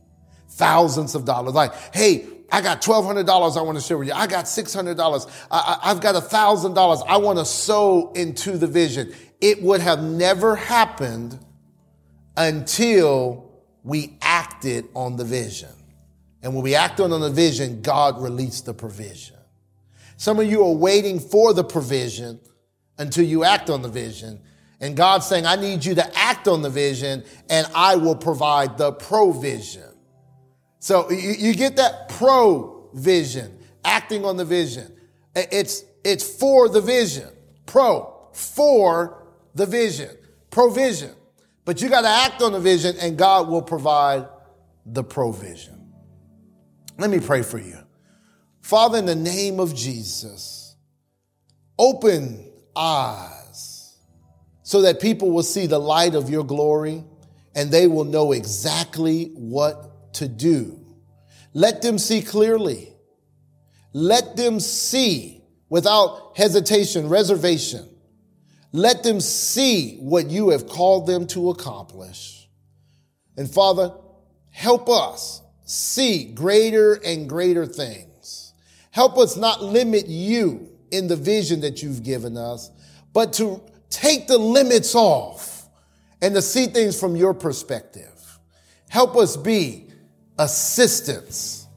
Thousands 0.49 1.13
of 1.13 1.25
dollars. 1.25 1.53
Like, 1.53 1.75
hey, 1.93 2.25
I 2.51 2.61
got 2.61 2.81
$1,200 2.81 3.57
I 3.57 3.61
want 3.61 3.77
to 3.77 3.83
share 3.83 3.97
with 3.97 4.09
you. 4.09 4.13
I 4.13 4.27
got 4.27 4.45
$600. 4.45 5.31
I, 5.49 5.79
have 5.83 6.01
got 6.01 6.15
$1,000. 6.15 7.05
I 7.07 7.17
want 7.17 7.39
to 7.39 7.45
sow 7.45 8.11
into 8.13 8.57
the 8.57 8.67
vision. 8.67 9.13
It 9.39 9.61
would 9.61 9.79
have 9.79 10.03
never 10.03 10.55
happened 10.55 11.39
until 12.35 13.51
we 13.83 14.17
acted 14.21 14.87
on 14.95 15.15
the 15.15 15.23
vision. 15.23 15.69
And 16.43 16.53
when 16.53 16.63
we 16.63 16.75
acted 16.75 17.11
on 17.11 17.21
the 17.21 17.29
vision, 17.29 17.81
God 17.81 18.21
released 18.21 18.65
the 18.65 18.73
provision. 18.73 19.37
Some 20.17 20.39
of 20.39 20.45
you 20.49 20.63
are 20.63 20.73
waiting 20.73 21.19
for 21.19 21.53
the 21.53 21.63
provision 21.63 22.39
until 22.97 23.25
you 23.25 23.43
act 23.43 23.69
on 23.69 23.81
the 23.81 23.89
vision. 23.89 24.39
And 24.79 24.97
God's 24.97 25.25
saying, 25.25 25.45
I 25.45 25.55
need 25.55 25.85
you 25.85 25.95
to 25.95 26.17
act 26.17 26.47
on 26.47 26.61
the 26.61 26.69
vision 26.69 27.23
and 27.49 27.67
I 27.73 27.95
will 27.95 28.15
provide 28.15 28.77
the 28.77 28.91
provision. 28.91 29.90
So 30.81 31.11
you, 31.11 31.33
you 31.37 31.53
get 31.53 31.75
that 31.75 32.09
pro 32.09 32.89
vision, 32.93 33.55
acting 33.85 34.25
on 34.25 34.35
the 34.35 34.43
vision. 34.43 34.91
It's, 35.35 35.85
it's 36.03 36.37
for 36.37 36.67
the 36.69 36.81
vision. 36.81 37.29
Pro, 37.67 38.29
for 38.33 39.23
the 39.53 39.67
vision. 39.67 40.09
Provision. 40.49 41.11
But 41.65 41.83
you 41.83 41.87
got 41.87 42.01
to 42.01 42.09
act 42.09 42.41
on 42.41 42.51
the 42.51 42.59
vision 42.59 42.95
and 42.99 43.15
God 43.15 43.47
will 43.47 43.61
provide 43.61 44.27
the 44.85 45.03
provision. 45.03 45.93
Let 46.97 47.11
me 47.11 47.19
pray 47.19 47.43
for 47.43 47.59
you. 47.59 47.77
Father, 48.61 48.97
in 48.97 49.05
the 49.05 49.15
name 49.15 49.59
of 49.59 49.75
Jesus, 49.75 50.75
open 51.77 52.51
eyes 52.75 53.99
so 54.63 54.81
that 54.81 54.99
people 54.99 55.29
will 55.29 55.43
see 55.43 55.67
the 55.67 55.79
light 55.79 56.15
of 56.15 56.27
your 56.31 56.43
glory 56.43 57.03
and 57.53 57.69
they 57.69 57.85
will 57.85 58.03
know 58.03 58.31
exactly 58.31 59.25
what 59.35 59.90
to 60.13 60.27
do. 60.27 60.79
Let 61.53 61.81
them 61.81 61.97
see 61.97 62.21
clearly. 62.21 62.93
Let 63.93 64.35
them 64.35 64.59
see 64.59 65.43
without 65.69 66.33
hesitation, 66.35 67.09
reservation. 67.09 67.87
Let 68.71 69.03
them 69.03 69.19
see 69.19 69.97
what 69.97 70.29
you 70.29 70.49
have 70.49 70.67
called 70.67 71.07
them 71.07 71.27
to 71.27 71.49
accomplish. 71.49 72.47
And 73.35 73.49
Father, 73.49 73.93
help 74.49 74.89
us 74.89 75.41
see 75.65 76.25
greater 76.33 76.93
and 76.93 77.27
greater 77.27 77.65
things. 77.65 78.53
Help 78.91 79.17
us 79.17 79.35
not 79.37 79.63
limit 79.63 80.07
you 80.07 80.69
in 80.91 81.07
the 81.07 81.15
vision 81.15 81.61
that 81.61 81.81
you've 81.81 82.03
given 82.03 82.37
us, 82.37 82.69
but 83.13 83.33
to 83.33 83.61
take 83.89 84.27
the 84.27 84.37
limits 84.37 84.95
off 84.95 85.65
and 86.21 86.35
to 86.35 86.41
see 86.41 86.67
things 86.67 86.99
from 86.99 87.15
your 87.15 87.33
perspective. 87.33 88.39
Help 88.89 89.15
us 89.15 89.37
be 89.37 89.90
assistance 90.41 91.67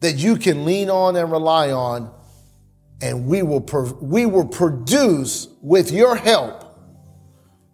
that 0.00 0.16
you 0.16 0.36
can 0.36 0.64
lean 0.64 0.90
on 0.90 1.16
and 1.16 1.30
rely 1.30 1.70
on, 1.70 2.12
and 3.00 3.26
we 3.26 3.42
will, 3.42 3.60
we 4.00 4.26
will 4.26 4.46
produce 4.46 5.48
with 5.62 5.92
your 5.92 6.16
help 6.16 6.64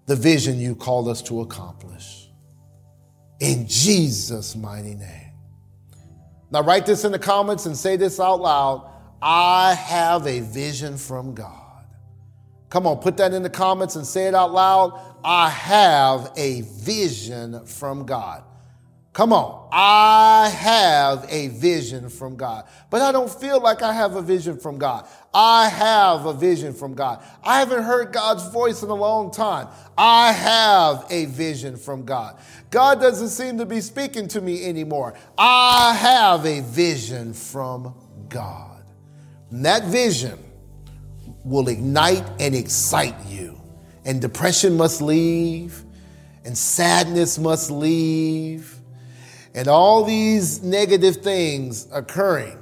the 0.06 0.16
vision 0.16 0.58
you 0.58 0.74
called 0.74 1.08
us 1.08 1.22
to 1.22 1.40
accomplish. 1.40 2.28
In 3.40 3.66
Jesus' 3.66 4.56
mighty 4.56 4.94
name. 4.94 5.32
Now, 6.50 6.62
write 6.62 6.86
this 6.86 7.04
in 7.04 7.12
the 7.12 7.18
comments 7.18 7.66
and 7.66 7.76
say 7.76 7.96
this 7.96 8.20
out 8.20 8.40
loud. 8.40 8.90
I 9.20 9.74
have 9.74 10.26
a 10.26 10.40
vision 10.40 10.96
from 10.96 11.34
God. 11.34 11.86
Come 12.68 12.86
on, 12.86 12.98
put 12.98 13.16
that 13.18 13.32
in 13.32 13.42
the 13.42 13.50
comments 13.50 13.96
and 13.96 14.06
say 14.06 14.26
it 14.26 14.34
out 14.34 14.52
loud. 14.52 15.00
I 15.24 15.48
have 15.48 16.32
a 16.36 16.62
vision 16.62 17.64
from 17.66 18.04
God. 18.04 18.44
Come 19.14 19.32
on. 19.32 19.68
I 19.70 20.48
have 20.48 21.24
a 21.28 21.46
vision 21.46 22.08
from 22.08 22.34
God, 22.34 22.64
but 22.90 23.00
I 23.00 23.12
don't 23.12 23.30
feel 23.30 23.60
like 23.60 23.80
I 23.80 23.92
have 23.92 24.16
a 24.16 24.22
vision 24.22 24.58
from 24.58 24.76
God. 24.76 25.06
I 25.32 25.68
have 25.68 26.26
a 26.26 26.32
vision 26.32 26.72
from 26.72 26.94
God. 26.94 27.24
I 27.44 27.60
haven't 27.60 27.84
heard 27.84 28.12
God's 28.12 28.48
voice 28.48 28.82
in 28.82 28.90
a 28.90 28.94
long 28.94 29.30
time. 29.30 29.68
I 29.96 30.32
have 30.32 31.06
a 31.10 31.26
vision 31.26 31.76
from 31.76 32.04
God. 32.04 32.40
God 32.70 33.00
doesn't 33.00 33.28
seem 33.28 33.56
to 33.58 33.66
be 33.66 33.80
speaking 33.80 34.26
to 34.28 34.40
me 34.40 34.64
anymore. 34.64 35.14
I 35.38 35.94
have 35.94 36.44
a 36.44 36.60
vision 36.62 37.34
from 37.34 37.94
God. 38.28 38.82
And 39.50 39.64
that 39.64 39.84
vision 39.84 40.40
will 41.44 41.68
ignite 41.68 42.24
and 42.40 42.52
excite 42.52 43.14
you. 43.26 43.60
And 44.04 44.20
depression 44.20 44.76
must 44.76 45.00
leave, 45.00 45.84
and 46.44 46.58
sadness 46.58 47.38
must 47.38 47.70
leave 47.70 48.73
and 49.54 49.68
all 49.68 50.04
these 50.04 50.62
negative 50.62 51.16
things 51.16 51.86
occurring 51.92 52.58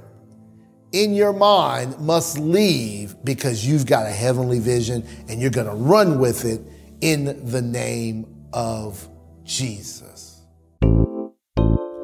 in 0.93 1.15
your 1.15 1.33
mind 1.33 1.99
must 1.99 2.39
leave 2.39 3.17
because 3.25 3.67
you've 3.67 3.87
got 3.87 4.07
a 4.07 4.11
heavenly 4.11 4.59
vision 4.59 5.07
and 5.29 5.41
you're 5.41 5.51
going 5.51 5.67
to 5.67 5.75
run 5.75 6.19
with 6.19 6.45
it 6.45 6.61
in 7.01 7.51
the 7.51 7.63
name 7.63 8.27
of 8.53 9.09
Jesus. 9.43 10.43